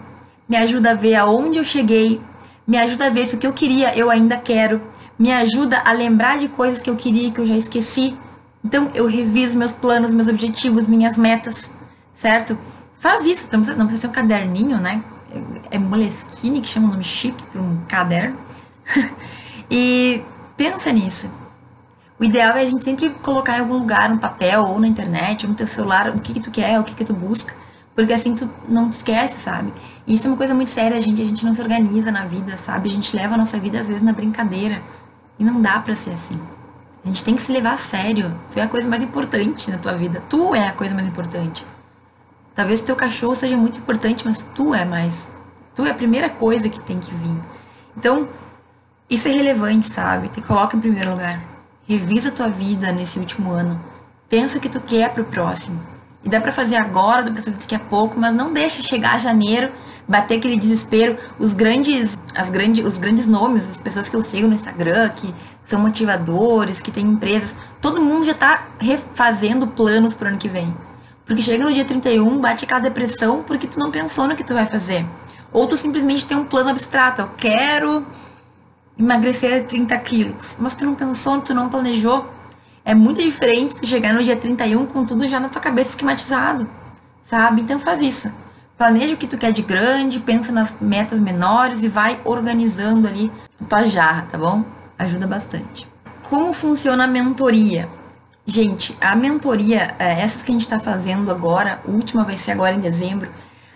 me 0.47 0.55
ajuda 0.55 0.91
a 0.91 0.93
ver 0.93 1.15
aonde 1.15 1.57
eu 1.57 1.63
cheguei, 1.63 2.21
me 2.65 2.77
ajuda 2.77 3.07
a 3.07 3.09
ver 3.09 3.25
se 3.25 3.35
o 3.35 3.37
que 3.37 3.47
eu 3.47 3.53
queria 3.53 3.95
eu 3.97 4.09
ainda 4.09 4.37
quero, 4.37 4.81
me 5.19 5.33
ajuda 5.33 5.81
a 5.85 5.91
lembrar 5.91 6.37
de 6.37 6.47
coisas 6.47 6.81
que 6.81 6.89
eu 6.89 6.95
queria 6.95 7.29
que 7.29 7.41
eu 7.41 7.45
já 7.45 7.55
esqueci. 7.55 8.17
Então 8.63 8.89
eu 8.93 9.05
reviso 9.05 9.57
meus 9.57 9.73
planos, 9.73 10.11
meus 10.11 10.29
objetivos, 10.29 10.87
minhas 10.87 11.17
metas, 11.17 11.69
certo? 12.15 12.57
Faz 12.97 13.25
isso, 13.25 13.47
não 13.51 13.59
precisa, 13.59 13.77
não 13.77 13.85
precisa 13.85 14.01
ser 14.01 14.07
um 14.07 14.11
caderninho, 14.11 14.77
né? 14.77 15.03
É 15.69 15.77
Moleskine 15.77 16.61
que 16.61 16.67
chama 16.67 16.87
o 16.87 16.91
nome 16.91 17.03
chique 17.03 17.43
para 17.43 17.61
um 17.61 17.81
caderno. 17.87 18.37
e 19.69 20.23
pensa 20.55 20.91
nisso. 20.91 21.29
O 22.19 22.23
ideal 22.23 22.57
é 22.57 22.61
a 22.61 22.65
gente 22.65 22.83
sempre 22.83 23.09
colocar 23.21 23.57
em 23.57 23.61
algum 23.61 23.77
lugar, 23.77 24.09
no 24.09 24.19
papel 24.19 24.63
ou 24.63 24.79
na 24.79 24.87
internet, 24.87 25.45
ou 25.45 25.51
no 25.51 25.55
teu 25.55 25.67
celular, 25.67 26.09
o 26.09 26.19
que, 26.19 26.33
que 26.33 26.39
tu 26.41 26.51
quer, 26.51 26.77
o 26.79 26.83
que, 26.83 26.93
que 26.93 27.05
tu 27.05 27.13
busca. 27.13 27.53
Porque 27.95 28.11
assim 28.11 28.35
tu 28.35 28.49
não 28.67 28.89
esquece, 28.89 29.39
sabe? 29.39 29.73
E 30.05 30.15
isso 30.15 30.27
é 30.27 30.29
uma 30.29 30.37
coisa 30.37 30.53
muito 30.53 30.69
séria, 30.69 30.99
gente. 30.99 31.21
A 31.21 31.25
gente 31.25 31.45
não 31.45 31.53
se 31.53 31.61
organiza 31.61 32.11
na 32.11 32.25
vida, 32.25 32.57
sabe? 32.57 32.89
A 32.89 32.91
gente 32.91 33.15
leva 33.15 33.35
a 33.35 33.37
nossa 33.37 33.57
vida 33.57 33.79
às 33.79 33.87
vezes 33.87 34.01
na 34.01 34.11
brincadeira. 34.11 34.81
E 35.39 35.43
não 35.43 35.61
dá 35.61 35.79
para 35.79 35.95
ser 35.95 36.11
assim. 36.11 36.39
A 37.03 37.07
gente 37.07 37.23
tem 37.23 37.35
que 37.35 37.41
se 37.41 37.51
levar 37.51 37.73
a 37.73 37.77
sério. 37.77 38.37
Tu 38.51 38.59
é 38.59 38.61
a 38.61 38.67
coisa 38.67 38.87
mais 38.87 39.01
importante 39.01 39.71
na 39.71 39.77
tua 39.77 39.93
vida. 39.93 40.21
Tu 40.29 40.53
é 40.53 40.67
a 40.67 40.73
coisa 40.73 40.93
mais 40.93 41.07
importante. 41.07 41.65
Talvez 42.53 42.81
teu 42.81 42.95
cachorro 42.95 43.35
seja 43.35 43.55
muito 43.55 43.79
importante, 43.79 44.27
mas 44.27 44.45
tu 44.53 44.75
é 44.75 44.83
mais. 44.83 45.27
Tu 45.73 45.85
é 45.85 45.91
a 45.91 45.93
primeira 45.93 46.29
coisa 46.29 46.67
que 46.67 46.79
tem 46.81 46.99
que 46.99 47.13
vir. 47.15 47.39
Então, 47.95 48.27
isso 49.09 49.29
é 49.29 49.31
relevante, 49.31 49.87
sabe? 49.87 50.27
Te 50.27 50.41
coloca 50.41 50.75
em 50.75 50.79
primeiro 50.81 51.11
lugar. 51.11 51.41
Revisa 51.87 52.29
a 52.29 52.31
tua 52.33 52.49
vida 52.49 52.91
nesse 52.91 53.17
último 53.17 53.51
ano. 53.51 53.81
Pensa 54.27 54.57
o 54.57 54.61
que 54.61 54.69
tu 54.69 54.81
quer 54.81 55.13
pro 55.13 55.23
próximo. 55.23 55.81
E 56.21 56.27
dá 56.27 56.41
para 56.41 56.51
fazer 56.51 56.75
agora, 56.75 57.23
dá 57.23 57.31
para 57.31 57.41
fazer 57.41 57.57
daqui 57.57 57.75
a 57.75 57.79
pouco, 57.79 58.19
mas 58.19 58.35
não 58.35 58.51
deixa 58.51 58.81
chegar 58.81 59.17
janeiro 59.17 59.71
bater 60.09 60.39
aquele 60.39 60.57
desespero. 60.57 61.15
Os 61.37 61.53
grandes, 61.53 62.17
as 62.35 62.49
grandes, 62.49 62.83
os 62.83 62.97
grandes 62.97 63.27
nomes, 63.27 63.69
as 63.69 63.77
pessoas 63.77 64.09
que 64.09 64.15
eu 64.15 64.21
sigo 64.23 64.47
no 64.47 64.55
Instagram, 64.55 65.07
que 65.09 65.33
são 65.61 65.79
motivadores, 65.79 66.81
que 66.81 66.91
têm 66.91 67.05
empresas, 67.05 67.55
todo 67.79 68.01
mundo 68.01 68.25
já 68.25 68.33
tá 68.33 68.69
refazendo 68.79 69.67
planos 69.67 70.15
pro 70.15 70.27
ano 70.27 70.37
que 70.37 70.49
vem. 70.49 70.73
Porque 71.25 71.43
chega 71.43 71.63
no 71.63 71.71
dia 71.71 71.85
31, 71.85 72.39
bate 72.39 72.65
aquela 72.65 72.79
depressão 72.79 73.43
porque 73.43 73.67
tu 73.67 73.77
não 73.77 73.91
pensou 73.91 74.27
no 74.27 74.35
que 74.35 74.43
tu 74.43 74.55
vai 74.55 74.65
fazer. 74.65 75.05
Ou 75.53 75.67
tu 75.67 75.77
simplesmente 75.77 76.25
tem 76.25 76.35
um 76.35 76.43
plano 76.43 76.71
abstrato, 76.71 77.21
eu 77.21 77.29
quero 77.37 78.05
emagrecer 78.97 79.65
30 79.67 79.95
quilos. 79.99 80.55
Mas 80.57 80.73
tu 80.73 80.85
não 80.85 80.95
pensou, 80.95 81.39
tu 81.39 81.53
não 81.53 81.69
planejou. 81.69 82.27
É 82.83 82.95
muito 82.95 83.21
diferente 83.21 83.75
tu 83.75 83.85
chegar 83.85 84.13
no 84.13 84.23
dia 84.23 84.35
31 84.35 84.87
com 84.87 85.05
tudo 85.05 85.27
já 85.27 85.39
na 85.39 85.49
tua 85.49 85.61
cabeça 85.61 85.91
esquematizado, 85.91 86.67
sabe? 87.23 87.61
Então 87.61 87.77
faz 87.77 88.01
isso. 88.01 88.31
Planeja 88.79 89.13
o 89.13 89.17
que 89.17 89.27
tu 89.27 89.37
quer 89.37 89.51
de 89.51 89.61
grande, 89.61 90.21
pensa 90.21 90.53
nas 90.53 90.73
metas 90.79 91.19
menores 91.19 91.83
e 91.83 91.89
vai 91.89 92.17
organizando 92.23 93.09
ali 93.09 93.29
a 93.59 93.65
tua 93.65 93.83
jarra, 93.83 94.25
tá 94.31 94.37
bom? 94.37 94.63
Ajuda 94.97 95.27
bastante. 95.27 95.85
Como 96.29 96.53
funciona 96.53 97.03
a 97.03 97.07
mentoria? 97.07 97.89
Gente, 98.45 98.97
a 99.01 99.17
mentoria, 99.17 99.93
é, 99.99 100.21
essas 100.21 100.43
que 100.43 100.51
a 100.51 100.53
gente 100.53 100.61
está 100.61 100.79
fazendo 100.79 101.29
agora, 101.29 101.81
a 101.85 101.91
última 101.91 102.23
vai 102.23 102.37
ser 102.37 102.51
agora 102.51 102.73
em 102.73 102.79
dezembro. 102.79 103.29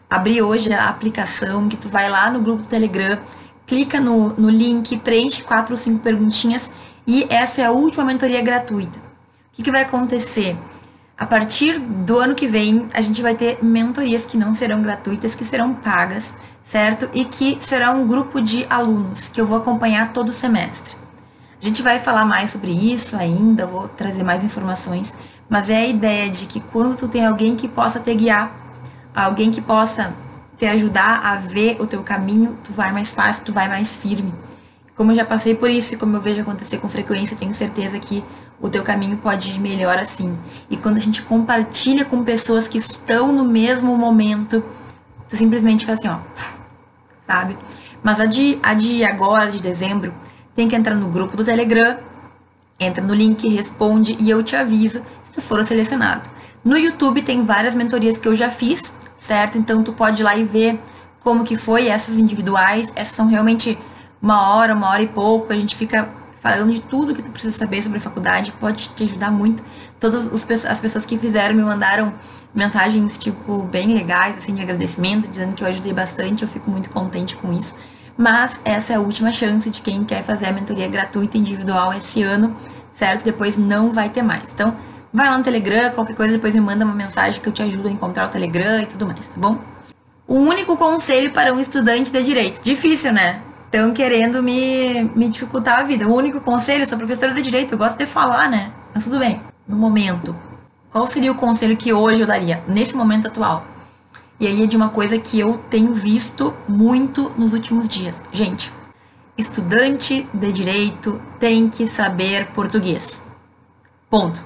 Abri 0.10 0.42
hoje 0.42 0.72
a 0.72 0.88
aplicação 0.88 1.68
que 1.68 1.76
tu 1.76 1.90
vai 1.90 2.10
lá 2.10 2.32
no 2.32 2.40
grupo 2.40 2.62
do 2.62 2.68
Telegram, 2.70 3.20
clica 3.68 4.00
no, 4.00 4.30
no 4.30 4.50
link, 4.50 4.96
preenche 5.00 5.44
quatro 5.44 5.74
ou 5.74 5.78
cinco 5.78 6.00
perguntinhas 6.00 6.72
e 7.06 7.28
essa 7.30 7.62
é 7.62 7.66
a 7.66 7.72
última 7.72 8.06
mentoria 8.06 8.42
gratuita. 8.42 9.00
O 9.00 9.02
que, 9.52 9.64
que 9.64 9.72
vai 9.72 9.82
acontecer? 9.82 10.56
A 11.16 11.28
partir 11.28 11.78
do 11.78 12.18
ano 12.18 12.34
que 12.34 12.48
vem, 12.48 12.88
a 12.92 13.00
gente 13.00 13.22
vai 13.22 13.36
ter 13.36 13.64
mentorias 13.64 14.26
que 14.26 14.36
não 14.36 14.56
serão 14.56 14.82
gratuitas, 14.82 15.36
que 15.36 15.46
serão 15.46 15.74
pagas, 15.74 16.34
certo? 16.64 17.08
E 17.14 17.24
que 17.24 17.58
será 17.62 17.92
um 17.92 18.08
grupo 18.08 18.42
de 18.42 18.66
alunos 18.68 19.28
que 19.28 19.40
eu 19.40 19.46
vou 19.46 19.58
acompanhar 19.58 20.12
todo 20.12 20.32
semestre. 20.32 20.96
A 21.62 21.66
gente 21.66 21.84
vai 21.84 22.00
falar 22.00 22.26
mais 22.26 22.50
sobre 22.50 22.72
isso 22.72 23.16
ainda, 23.16 23.68
vou 23.68 23.88
trazer 23.88 24.24
mais 24.24 24.44
informações, 24.44 25.14
mas 25.48 25.70
é 25.70 25.78
a 25.78 25.88
ideia 25.88 26.30
de 26.30 26.48
que 26.48 26.60
quando 26.60 26.98
tu 26.98 27.08
tem 27.08 27.26
alguém 27.26 27.56
que 27.56 27.68
possa 27.68 28.00
te 28.00 28.14
guiar, 28.16 28.52
alguém 29.16 29.52
que 29.52 29.62
possa 29.62 30.14
te 30.58 30.66
ajudar 30.66 31.22
a 31.24 31.36
ver 31.36 31.78
o 31.80 31.86
teu 31.86 32.02
caminho, 32.02 32.58
tu 32.64 32.74
vai 32.74 32.92
mais 32.92 33.14
fácil, 33.14 33.46
tu 33.46 33.54
vai 33.54 33.68
mais 33.68 33.96
firme. 33.96 34.34
Como 34.96 35.12
eu 35.12 35.16
já 35.16 35.26
passei 35.26 35.56
por 35.56 35.70
isso 35.70 35.94
e 35.94 35.98
como 35.98 36.18
eu 36.18 36.22
vejo 36.22 36.42
acontecer 36.42 36.80
com 36.80 36.90
frequência, 36.90 37.38
tenho 37.38 37.54
certeza 37.54 38.00
que 38.00 38.24
o 38.62 38.70
teu 38.70 38.84
caminho 38.84 39.18
pode 39.18 39.52
ir 39.52 39.60
melhor 39.60 39.98
assim. 39.98 40.38
E 40.70 40.78
quando 40.78 40.98
a 40.98 41.00
gente 41.00 41.22
compartilha 41.22 42.06
com 42.06 42.24
pessoas 42.24 42.68
que 42.68 42.78
estão 42.78 43.32
no 43.32 43.44
mesmo 43.44 43.98
momento, 43.98 44.64
tu 45.28 45.36
simplesmente 45.36 45.86
faz 45.86 46.00
assim, 46.00 46.08
ó, 46.08 46.20
sabe? 47.28 47.58
Mas 48.02 48.20
a 48.20 48.26
de, 48.26 48.60
a 48.62 48.74
de 48.74 49.04
agora, 49.04 49.52
de 49.52 49.60
dezembro, 49.60 50.14
tem 50.56 50.68
que 50.68 50.76
entrar 50.76 50.96
no 50.96 51.08
grupo 51.08 51.36
do 51.36 51.44
Telegram, 51.44 51.98
entra 52.80 53.04
no 53.04 53.14
link, 53.14 53.48
responde 53.48 54.16
e 54.20 54.30
eu 54.30 54.44
te 54.44 54.56
aviso 54.56 55.02
se 55.24 55.32
tu 55.32 55.42
for 55.42 55.64
selecionado. 55.64 56.30
No 56.64 56.78
YouTube 56.78 57.22
tem 57.22 57.44
várias 57.44 57.76
mentorias 57.76 58.18
que 58.18 58.28
eu 58.28 58.36
já 58.36 58.50
fiz, 58.50 58.94
certo? 59.18 59.58
Então 59.58 59.84
tu 59.84 59.92
pode 59.92 60.22
ir 60.22 60.24
lá 60.24 60.36
e 60.36 60.44
ver 60.44 60.80
como 61.20 61.44
que 61.44 61.56
foi 61.56 61.88
essas 61.88 62.18
individuais. 62.18 62.92
Essas 62.96 63.16
são 63.16 63.26
realmente 63.26 63.78
uma 64.22 64.50
hora, 64.50 64.74
uma 64.74 64.90
hora 64.90 65.04
e 65.04 65.08
pouco, 65.08 65.52
a 65.52 65.56
gente 65.58 65.76
fica 65.76 66.10
falando 66.44 66.74
de 66.74 66.82
tudo 66.82 67.16
que 67.16 67.24
tu 67.24 67.32
precisa 67.32 67.58
saber 67.58 67.82
sobre 67.82 68.00
a 68.00 68.02
faculdade, 68.02 68.52
pode 68.60 68.90
te 68.90 69.04
ajudar 69.04 69.32
muito. 69.32 69.64
Todas 69.98 70.28
as 70.66 70.80
pessoas 70.82 71.06
que 71.06 71.18
fizeram 71.18 71.56
me 71.56 71.64
mandaram 71.64 72.14
mensagens, 72.54 73.18
tipo, 73.18 73.64
bem 73.64 73.94
legais, 73.94 74.38
assim, 74.38 74.54
de 74.54 74.62
agradecimento, 74.62 75.26
dizendo 75.26 75.56
que 75.56 75.64
eu 75.64 75.68
ajudei 75.70 75.94
bastante, 75.94 76.44
eu 76.44 76.50
fico 76.50 76.70
muito 76.70 76.90
contente 76.90 77.38
com 77.38 77.54
isso. 77.54 77.74
Mas 78.18 78.60
essa 78.66 78.92
é 78.92 78.98
a 78.98 79.00
última 79.00 79.32
chance 79.32 79.70
de 79.70 79.82
quem 79.82 80.04
quer 80.04 80.22
fazer 80.22 80.48
a 80.48 80.52
mentoria 80.52 80.86
gratuita 80.90 81.38
individual 81.38 81.94
esse 81.94 82.22
ano, 82.22 82.54
certo? 82.94 83.24
Depois 83.24 83.58
não 83.58 83.94
vai 83.94 84.10
ter 84.10 84.22
mais. 84.22 84.44
Então, 84.54 84.76
vai 85.14 85.30
lá 85.30 85.38
no 85.38 85.46
Telegram, 85.46 85.92
qualquer 85.92 86.14
coisa, 86.14 86.34
depois 86.34 86.54
me 86.54 86.60
manda 86.60 86.84
uma 86.84 86.94
mensagem 86.94 87.40
que 87.40 87.48
eu 87.48 87.54
te 87.54 87.64
ajudo 87.64 87.88
a 87.88 87.92
encontrar 87.92 88.26
o 88.28 88.30
Telegram 88.30 88.82
e 88.82 88.86
tudo 88.86 89.08
mais, 89.08 89.26
tá 89.26 89.36
bom? 89.38 89.58
O 90.28 90.36
único 90.36 90.76
conselho 90.76 91.32
para 91.32 91.54
um 91.54 91.60
estudante 91.62 92.12
de 92.12 92.22
direito. 92.22 92.62
Difícil, 92.62 93.14
né? 93.14 93.42
Estão 93.74 93.92
querendo 93.92 94.44
me, 94.44 95.10
me 95.16 95.28
dificultar 95.28 95.80
a 95.80 95.84
vida. 95.84 96.08
O 96.08 96.14
único 96.14 96.40
conselho, 96.40 96.88
sou 96.88 96.96
professora 96.96 97.34
de 97.34 97.42
direito, 97.42 97.74
eu 97.74 97.78
gosto 97.78 97.98
de 97.98 98.06
falar, 98.06 98.48
né? 98.48 98.72
Mas 98.94 99.04
tudo 99.04 99.18
bem. 99.18 99.42
No 99.68 99.76
momento, 99.76 100.36
qual 100.92 101.08
seria 101.08 101.32
o 101.32 101.36
conselho 101.36 101.76
que 101.76 101.92
hoje 101.92 102.22
eu 102.22 102.28
daria, 102.28 102.64
nesse 102.68 102.96
momento 102.96 103.28
atual? 103.28 103.66
E 104.40 104.46
aí 104.46 104.62
é 104.62 104.68
de 104.68 104.78
uma 104.78 104.90
coisa 104.90 105.18
que 105.18 105.40
eu 105.40 105.58
tenho 105.72 105.92
visto 105.92 106.54
muito 106.68 107.32
nos 107.36 107.52
últimos 107.52 107.88
dias. 107.90 108.16
Gente, 108.32 108.72
estudante 109.36 110.28
de 110.32 110.52
direito 110.52 111.20
tem 111.40 111.68
que 111.68 111.88
saber 111.88 112.48
português. 112.48 113.24
Ponto. 114.08 114.44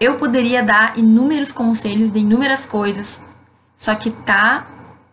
Eu 0.00 0.14
poderia 0.14 0.62
dar 0.62 0.98
inúmeros 0.98 1.52
conselhos 1.52 2.10
de 2.10 2.20
inúmeras 2.20 2.64
coisas, 2.64 3.22
só 3.76 3.94
que 3.94 4.10
tá 4.10 4.66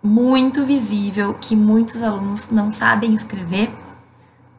muito 0.06 0.64
visível 0.64 1.34
que 1.34 1.56
muitos 1.56 2.04
alunos 2.04 2.48
não 2.52 2.70
sabem 2.70 3.16
escrever, 3.16 3.74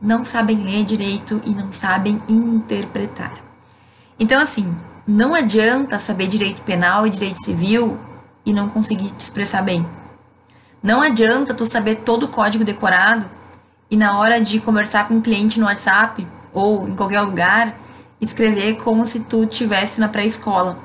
não 0.03 0.25
sabem 0.25 0.61
ler 0.61 0.85
direito 0.85 1.41
e 1.45 1.51
não 1.51 1.71
sabem 1.71 2.21
interpretar. 2.29 3.33
Então, 4.19 4.41
assim, 4.41 4.75
não 5.07 5.37
adianta 5.37 6.01
saber 6.01 6.27
direito 6.27 6.63
penal 6.63 7.07
e 7.07 7.11
direito 7.11 7.45
civil 7.45 7.97
e 8.45 8.53
não 8.53 8.69
conseguir 8.69 9.11
te 9.11 9.21
expressar 9.21 9.63
bem. 9.63 9.87
Não 10.83 11.01
adianta 11.01 11.55
tu 11.55 11.65
saber 11.65 11.97
todo 11.97 12.25
o 12.25 12.29
código 12.29 12.65
decorado 12.65 13.31
e 13.89 13.97
na 13.97 14.19
hora 14.19 14.41
de 14.41 14.59
conversar 14.59 15.07
com 15.07 15.15
um 15.15 15.21
cliente 15.21 15.61
no 15.61 15.67
WhatsApp 15.67 16.27
ou 16.53 16.89
em 16.89 16.97
qualquer 16.97 17.21
lugar, 17.21 17.79
escrever 18.21 18.79
como 18.79 19.07
se 19.07 19.21
tu 19.21 19.45
estivesse 19.45 20.01
na 20.01 20.09
pré-escola. 20.09 20.77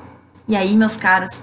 E 0.48 0.56
aí, 0.56 0.76
meus 0.76 0.98
caros, 0.98 1.42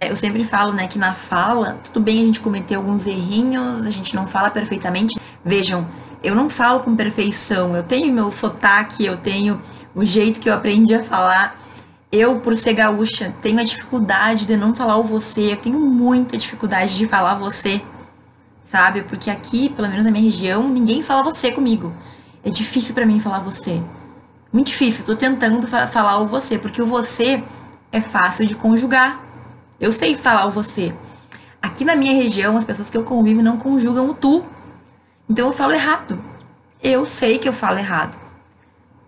eu 0.00 0.16
sempre 0.16 0.44
falo, 0.44 0.72
né, 0.72 0.86
que 0.86 0.98
na 0.98 1.12
fala, 1.12 1.78
tudo 1.84 2.00
bem 2.00 2.22
a 2.22 2.24
gente 2.24 2.40
cometer 2.40 2.74
alguns 2.74 3.06
errinhos, 3.06 3.86
a 3.86 3.90
gente 3.90 4.14
não 4.14 4.26
fala 4.26 4.50
perfeitamente. 4.50 5.20
Vejam, 5.44 5.86
eu 6.22 6.34
não 6.34 6.48
falo 6.48 6.80
com 6.80 6.96
perfeição, 6.96 7.76
eu 7.76 7.82
tenho 7.82 8.12
meu 8.12 8.30
sotaque, 8.30 9.04
eu 9.04 9.16
tenho 9.18 9.60
o 9.94 10.04
jeito 10.04 10.40
que 10.40 10.48
eu 10.48 10.54
aprendi 10.54 10.94
a 10.94 11.02
falar. 11.02 11.58
Eu, 12.10 12.40
por 12.40 12.56
ser 12.56 12.72
gaúcha, 12.72 13.34
tenho 13.42 13.60
a 13.60 13.62
dificuldade 13.62 14.46
de 14.46 14.56
não 14.56 14.74
falar 14.74 14.96
o 14.96 15.04
você, 15.04 15.52
eu 15.52 15.56
tenho 15.56 15.78
muita 15.78 16.36
dificuldade 16.36 16.96
de 16.96 17.06
falar 17.06 17.34
você, 17.34 17.80
sabe? 18.64 19.02
Porque 19.02 19.30
aqui, 19.30 19.68
pelo 19.68 19.88
menos 19.88 20.04
na 20.04 20.10
minha 20.10 20.24
região, 20.24 20.68
ninguém 20.68 21.02
fala 21.02 21.22
você 21.22 21.52
comigo. 21.52 21.94
É 22.42 22.50
difícil 22.50 22.94
para 22.94 23.06
mim 23.06 23.20
falar 23.20 23.40
você. 23.40 23.82
Muito 24.52 24.68
difícil, 24.68 25.02
eu 25.02 25.06
tô 25.06 25.16
tentando 25.16 25.66
fa 25.66 25.86
falar 25.86 26.18
o 26.18 26.26
você, 26.26 26.58
porque 26.58 26.82
o 26.82 26.86
você 26.86 27.44
é 27.92 28.00
fácil 28.00 28.46
de 28.46 28.56
conjugar. 28.56 29.29
Eu 29.80 29.90
sei 29.90 30.14
falar 30.14 30.44
o 30.44 30.50
você. 30.50 30.94
Aqui 31.62 31.84
na 31.84 31.96
minha 31.96 32.14
região, 32.14 32.56
as 32.56 32.64
pessoas 32.64 32.90
que 32.90 32.96
eu 32.96 33.02
convivo 33.02 33.40
não 33.40 33.56
conjugam 33.56 34.10
o 34.10 34.14
tu. 34.14 34.44
Então 35.28 35.46
eu 35.46 35.52
falo 35.52 35.72
errado. 35.72 36.22
Eu 36.82 37.06
sei 37.06 37.38
que 37.38 37.48
eu 37.48 37.52
falo 37.52 37.78
errado. 37.78 38.18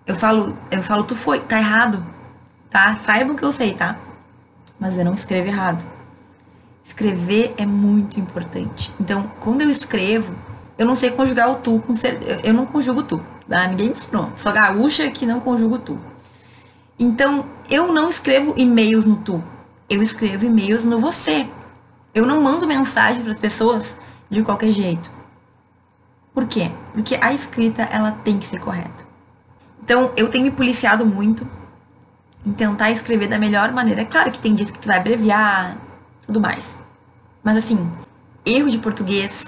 Eu 0.07 0.15
falo, 0.15 0.57
eu 0.71 0.83
falo 0.83 1.05
tu 1.05 1.15
foi, 1.15 1.41
tá 1.41 1.59
errado. 1.59 2.05
Tá? 2.71 2.97
Saibam 2.97 3.37
que 3.37 3.45
eu 3.45 3.53
sei, 3.53 3.75
tá? 3.75 3.99
Mas 4.81 4.97
eu 4.97 5.05
não 5.05 5.13
escrevo 5.13 5.49
errado. 5.49 5.87
Escrever 6.83 7.55
é 7.59 7.67
muito 7.67 8.19
importante. 8.19 8.91
Então, 8.99 9.31
quando 9.41 9.61
eu 9.61 9.71
escrevo, 9.71 10.35
eu 10.79 10.87
não 10.87 10.95
sei 10.95 11.11
conjugar 11.11 11.51
o 11.51 11.57
tu 11.57 11.81
com 11.81 11.93
ser, 11.93 12.19
eu 12.43 12.55
não 12.55 12.65
conjugo 12.65 13.03
tu. 13.03 13.21
Tá? 13.47 13.67
Ninguém 13.67 13.89
me 13.89 13.93
ensinou. 13.93 14.33
Sou 14.37 14.53
gaúcha 14.53 15.11
que 15.11 15.27
não 15.27 15.39
conjugo 15.39 15.79
tu. 15.79 15.99
Então, 16.99 17.45
eu 17.69 17.93
não 17.93 18.09
escrevo 18.09 18.55
e-mails 18.57 19.05
no 19.05 19.17
tu. 19.17 19.43
Eu 19.93 20.01
escrevo 20.01 20.47
e-mails 20.47 20.85
no 20.85 20.99
você. 20.99 21.47
Eu 22.15 22.25
não 22.25 22.41
mando 22.41 22.67
mensagem 22.67 23.23
para 23.23 23.33
as 23.33 23.39
pessoas 23.39 23.95
de 24.31 24.43
qualquer 24.43 24.73
jeito. 24.73 25.11
Por 26.33 26.47
quê? 26.47 26.71
Porque 26.95 27.19
a 27.21 27.35
escrita 27.35 27.83
ela 27.83 28.13
tem 28.25 28.39
que 28.39 28.47
ser 28.47 28.59
correta. 28.59 29.07
Então, 29.85 30.11
eu 30.17 30.31
tenho 30.31 30.45
me 30.45 30.51
policiado 30.51 31.05
muito 31.05 31.47
em 32.43 32.55
tentar 32.55 32.91
escrever 32.91 33.29
da 33.29 33.39
melhor 33.39 33.71
maneira. 33.71 34.01
É 34.01 34.07
claro 34.07 34.31
que 34.31 34.39
tem 34.39 34.55
dias 34.55 34.71
que 34.71 34.79
tu 34.79 34.89
vai 34.89 34.97
abreviar, 34.97 35.77
tudo 36.27 36.41
mais. 36.41 36.75
Mas 37.45 37.59
assim, 37.59 37.87
erro 38.47 38.71
de 38.71 38.79
português, 38.79 39.45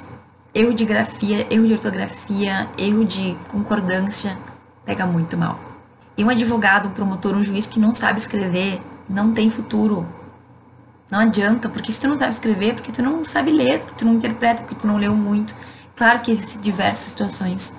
erro 0.53 0.75
de 0.75 0.85
grafia, 0.85 1.47
erro 1.51 1.67
de 1.67 1.73
ortografia, 1.73 2.69
erro 2.77 3.03
de 3.03 3.35
concordância, 3.49 4.37
pega 4.85 5.07
muito 5.07 5.39
mal. 5.39 5.59
E 6.19 6.23
um 6.23 6.29
advogado, 6.29 6.89
um 6.89 6.93
promotor, 6.93 7.35
um 7.35 7.43
juiz 7.43 7.67
que 7.67 7.81
não 7.81 7.95
sabe 7.95 8.19
escrever, 8.19 8.83
não 9.09 9.33
tem 9.33 9.49
futuro. 9.49 10.07
Não 11.11 11.21
adianta, 11.21 11.69
porque 11.69 11.93
se 11.93 12.01
tu 12.01 12.09
não 12.09 12.17
sabe 12.17 12.33
escrever, 12.33 12.75
porque 12.75 12.91
tu 12.91 13.03
não 13.03 13.25
sabe 13.25 13.53
ler, 13.53 13.81
porque 13.81 13.95
tu 13.97 14.05
não 14.05 14.15
interpreta, 14.15 14.63
porque 14.63 14.75
tu 14.75 14.87
não 14.87 14.97
leu 14.97 15.15
muito. 15.15 15.55
Claro 15.95 16.21
que 16.21 16.33
existem 16.33 16.61
diversas 16.61 17.11
situações. 17.11 17.73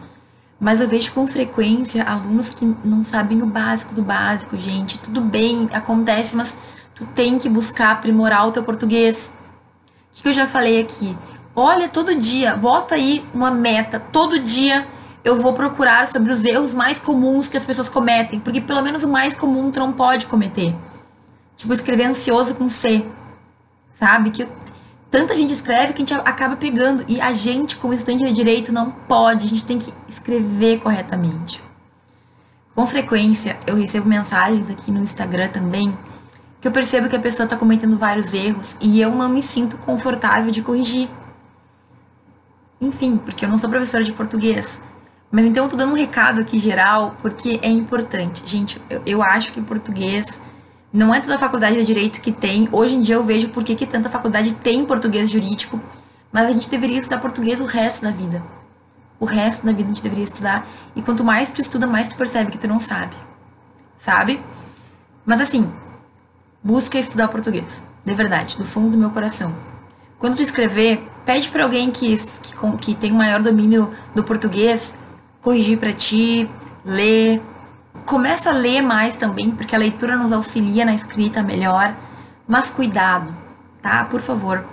Mas 0.60 0.80
eu 0.80 0.88
vejo 0.88 1.12
com 1.12 1.28
frequência 1.28 2.04
alunos 2.04 2.50
que 2.50 2.66
não 2.84 3.04
sabem 3.04 3.42
o 3.42 3.46
básico 3.46 3.94
do 3.94 4.02
básico, 4.02 4.58
gente. 4.58 5.00
Tudo 5.00 5.20
bem, 5.20 5.68
acontece, 5.74 6.36
mas 6.36 6.56
tu 6.94 7.06
tem 7.08 7.38
que 7.38 7.50
buscar 7.50 7.92
aprimorar 7.92 8.48
o 8.48 8.52
teu 8.52 8.64
português. 8.64 9.32
O 10.18 10.22
que 10.22 10.30
eu 10.30 10.34
já 10.34 10.48
falei 10.48 10.80
aqui? 10.80 11.18
Olha, 11.54 11.90
todo 11.90 12.16
dia, 12.16 12.56
bota 12.56 12.96
aí 12.96 13.26
uma 13.34 13.52
meta. 13.52 14.00
Todo 14.00 14.40
dia 14.40 14.88
eu 15.24 15.42
vou 15.42 15.54
procurar 15.54 16.08
sobre 16.08 16.32
os 16.32 16.44
erros 16.46 16.74
mais 16.74 17.00
comuns 17.00 17.48
que 17.48 17.58
as 17.58 17.66
pessoas 17.66 17.90
cometem. 17.90 18.40
Porque 18.40 18.62
pelo 18.62 18.82
menos 18.82 19.04
o 19.04 19.10
mais 19.10 19.36
comum 19.36 19.72
tu 19.72 19.80
não 19.80 19.92
pode 19.92 20.26
cometer. 20.28 20.74
Tipo, 21.58 21.74
escrever 21.74 22.06
ansioso 22.06 22.56
com 22.56 22.68
C. 22.68 23.06
Sabe? 23.96 24.32
Que 24.32 24.48
tanta 25.10 25.36
gente 25.36 25.54
escreve 25.54 25.94
que 25.94 26.02
a 26.02 26.06
gente 26.06 26.14
acaba 26.14 26.56
pegando. 26.56 27.06
E 27.08 27.20
a 27.22 27.32
gente, 27.32 27.78
como 27.78 27.94
estudante 27.94 28.26
de 28.26 28.32
direito, 28.32 28.72
não 28.72 28.92
pode. 28.92 29.46
A 29.46 29.50
gente 29.50 29.66
tem 29.66 29.78
que 29.78 29.94
escrever 30.08 30.80
corretamente. 30.80 31.62
Com 32.74 32.86
frequência, 32.86 33.58
eu 33.66 33.76
recebo 33.76 34.08
mensagens 34.08 34.70
aqui 34.70 34.92
no 34.92 35.02
Instagram 35.02 35.48
também 35.48 35.98
que 36.66 36.68
eu 36.68 36.72
percebo 36.72 37.08
que 37.08 37.16
a 37.16 37.20
pessoa 37.20 37.46
está 37.46 37.56
cometendo 37.56 37.96
vários 37.96 38.34
erros 38.34 38.76
e 38.82 39.00
eu 39.00 39.12
não 39.12 39.30
me 39.30 39.44
sinto 39.44 39.78
confortável 39.78 40.50
de 40.50 40.64
corrigir. 40.64 41.08
Enfim, 42.82 43.18
porque 43.18 43.46
eu 43.46 43.50
não 43.50 43.60
sou 43.60 43.70
professora 43.70 44.04
de 44.04 44.12
português. 44.12 44.82
Mas 45.32 45.46
então 45.46 45.66
eu 45.66 45.70
tô 45.70 45.78
dando 45.78 45.92
um 45.92 45.96
recado 45.96 46.42
aqui 46.42 46.58
geral, 46.58 47.16
porque 47.22 47.60
é 47.62 47.70
importante. 47.70 48.42
Gente, 48.48 48.82
eu, 48.90 49.00
eu 49.06 49.22
acho 49.22 49.54
que 49.54 49.62
português 49.62 50.42
não 50.96 51.14
é 51.14 51.20
toda 51.20 51.36
a 51.36 51.38
faculdade 51.38 51.76
de 51.76 51.84
direito 51.84 52.22
que 52.22 52.32
tem. 52.32 52.70
Hoje 52.72 52.96
em 52.96 53.02
dia 53.02 53.16
eu 53.16 53.24
vejo 53.24 53.50
por 53.50 53.66
que 53.66 53.86
tanta 53.86 54.10
faculdade 54.10 54.54
tem 54.54 54.86
português 54.86 55.30
jurídico, 55.30 55.80
mas 56.32 56.48
a 56.48 56.52
gente 56.54 56.70
deveria 56.70 57.00
estudar 57.00 57.20
português 57.20 57.60
o 57.60 57.66
resto 57.66 58.02
da 58.02 58.12
vida. 58.12 58.42
O 59.20 59.26
resto 59.26 59.66
da 59.66 59.74
vida 59.74 59.84
a 59.84 59.94
gente 59.94 60.02
deveria 60.02 60.24
estudar. 60.24 60.66
E 60.96 61.02
quanto 61.02 61.22
mais 61.22 61.52
tu 61.52 61.60
estuda, 61.60 61.86
mais 61.86 62.08
tu 62.08 62.16
percebe 62.16 62.50
que 62.50 62.58
tu 62.58 62.66
não 62.66 62.80
sabe. 62.80 63.14
Sabe? 64.00 64.40
Mas 65.26 65.42
assim, 65.42 65.70
busca 66.64 66.98
estudar 66.98 67.28
português. 67.28 67.82
De 68.06 68.14
verdade, 68.14 68.56
do 68.56 68.64
fundo 68.64 68.92
do 68.92 68.98
meu 68.98 69.10
coração. 69.10 69.54
Quando 70.18 70.38
tu 70.38 70.42
escrever, 70.42 71.06
pede 71.26 71.50
para 71.50 71.64
alguém 71.64 71.92
que, 71.92 72.16
que, 72.16 72.78
que 72.80 72.96
tem 72.96 73.12
um 73.12 73.18
maior 73.18 73.42
domínio 73.42 73.92
do 74.14 74.24
português 74.24 74.94
corrigir 75.42 75.78
para 75.78 75.92
ti, 75.92 76.50
ler, 76.86 77.42
Começo 78.06 78.48
a 78.48 78.52
ler 78.52 78.82
mais 78.82 79.16
também, 79.16 79.50
porque 79.50 79.76
a 79.76 79.80
leitura 79.80 80.16
nos 80.16 80.32
auxilia 80.32 80.86
na 80.86 80.94
escrita 80.94 81.42
melhor. 81.42 81.96
Mas 82.48 82.70
cuidado, 82.70 83.34
tá? 83.82 84.06
Por 84.06 84.22
favor, 84.22 84.64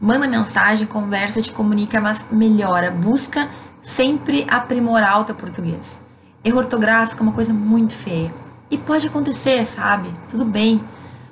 manda 0.00 0.26
mensagem, 0.26 0.86
conversa, 0.86 1.42
te 1.42 1.52
comunica, 1.52 2.00
mas 2.00 2.24
melhora. 2.32 2.90
Busca 2.90 3.50
sempre 3.82 4.46
aprimorar 4.48 5.20
o 5.20 5.24
teu 5.24 5.34
português. 5.34 6.00
Erro 6.42 6.56
ortográfico 6.56 7.20
é 7.20 7.22
uma 7.22 7.32
coisa 7.32 7.52
muito 7.52 7.94
feia. 7.94 8.32
E 8.70 8.78
pode 8.78 9.06
acontecer, 9.08 9.66
sabe? 9.66 10.10
Tudo 10.30 10.46
bem. 10.46 10.82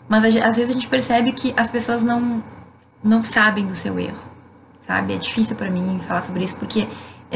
Mas 0.07 0.25
às 0.25 0.57
vezes 0.57 0.69
a 0.69 0.73
gente 0.75 0.87
percebe 0.87 1.33
que 1.33 1.55
as 1.57 1.71
pessoas 1.71 2.03
não, 2.03 2.45
não 3.03 3.23
sabem 3.25 3.65
do 3.65 3.75
seu 3.75 3.99
erro, 3.99 4.23
sabe? 4.87 5.15
É 5.15 5.17
difícil 5.17 5.57
para 5.57 5.71
mim 5.71 5.99
falar 6.07 6.23
sobre 6.23 6.45
isso, 6.45 6.57
porque 6.57 6.87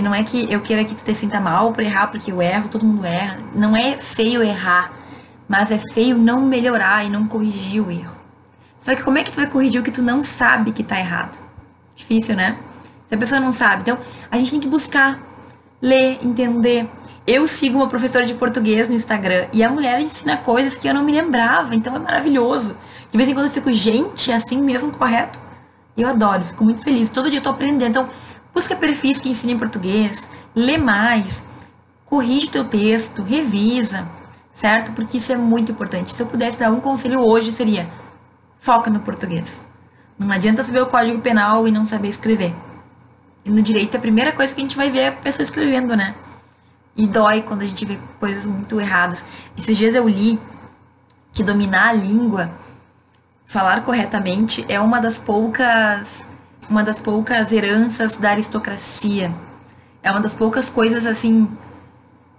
não 0.01 0.15
é 0.15 0.23
que 0.23 0.51
eu 0.51 0.61
queira 0.61 0.85
que 0.85 0.95
tu 0.95 1.05
te 1.05 1.15
sinta 1.15 1.39
mal 1.41 1.73
por 1.73 1.83
errar, 1.83 2.07
porque 2.07 2.33
eu 2.33 2.41
erro, 2.41 2.69
todo 2.69 2.85
mundo 2.85 3.05
erra. 3.05 3.39
Não 3.55 3.77
é 3.77 3.99
feio 3.99 4.43
errar, 4.43 4.93
mas 5.47 5.71
é 5.71 5.79
feio 5.79 6.17
não 6.17 6.41
melhorar 6.41 7.05
e 7.05 7.11
não 7.11 7.27
corrigir 7.27 7.83
o 7.83 7.91
erro. 7.91 8.17
Só 8.81 8.95
que 8.95 9.03
como 9.03 9.19
é 9.19 9.23
que 9.23 9.31
tu 9.31 9.37
vai 9.37 9.47
corrigir 9.47 9.81
o 9.81 9.85
que 9.85 9.91
tu 9.91 10.03
não 10.03 10.23
sabe 10.23 10.73
que 10.73 10.83
tá 10.83 10.99
errado? 10.99 11.39
Difícil, 11.95 12.35
né? 12.35 12.57
Se 13.07 13.15
a 13.15 13.19
pessoa 13.19 13.41
não 13.41 13.53
sabe. 13.53 13.83
Então, 13.83 13.99
a 14.31 14.39
gente 14.39 14.53
tem 14.53 14.61
que 14.61 14.69
buscar 14.69 15.21
ler, 15.81 16.19
entender. 16.23 16.89
Eu 17.27 17.47
sigo 17.47 17.77
uma 17.77 17.87
professora 17.87 18.25
de 18.25 18.35
português 18.35 18.89
no 18.89 18.95
Instagram 18.95 19.47
e 19.53 19.63
a 19.63 19.69
mulher 19.69 20.01
ensina 20.01 20.37
coisas 20.37 20.75
que 20.75 20.89
eu 20.89 20.95
não 20.95 21.05
me 21.05 21.13
lembrava, 21.13 21.75
então 21.75 21.95
é 21.95 21.99
maravilhoso. 21.99 22.77
De 23.11 23.17
vez 23.17 23.29
em 23.29 23.35
quando 23.35 23.47
eu 23.47 23.53
fico, 23.53 23.71
gente, 23.73 24.33
é 24.33 24.35
assim 24.35 24.61
mesmo 24.61 24.91
correto? 24.91 25.39
Eu 25.97 26.09
adoro, 26.09 26.43
fico 26.43 26.65
muito 26.65 26.83
feliz. 26.83 27.11
Todo 27.11 27.29
dia 27.29 27.39
eu 27.39 27.43
tô 27.43 27.51
aprendendo. 27.51 27.91
Então, 27.91 28.09
Busca 28.55 28.77
perfis 28.77 29.19
que 29.19 29.31
ensinem 29.31 29.59
português, 29.59 30.29
lê 30.55 30.77
mais, 30.77 31.43
corrige 32.05 32.51
teu 32.51 32.65
texto, 32.65 33.23
revisa, 33.23 34.07
certo? 34.53 34.93
Porque 34.93 35.17
isso 35.17 35.33
é 35.33 35.37
muito 35.37 35.73
importante. 35.73 36.13
Se 36.13 36.23
eu 36.23 36.27
pudesse 36.27 36.59
dar 36.59 36.71
um 36.71 36.81
conselho 36.81 37.21
hoje 37.21 37.53
seria: 37.53 37.89
foca 38.59 38.91
no 38.91 39.01
português. 39.01 39.63
Não 40.19 40.31
adianta 40.31 40.63
saber 40.63 40.83
o 40.83 40.87
código 40.87 41.21
penal 41.21 41.67
e 41.67 41.71
não 41.71 41.87
saber 41.87 42.09
escrever. 42.09 42.55
E 43.45 43.51
no 43.51 43.63
direito, 43.63 43.97
a 43.97 44.01
primeira 44.01 44.31
coisa 44.31 44.55
que 44.55 44.61
a 44.61 44.65
gente 44.65 44.77
vai 44.77 44.91
ver 44.91 45.01
é 45.01 45.09
a 45.09 45.13
pessoa 45.13 45.43
escrevendo, 45.43 45.97
né? 45.97 46.15
E 46.95 47.07
dói 47.07 47.43
quando 47.43 47.63
a 47.63 47.65
gente 47.65 47.85
vê 47.85 47.99
coisas 48.21 48.45
muito 48.45 48.81
erradas. 48.81 49.25
Esses 49.57 49.77
dias 49.77 49.95
eu 49.95 50.07
li 50.09 50.39
que 51.33 51.43
dominar 51.43 51.89
a 51.89 51.93
língua, 51.93 52.51
falar 53.47 53.83
corretamente, 53.83 54.65
é 54.69 54.79
uma 54.79 55.01
das 55.01 55.17
poucas 55.17 56.27
uma 56.69 56.83
das 56.83 57.01
poucas 57.01 57.53
heranças 57.53 58.17
da 58.17 58.31
aristocracia. 58.31 59.33
É 60.03 60.11
uma 60.11 60.21
das 60.21 60.35
poucas 60.35 60.69
coisas 60.69 61.07
assim 61.07 61.49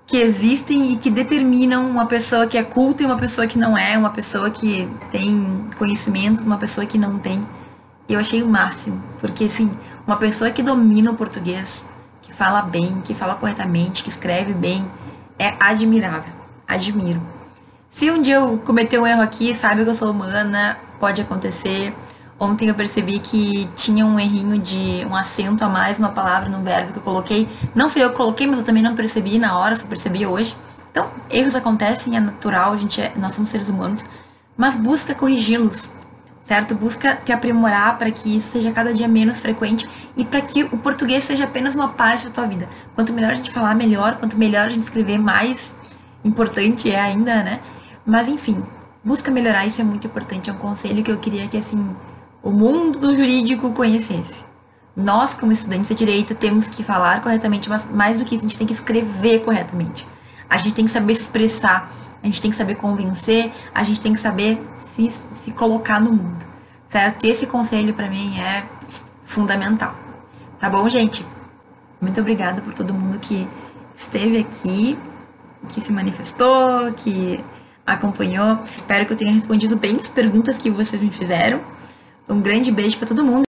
que 0.06 0.18
existem 0.18 0.92
e 0.92 0.98
que 0.98 1.10
determinam 1.10 1.90
uma 1.90 2.06
pessoa 2.06 2.46
que 2.46 2.58
é 2.58 2.64
culta 2.64 3.04
e 3.04 3.06
uma 3.06 3.18
pessoa 3.18 3.48
que 3.48 3.58
não 3.58 3.78
é, 3.78 3.98
uma 3.98 4.10
pessoa 4.10 4.50
que 4.50 4.90
tem 5.12 5.68
conhecimentos, 5.78 6.44
uma 6.44 6.58
pessoa 6.58 6.86
que 6.86 6.98
não 6.98 7.18
tem. 7.18 7.46
Eu 8.08 8.20
achei 8.20 8.44
o 8.44 8.48
máximo, 8.48 9.02
porque 9.20 9.46
assim, 9.46 9.72
uma 10.06 10.18
pessoa 10.18 10.52
que 10.52 10.62
domina 10.62 11.10
o 11.12 11.16
português, 11.16 11.86
que 12.22 12.34
fala 12.34 12.62
bem, 12.62 13.02
que 13.02 13.14
fala 13.14 13.36
corretamente, 13.36 14.04
que 14.04 14.10
escreve 14.10 14.54
bem, 14.54 14.86
é 15.40 15.54
admirável. 15.60 16.34
Admiro. 16.68 17.22
Se 17.90 18.12
um 18.12 18.22
dia 18.22 18.36
eu 18.36 18.58
cometer 18.58 19.00
um 19.00 19.08
erro 19.08 19.22
aqui, 19.22 19.54
sabe 19.54 19.84
que 19.84 19.90
eu 19.90 19.94
sou 19.94 20.12
humana, 20.12 20.78
pode 21.00 21.22
acontecer. 21.22 21.94
Ontem 22.44 22.68
eu 22.68 22.76
percebi 22.76 23.20
que 23.20 23.70
tinha 23.74 24.06
um 24.06 24.20
errinho 24.20 24.60
de 24.60 25.08
um 25.10 25.16
acento 25.16 25.64
a 25.64 25.70
mais 25.70 25.98
numa 25.98 26.12
palavra, 26.12 26.50
num 26.50 26.62
verbo 26.62 26.92
que 26.92 27.00
eu 27.00 27.02
coloquei. 27.02 27.48
Não 27.74 27.90
foi 27.90 28.04
eu 28.04 28.10
que 28.10 28.18
coloquei, 28.18 28.46
mas 28.46 28.60
eu 28.60 28.66
também 28.66 28.84
não 28.84 28.94
percebi 28.96 29.40
na 29.40 29.58
hora, 29.58 29.74
só 29.78 29.88
percebi 29.88 30.26
hoje. 30.26 30.54
Então, 30.92 31.10
erros 31.30 31.56
acontecem, 31.56 32.18
é 32.18 32.20
natural, 32.20 32.74
a 32.74 32.76
gente 32.76 33.00
é, 33.00 33.14
nós 33.16 33.34
somos 33.34 33.50
seres 33.50 33.70
humanos, 33.70 34.06
mas 34.58 34.76
busca 34.76 35.16
corrigi-los, 35.16 35.90
certo? 36.44 36.76
Busca 36.76 37.16
te 37.16 37.32
aprimorar 37.32 37.98
para 37.98 38.12
que 38.12 38.36
isso 38.36 38.52
seja 38.52 38.74
cada 38.74 38.94
dia 38.94 39.08
menos 39.08 39.40
frequente 39.40 39.90
e 40.18 40.26
para 40.26 40.42
que 40.42 40.64
o 40.66 40.78
português 40.78 41.24
seja 41.24 41.46
apenas 41.46 41.76
uma 41.76 41.88
parte 41.88 42.26
da 42.26 42.32
tua 42.32 42.46
vida. 42.46 42.68
Quanto 42.94 43.14
melhor 43.14 43.32
a 43.32 43.36
gente 43.36 43.52
falar, 43.52 43.74
melhor. 43.74 44.18
Quanto 44.18 44.38
melhor 44.38 44.66
a 44.66 44.70
gente 44.70 44.84
escrever, 44.84 45.18
mais 45.18 45.74
importante 46.26 46.92
é 46.92 47.00
ainda, 47.00 47.42
né? 47.42 47.62
Mas 48.06 48.28
enfim, 48.28 48.62
busca 49.02 49.32
melhorar, 49.32 49.66
isso 49.66 49.80
é 49.80 49.84
muito 49.86 50.06
importante. 50.06 50.50
É 50.50 50.54
um 50.54 50.58
conselho 50.58 51.02
que 51.02 51.10
eu 51.10 51.18
queria 51.18 51.48
que 51.48 51.56
assim 51.56 51.96
o 52.44 52.52
mundo 52.52 53.00
do 53.00 53.14
jurídico 53.14 53.72
conhecesse. 53.72 54.44
Nós, 54.96 55.34
como 55.34 55.52
estudantes 55.52 55.88
de 55.88 55.96
direito, 55.96 56.36
temos 56.36 56.68
que 56.68 56.84
falar 56.84 57.22
corretamente, 57.22 57.70
mas 57.70 57.88
mais 57.90 58.20
do 58.20 58.26
que 58.26 58.36
isso, 58.36 58.46
a 58.46 58.48
gente 58.48 58.58
tem 58.58 58.68
que 58.68 58.74
escrever 58.74 59.40
corretamente. 59.40 60.06
A 60.50 60.58
gente 60.58 60.76
tem 60.76 60.86
que 60.86 60.92
saber 60.92 61.14
expressar, 61.14 61.92
a 62.22 62.26
gente 62.26 62.42
tem 62.42 62.52
que 62.52 62.58
saber 62.58 62.76
convencer, 62.76 63.52
a 63.74 63.82
gente 63.82 64.00
tem 64.00 64.14
que 64.14 64.20
saber 64.20 64.62
se, 64.78 65.12
se 65.34 65.52
colocar 65.52 66.00
no 66.00 66.12
mundo, 66.12 66.46
certo? 66.90 67.26
Esse 67.26 67.48
conselho 67.48 67.94
para 67.94 68.10
mim 68.10 68.38
é 68.38 68.66
fundamental. 69.24 69.96
Tá 70.60 70.70
bom, 70.70 70.88
gente? 70.90 71.26
Muito 72.00 72.20
obrigada 72.20 72.62
por 72.62 72.74
todo 72.74 72.94
mundo 72.94 73.18
que 73.18 73.48
esteve 73.96 74.38
aqui, 74.38 74.98
que 75.70 75.82
se 75.82 75.92
manifestou, 75.92 76.92
que 76.94 77.44
acompanhou. 77.86 78.60
Espero 78.76 79.06
que 79.06 79.14
eu 79.14 79.18
tenha 79.18 79.32
respondido 79.32 79.76
bem 79.76 79.98
as 80.00 80.10
perguntas 80.10 80.58
que 80.58 80.70
vocês 80.70 81.02
me 81.02 81.10
fizeram. 81.10 81.62
Um 82.28 82.42
grande 82.42 82.72
beijo 82.72 82.98
para 82.98 83.08
todo 83.08 83.24
mundo. 83.24 83.44